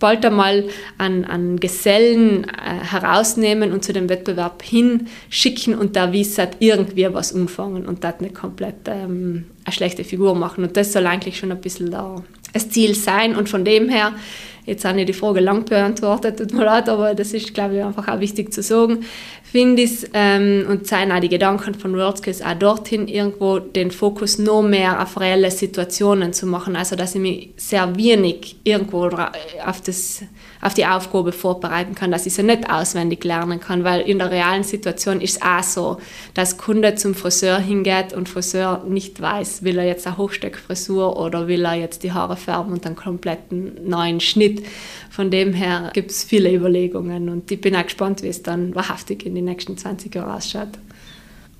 bald 0.00 0.26
einmal 0.26 0.64
an, 0.98 1.24
an 1.24 1.60
Gesellen 1.60 2.44
äh, 2.44 2.84
herausnehmen 2.84 3.72
und 3.72 3.84
zu 3.84 3.92
dem 3.92 4.08
Wettbewerb 4.08 4.62
hinschicken 4.62 5.76
und 5.76 5.94
da 5.94 6.12
wie 6.12 6.24
halt 6.24 6.56
irgendwie 6.58 7.06
was 7.12 7.30
umfangen 7.30 7.86
und 7.86 8.02
das 8.02 8.20
nicht 8.20 8.34
komplett 8.34 8.88
ähm, 8.88 9.44
eine 9.64 9.72
schlechte 9.72 10.02
Figur 10.02 10.34
machen. 10.34 10.64
Und 10.64 10.76
das 10.76 10.92
soll 10.92 11.06
eigentlich 11.06 11.38
schon 11.38 11.52
ein 11.52 11.60
bisschen 11.60 11.92
da 11.92 12.16
das 12.52 12.68
Ziel 12.70 12.96
sein. 12.96 13.36
Und 13.36 13.48
von 13.48 13.64
dem 13.64 13.88
her 13.88 14.12
Jetzt 14.66 14.84
habe 14.84 15.00
ich 15.00 15.06
die 15.06 15.12
Frage 15.12 15.40
lang 15.40 15.64
beantwortet, 15.64 16.38
tut 16.38 16.52
mir 16.52 16.64
leid, 16.64 16.88
aber 16.88 17.14
das 17.14 17.32
ist, 17.32 17.54
glaube 17.54 17.76
ich, 17.76 17.82
einfach 17.82 18.06
auch 18.06 18.20
wichtig 18.20 18.52
zu 18.52 18.62
sagen. 18.62 19.00
Finde 19.50 19.82
ich 19.82 20.08
ähm, 20.14 20.64
und 20.68 20.86
seien 20.86 21.10
auch 21.10 21.18
die 21.18 21.28
Gedanken 21.28 21.74
von 21.74 21.96
WorldSkills 21.96 22.40
auch 22.40 22.54
dorthin, 22.54 23.08
irgendwo 23.08 23.58
den 23.58 23.90
Fokus 23.90 24.38
noch 24.38 24.62
mehr 24.62 25.02
auf 25.02 25.18
reelle 25.18 25.50
Situationen 25.50 26.32
zu 26.32 26.46
machen. 26.46 26.76
Also, 26.76 26.94
dass 26.94 27.16
ich 27.16 27.20
mich 27.20 27.50
sehr 27.56 27.96
wenig 27.96 28.58
irgendwo 28.62 29.06
auf, 29.06 29.80
das, 29.80 30.22
auf 30.60 30.74
die 30.74 30.86
Aufgabe 30.86 31.32
vorbereiten 31.32 31.96
kann, 31.96 32.12
dass 32.12 32.26
ich 32.26 32.34
sie 32.34 32.44
nicht 32.44 32.70
auswendig 32.70 33.24
lernen 33.24 33.58
kann, 33.58 33.82
weil 33.82 34.02
in 34.02 34.20
der 34.20 34.30
realen 34.30 34.62
Situation 34.62 35.20
ist 35.20 35.38
es 35.38 35.42
auch 35.42 35.64
so, 35.64 36.00
dass 36.34 36.56
Kunde 36.56 36.94
zum 36.94 37.16
Friseur 37.16 37.58
hingeht 37.58 38.12
und 38.12 38.28
Friseur 38.28 38.84
nicht 38.86 39.20
weiß, 39.20 39.64
will 39.64 39.78
er 39.78 39.84
jetzt 39.84 40.06
eine 40.06 40.16
Hochsteckfrisur 40.16 41.18
oder 41.18 41.48
will 41.48 41.64
er 41.64 41.74
jetzt 41.74 42.04
die 42.04 42.12
Haare 42.12 42.36
färben 42.36 42.72
und 42.72 42.86
einen 42.86 42.94
kompletten 42.94 43.88
neuen 43.88 44.20
Schnitt 44.20 44.62
von 45.10 45.30
dem 45.30 45.52
her 45.52 45.90
gibt 45.92 46.12
es 46.12 46.22
viele 46.22 46.54
Überlegungen 46.54 47.28
und 47.28 47.50
ich 47.50 47.60
bin 47.60 47.74
auch 47.74 47.82
gespannt, 47.82 48.22
wie 48.22 48.28
es 48.28 48.42
dann 48.42 48.74
wahrhaftig 48.76 49.26
in 49.26 49.34
den 49.34 49.44
nächsten 49.44 49.76
20 49.76 50.14
Jahren 50.14 50.30
ausschaut. 50.30 50.68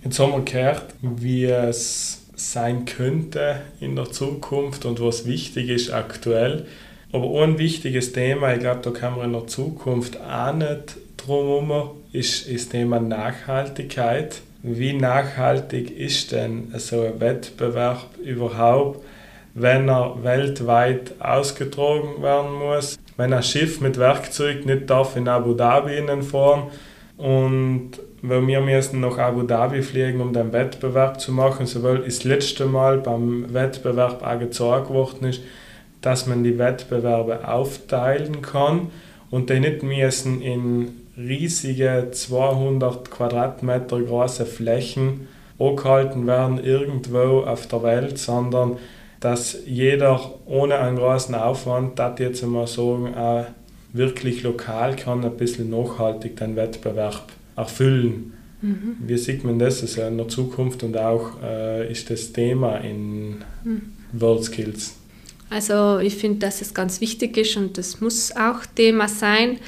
Jetzt 0.04 0.18
haben 0.18 0.32
wir 0.32 0.40
gehört, 0.42 0.94
wie 1.02 1.44
es 1.46 2.22
sein 2.36 2.84
könnte 2.86 3.60
in 3.80 3.96
der 3.96 4.10
Zukunft 4.10 4.86
und 4.86 5.00
was 5.00 5.26
wichtig 5.26 5.68
ist 5.68 5.90
aktuell. 5.90 6.66
Aber 7.12 7.42
ein 7.42 7.58
wichtiges 7.58 8.12
Thema, 8.12 8.54
ich 8.54 8.60
glaube, 8.60 8.80
da 8.82 8.90
kann 8.90 9.16
man 9.16 9.26
in 9.26 9.32
der 9.32 9.48
Zukunft 9.48 10.18
auch 10.20 10.54
nicht 10.54 10.96
drum 11.16 11.68
herum, 11.68 11.90
ist, 12.12 12.46
ist 12.46 12.66
das 12.66 12.68
Thema 12.70 13.00
Nachhaltigkeit. 13.00 14.40
Wie 14.62 14.92
nachhaltig 14.92 15.90
ist 15.90 16.32
denn 16.32 16.72
so 16.76 17.02
ein 17.02 17.20
Wettbewerb 17.20 18.16
überhaupt? 18.24 19.04
wenn 19.54 19.88
er 19.88 20.22
weltweit 20.22 21.14
ausgetragen 21.20 22.22
werden 22.22 22.54
muss. 22.54 22.98
Wenn 23.16 23.32
ein 23.32 23.42
Schiff 23.42 23.80
mit 23.80 23.98
Werkzeug 23.98 24.66
nicht 24.66 24.88
darf 24.88 25.16
in 25.16 25.28
Abu 25.28 25.54
Dhabi 25.54 26.02
fahren 26.22 26.64
und 27.16 27.92
weil 28.22 28.46
wir 28.46 28.60
müssen 28.60 29.00
nach 29.00 29.18
Abu 29.18 29.42
Dhabi 29.42 29.82
fliegen, 29.82 30.20
um 30.20 30.32
den 30.32 30.52
Wettbewerb 30.52 31.20
zu 31.20 31.32
machen, 31.32 31.66
sowohl 31.66 32.00
das 32.00 32.24
letzte 32.24 32.66
Mal 32.66 32.98
beim 32.98 33.52
Wettbewerb 33.52 34.22
auch 34.22 34.38
gezeigt 34.38 34.90
worden 34.90 35.28
ist, 35.28 35.40
dass 36.02 36.26
man 36.26 36.44
die 36.44 36.58
Wettbewerbe 36.58 37.48
aufteilen 37.48 38.42
kann 38.42 38.90
und 39.30 39.50
die 39.50 39.60
nicht 39.60 39.82
müssen 39.82 40.42
in 40.42 40.88
riesige 41.16 42.08
200 42.10 43.10
Quadratmeter 43.10 44.00
große 44.00 44.46
Flächen 44.46 45.28
angehalten 45.58 46.26
werden 46.26 46.62
irgendwo 46.62 47.40
auf 47.40 47.66
der 47.66 47.82
Welt, 47.82 48.18
sondern 48.18 48.78
dass 49.20 49.58
jeder 49.66 50.34
ohne 50.46 50.78
einen 50.78 50.96
großen 50.96 51.34
Aufwand, 51.34 51.98
das 51.98 52.18
jetzt 52.18 52.42
einmal 52.42 52.66
sagen, 52.66 53.14
auch 53.14 53.46
wirklich 53.92 54.42
lokal 54.42 54.96
kann 54.96 55.24
ein 55.24 55.36
bisschen 55.36 55.70
nachhaltig 55.70 56.36
den 56.36 56.56
Wettbewerb 56.56 57.24
erfüllen. 57.56 58.32
Mhm. 58.62 58.96
Wie 59.00 59.18
sieht 59.18 59.44
man 59.44 59.58
das 59.58 59.82
also 59.82 60.02
in 60.02 60.16
der 60.16 60.28
Zukunft 60.28 60.82
und 60.82 60.96
auch 60.96 61.32
äh, 61.42 61.90
ist 61.90 62.10
das 62.10 62.32
Thema 62.32 62.76
in 62.78 63.38
mhm. 63.64 63.92
World 64.12 64.44
Skills? 64.44 64.96
Also 65.50 65.98
ich 65.98 66.16
finde, 66.16 66.38
dass 66.40 66.62
es 66.62 66.72
ganz 66.72 67.00
wichtig 67.00 67.36
ist 67.36 67.56
und 67.56 67.76
das 67.76 68.00
muss 68.00 68.34
auch 68.36 68.64
Thema 68.74 69.08
sein 69.08 69.58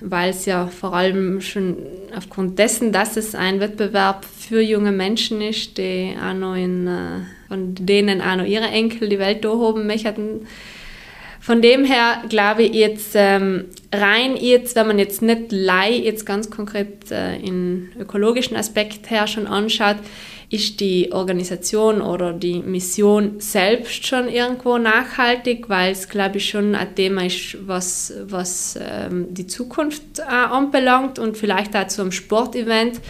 weil 0.00 0.30
es 0.30 0.44
ja 0.44 0.66
vor 0.66 0.94
allem 0.94 1.40
schon 1.40 1.76
aufgrund 2.14 2.58
dessen, 2.58 2.92
dass 2.92 3.16
es 3.16 3.34
ein 3.34 3.60
Wettbewerb 3.60 4.24
für 4.24 4.60
junge 4.60 4.92
Menschen 4.92 5.40
ist, 5.40 5.78
die 5.78 6.14
auch 6.22 6.34
noch 6.34 6.54
in, 6.54 6.86
äh, 6.86 7.20
von 7.54 7.74
denen 7.76 8.20
auch 8.20 8.36
noch 8.36 8.44
ihre 8.44 8.66
Enkel 8.66 9.08
die 9.08 9.20
Welt 9.20 9.44
durchhoben 9.44 9.86
möchten. 9.86 10.46
Von 11.40 11.62
dem 11.62 11.84
her 11.84 12.22
glaube 12.28 12.64
ich 12.64 12.74
jetzt 12.74 13.12
ähm, 13.14 13.66
rein 13.92 14.36
jetzt, 14.36 14.74
wenn 14.76 14.88
man 14.88 14.98
jetzt 14.98 15.22
nicht 15.22 15.52
Lei 15.52 15.92
jetzt 15.92 16.24
ganz 16.26 16.50
konkret 16.50 17.12
äh, 17.12 17.36
in 17.36 17.90
ökologischen 17.98 18.56
Aspekt 18.56 19.10
her 19.10 19.26
schon 19.26 19.46
anschaut, 19.46 19.98
ist 20.50 20.80
die 20.80 21.12
Organisation 21.12 22.00
oder 22.00 22.32
die 22.32 22.60
Mission 22.60 23.40
selbst 23.40 24.06
schon 24.06 24.28
irgendwo 24.28 24.78
nachhaltig, 24.78 25.68
weil 25.68 25.92
es, 25.92 26.08
glaube 26.08 26.38
ich, 26.38 26.48
schon 26.48 26.74
ein 26.74 26.94
Thema 26.94 27.26
ist, 27.26 27.56
was, 27.66 28.12
was 28.24 28.78
ähm, 28.80 29.26
die 29.30 29.46
Zukunft 29.46 30.18
äh, 30.18 30.22
anbelangt 30.22 31.18
und 31.18 31.36
vielleicht 31.36 31.76
auch 31.76 31.86
zu 31.88 32.10
Sportevent 32.10 33.00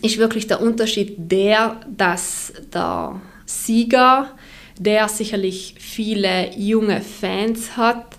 ist 0.00 0.18
wirklich 0.18 0.46
der 0.46 0.60
Unterschied 0.60 1.14
der, 1.18 1.80
dass 1.88 2.52
der 2.72 3.20
Sieger, 3.52 4.30
der 4.78 5.08
sicherlich 5.08 5.74
viele 5.78 6.50
junge 6.56 7.00
Fans 7.00 7.76
hat, 7.76 8.16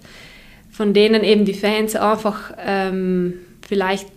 von 0.71 0.93
denen 0.93 1.23
eben 1.23 1.45
die 1.45 1.53
Fans 1.53 1.95
einfach 1.95 2.53
ähm, 2.57 3.39
vielleicht 3.67 4.09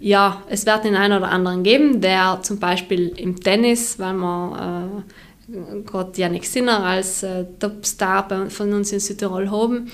ja, 0.00 0.42
es 0.50 0.66
wird 0.66 0.84
den 0.84 0.96
einen 0.96 1.16
oder 1.16 1.30
anderen 1.30 1.62
geben, 1.62 2.02
der 2.02 2.40
zum 2.42 2.58
Beispiel 2.58 3.08
im 3.16 3.40
Tennis, 3.40 3.98
weil 3.98 4.12
wir 4.12 5.02
äh, 5.48 5.80
gerade 5.80 6.12
Janik 6.14 6.44
Sinner 6.44 6.84
als 6.84 7.22
äh, 7.22 7.46
Topstar 7.58 8.50
von 8.50 8.72
uns 8.74 8.92
in 8.92 9.00
Südtirol 9.00 9.50
haben, 9.50 9.90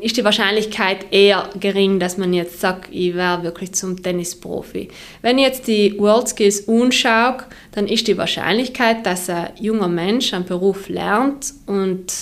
ist 0.00 0.16
die 0.16 0.24
Wahrscheinlichkeit 0.24 1.12
eher 1.12 1.48
gering, 1.58 2.00
dass 2.00 2.18
man 2.18 2.32
jetzt 2.32 2.60
sagt, 2.60 2.88
ich 2.92 3.14
wäre 3.14 3.42
wirklich 3.44 3.72
zum 3.72 4.02
Tennisprofi. 4.02 4.88
Wenn 5.22 5.38
ich 5.38 5.44
jetzt 5.44 5.68
die 5.68 5.96
World 5.98 6.28
Skills 6.28 6.68
anschaue, 6.68 7.44
dann 7.72 7.86
ist 7.86 8.08
die 8.08 8.18
Wahrscheinlichkeit, 8.18 9.06
dass 9.06 9.30
ein 9.30 9.50
junger 9.60 9.88
Mensch 9.88 10.34
einen 10.34 10.44
Beruf 10.44 10.88
lernt 10.88 11.54
und 11.66 12.12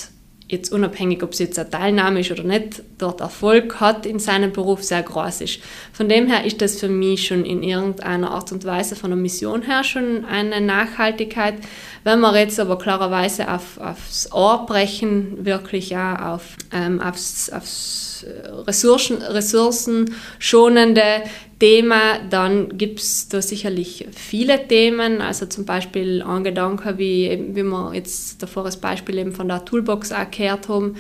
jetzt 0.48 0.72
unabhängig, 0.72 1.22
ob 1.22 1.32
es 1.32 1.40
jetzt 1.40 1.58
eine 1.58 1.68
Teilnahme 1.68 2.20
ist 2.20 2.30
oder 2.30 2.42
nicht, 2.42 2.82
dort 2.96 3.20
Erfolg 3.20 3.80
hat 3.80 4.06
in 4.06 4.18
seinem 4.18 4.52
Beruf, 4.52 4.82
sehr 4.82 5.02
groß 5.02 5.42
ist. 5.42 5.60
Von 5.92 6.08
dem 6.08 6.26
her 6.26 6.44
ist 6.44 6.62
das 6.62 6.80
für 6.80 6.88
mich 6.88 7.26
schon 7.26 7.44
in 7.44 7.62
irgendeiner 7.62 8.30
Art 8.30 8.50
und 8.52 8.64
Weise 8.64 8.96
von 8.96 9.10
der 9.10 9.18
Mission 9.18 9.62
her 9.62 9.84
schon 9.84 10.24
eine 10.24 10.62
Nachhaltigkeit. 10.62 11.56
Wenn 12.02 12.20
wir 12.20 12.36
jetzt 12.38 12.58
aber 12.58 12.78
klarerweise 12.78 13.52
auf, 13.52 13.78
aufs 13.78 14.32
Ohr 14.32 14.64
brechen, 14.66 15.44
wirklich 15.44 15.90
ja 15.90 16.34
auf, 16.34 16.56
ähm, 16.72 17.00
aufs, 17.00 17.50
aufs 17.50 18.24
Ressourcen, 18.66 19.22
ressourcenschonende 19.22 21.22
Thema, 21.58 22.20
dann 22.30 22.78
gibt 22.78 23.00
es 23.00 23.28
da 23.28 23.42
sicherlich 23.42 24.06
viele 24.14 24.68
Themen, 24.68 25.20
also 25.20 25.46
zum 25.46 25.64
Beispiel 25.64 26.22
ein 26.22 26.44
Gedanke, 26.44 26.98
wie, 26.98 27.48
wie 27.52 27.62
wir 27.64 27.94
jetzt 27.94 28.42
davor 28.42 28.64
das 28.64 28.76
Beispiel 28.76 29.18
eben 29.18 29.32
von 29.32 29.48
der 29.48 29.64
Toolbox 29.64 30.12
auch 30.12 30.30
gehört 30.30 30.68
haben, 30.68 30.94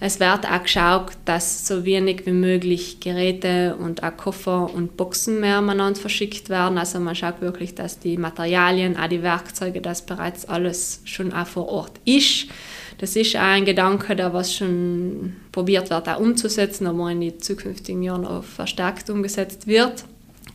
es 0.00 0.20
wird 0.20 0.46
auch 0.48 0.62
geschaut, 0.62 1.12
dass 1.24 1.66
so 1.66 1.84
wenig 1.84 2.24
wie 2.24 2.32
möglich 2.32 3.00
Geräte 3.00 3.74
und 3.76 4.04
auch 4.04 4.16
Koffer 4.16 4.72
und 4.72 4.96
Boxen 4.96 5.40
mehr 5.40 5.60
miteinander 5.60 5.98
verschickt 5.98 6.48
werden. 6.50 6.78
Also 6.78 7.00
man 7.00 7.16
schaut 7.16 7.40
wirklich, 7.40 7.74
dass 7.74 7.98
die 7.98 8.16
Materialien, 8.16 8.96
auch 8.96 9.08
die 9.08 9.24
Werkzeuge, 9.24 9.80
das 9.80 10.06
bereits 10.06 10.44
alles 10.44 11.00
schon 11.04 11.32
auch 11.32 11.48
vor 11.48 11.68
Ort 11.68 11.92
ist. 12.04 12.46
Das 12.98 13.14
ist 13.14 13.36
auch 13.36 13.40
ein 13.40 13.64
Gedanke, 13.64 14.16
der 14.16 14.32
was 14.34 14.54
schon 14.54 15.36
probiert 15.52 15.90
wird, 15.90 16.08
auch 16.08 16.20
umzusetzen, 16.20 16.86
aber 16.86 17.10
in 17.10 17.20
den 17.20 17.40
zukünftigen 17.40 18.02
Jahren 18.02 18.26
auch 18.26 18.42
verstärkt 18.42 19.08
umgesetzt 19.08 19.66
wird. 19.66 20.04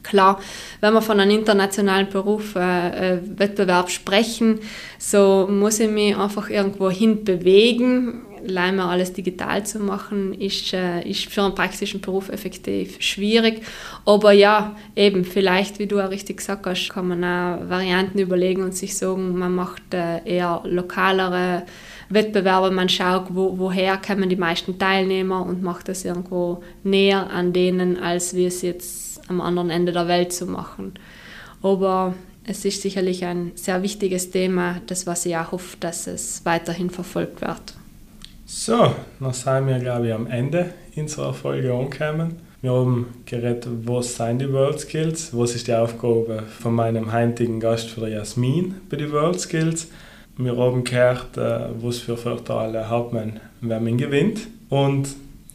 Klar, 0.03 0.41
wenn 0.81 0.93
wir 0.93 1.01
von 1.01 1.19
einem 1.19 1.39
internationalen 1.39 2.09
Beruf, 2.09 2.55
äh, 2.55 3.15
äh, 3.15 3.19
Wettbewerb 3.37 3.89
sprechen, 3.89 4.59
so 4.99 5.47
muss 5.49 5.79
ich 5.79 5.89
mich 5.89 6.17
einfach 6.17 6.49
irgendwo 6.49 6.89
hin 6.89 7.23
bewegen. 7.23 8.25
Leider 8.45 8.83
alles 8.83 9.13
digital 9.13 9.65
zu 9.65 9.79
machen, 9.79 10.33
ist, 10.33 10.73
äh, 10.73 11.07
ist 11.09 11.27
für 11.27 11.43
einen 11.43 11.55
praktischen 11.55 12.01
Beruf 12.01 12.27
effektiv 12.27 12.97
schwierig. 12.99 13.61
Aber 14.03 14.33
ja, 14.33 14.75
eben, 14.97 15.23
vielleicht, 15.23 15.79
wie 15.79 15.87
du 15.87 16.01
auch 16.01 16.09
richtig 16.09 16.37
gesagt 16.37 16.65
hast, 16.65 16.89
kann 16.89 17.07
man 17.07 17.23
auch 17.23 17.69
Varianten 17.69 18.19
überlegen 18.19 18.63
und 18.63 18.75
sich 18.75 18.97
sagen, 18.97 19.37
man 19.37 19.55
macht 19.55 19.93
äh, 19.93 20.19
eher 20.25 20.61
lokalere 20.65 21.63
Wettbewerbe, 22.09 22.71
man 22.71 22.89
schaut, 22.89 23.27
wo, 23.29 23.57
woher 23.57 23.97
kommen 23.97 24.29
die 24.29 24.35
meisten 24.35 24.77
Teilnehmer 24.77 25.45
und 25.45 25.63
macht 25.63 25.87
das 25.87 26.05
irgendwo 26.05 26.63
näher 26.83 27.29
an 27.29 27.53
denen, 27.53 27.99
als 27.99 28.35
wir 28.35 28.47
es 28.47 28.61
jetzt 28.61 29.21
am 29.29 29.41
anderen 29.41 29.69
Ende 29.69 29.91
der 29.91 30.07
Welt 30.07 30.33
zu 30.33 30.45
machen. 30.45 30.93
Aber 31.61 32.13
es 32.45 32.65
ist 32.65 32.81
sicherlich 32.81 33.25
ein 33.25 33.51
sehr 33.55 33.81
wichtiges 33.83 34.31
Thema, 34.31 34.81
das 34.87 35.07
was 35.07 35.25
ich 35.25 35.35
auch 35.37 35.53
hoffe, 35.53 35.77
dass 35.79 36.07
es 36.07 36.41
weiterhin 36.45 36.89
verfolgt 36.89 37.41
wird. 37.41 37.73
So, 38.45 38.93
dann 39.19 39.33
sind 39.33 39.67
wir, 39.67 39.79
glaube 39.79 40.07
ich, 40.07 40.13
am 40.13 40.27
Ende 40.27 40.73
unserer 40.95 41.33
Folge 41.33 41.73
angekommen. 41.73 42.35
Wir 42.61 42.71
haben 42.71 43.07
geredet, 43.25 43.67
was 43.85 44.15
sind 44.15 44.39
die 44.39 44.51
World 44.51 44.79
Skills, 44.79 45.35
was 45.35 45.55
ist 45.55 45.67
die 45.67 45.73
Aufgabe 45.73 46.43
von 46.59 46.73
meinem 46.75 47.11
heutigen 47.11 47.59
Gast 47.59 47.89
für 47.89 48.07
Jasmin 48.07 48.75
bei 48.89 48.97
den 48.97 49.11
World 49.11 49.39
Skills. 49.39 49.87
Wir 50.38 50.57
haben 50.57 50.84
gehört, 50.84 51.38
äh, 51.38 51.67
was 51.79 51.99
für 51.99 52.17
Vorteile 52.17 52.89
hat 52.89 53.13
man, 53.13 53.39
wenn 53.61 53.84
man 53.84 53.97
gewinnt 53.97 54.47
und 54.69 55.09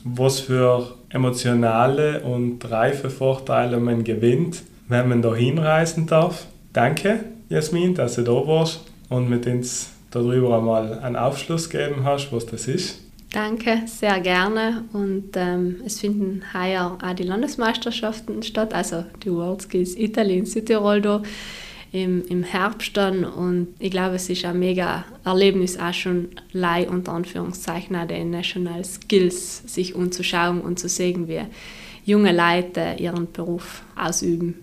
was 0.05 0.41
für 0.41 0.95
emotionale 1.11 2.21
und 2.21 2.71
reife 2.71 3.11
Vorteile 3.11 3.81
man 3.81 4.05
gewinnt, 4.05 4.63
wenn 4.89 5.09
man 5.09 5.23
da 5.23 5.35
hinreisen 5.35 6.07
darf. 6.07 6.47
Danke, 6.73 7.25
Jasmin, 7.49 7.95
dass 7.95 8.15
du 8.15 8.23
da 8.23 8.33
warst 8.33 8.81
und 9.09 9.29
mit 9.29 9.47
uns 9.47 9.91
darüber 10.11 10.59
einmal 10.59 10.99
einen 11.01 11.17
Aufschluss 11.17 11.69
gegeben 11.69 12.05
hast, 12.05 12.33
was 12.33 12.47
das 12.47 12.69
ist. 12.69 13.01
Danke, 13.33 13.83
sehr 13.87 14.21
gerne. 14.21 14.85
Und 14.93 15.31
ähm, 15.35 15.83
es 15.85 16.01
finden 16.01 16.43
heuer 16.55 16.97
auch 17.03 17.13
die 17.15 17.25
Landesmeisterschaften 17.25 18.43
statt, 18.43 18.73
also 18.73 19.05
die 19.23 19.31
World 19.31 19.63
Skills 19.63 19.97
Italy 19.97 20.39
in 20.39 20.47
Südtirol 20.47 21.03
da 21.03 21.23
im, 21.93 22.25
im 22.29 22.43
Herbst 22.43 22.97
dann 22.97 23.25
und 23.25 23.69
ich 23.79 23.91
glaube, 23.91 24.17
es 24.17 24.29
ist 24.29 24.45
ein 24.45 24.59
mega 24.59 25.05
Erlebnis 25.25 25.79
auch 25.79 25.95
schon 25.95 26.29
Leih 26.53 26.87
unter 26.89 27.13
Anführungszeichen 27.13 27.97
auch 27.97 28.07
den 28.07 28.31
National 28.31 28.85
Skills 28.85 29.63
sich 29.67 29.95
umzuschauen 29.95 30.61
und 30.61 30.79
zu 30.79 30.89
sehen, 30.89 31.29
wie 31.29 31.43
junge 32.05 32.33
Leute 32.33 32.97
ihren 32.99 33.31
Beruf 33.33 33.83
ausüben. 33.97 34.63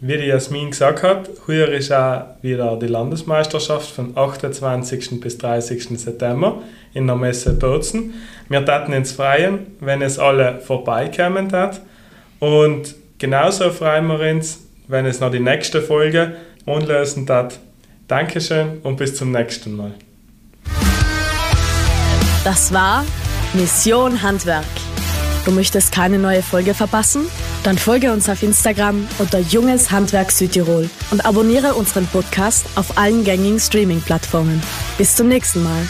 Wie 0.00 0.18
die 0.18 0.26
Jasmin 0.26 0.70
gesagt 0.70 1.02
hat, 1.02 1.30
heuer 1.46 1.68
ist 1.68 1.90
auch 1.90 2.26
wieder 2.42 2.78
die 2.78 2.86
Landesmeisterschaft 2.86 3.90
von 3.90 4.16
28. 4.16 5.20
bis 5.20 5.38
30. 5.38 5.98
September 5.98 6.62
in 6.92 7.06
der 7.06 7.16
Messe 7.16 7.54
Bozen. 7.54 8.12
Wir 8.50 8.62
taten 8.64 8.92
ins 8.92 9.12
Freien, 9.12 9.60
wenn 9.80 10.02
es 10.02 10.18
alle 10.18 10.60
vorbeikommen 10.60 11.50
hat. 11.50 11.80
Und 12.40 12.94
genauso 13.18 13.70
freuen 13.70 14.06
wir 14.08 14.20
uns, 14.20 14.65
wenn 14.88 15.06
es 15.06 15.20
noch 15.20 15.30
die 15.30 15.40
nächste 15.40 15.82
Folge 15.82 16.36
anlösen 16.66 17.28
hat. 17.28 17.58
Dankeschön 18.08 18.78
und 18.82 18.96
bis 18.96 19.16
zum 19.16 19.32
nächsten 19.32 19.76
Mal. 19.76 19.92
Das 22.44 22.72
war 22.72 23.04
Mission 23.54 24.22
Handwerk. 24.22 24.64
Du 25.44 25.50
möchtest 25.50 25.92
keine 25.92 26.18
neue 26.18 26.42
Folge 26.42 26.74
verpassen? 26.74 27.26
Dann 27.64 27.78
folge 27.78 28.12
uns 28.12 28.28
auf 28.28 28.42
Instagram 28.42 29.08
unter 29.18 29.40
Junges 29.40 29.90
Handwerk 29.90 30.30
Südtirol 30.30 30.88
und 31.10 31.24
abonniere 31.24 31.74
unseren 31.74 32.06
Podcast 32.06 32.66
auf 32.76 32.96
allen 32.96 33.24
gängigen 33.24 33.58
Streaming-Plattformen. 33.58 34.62
Bis 34.98 35.16
zum 35.16 35.28
nächsten 35.28 35.64
Mal. 35.64 35.86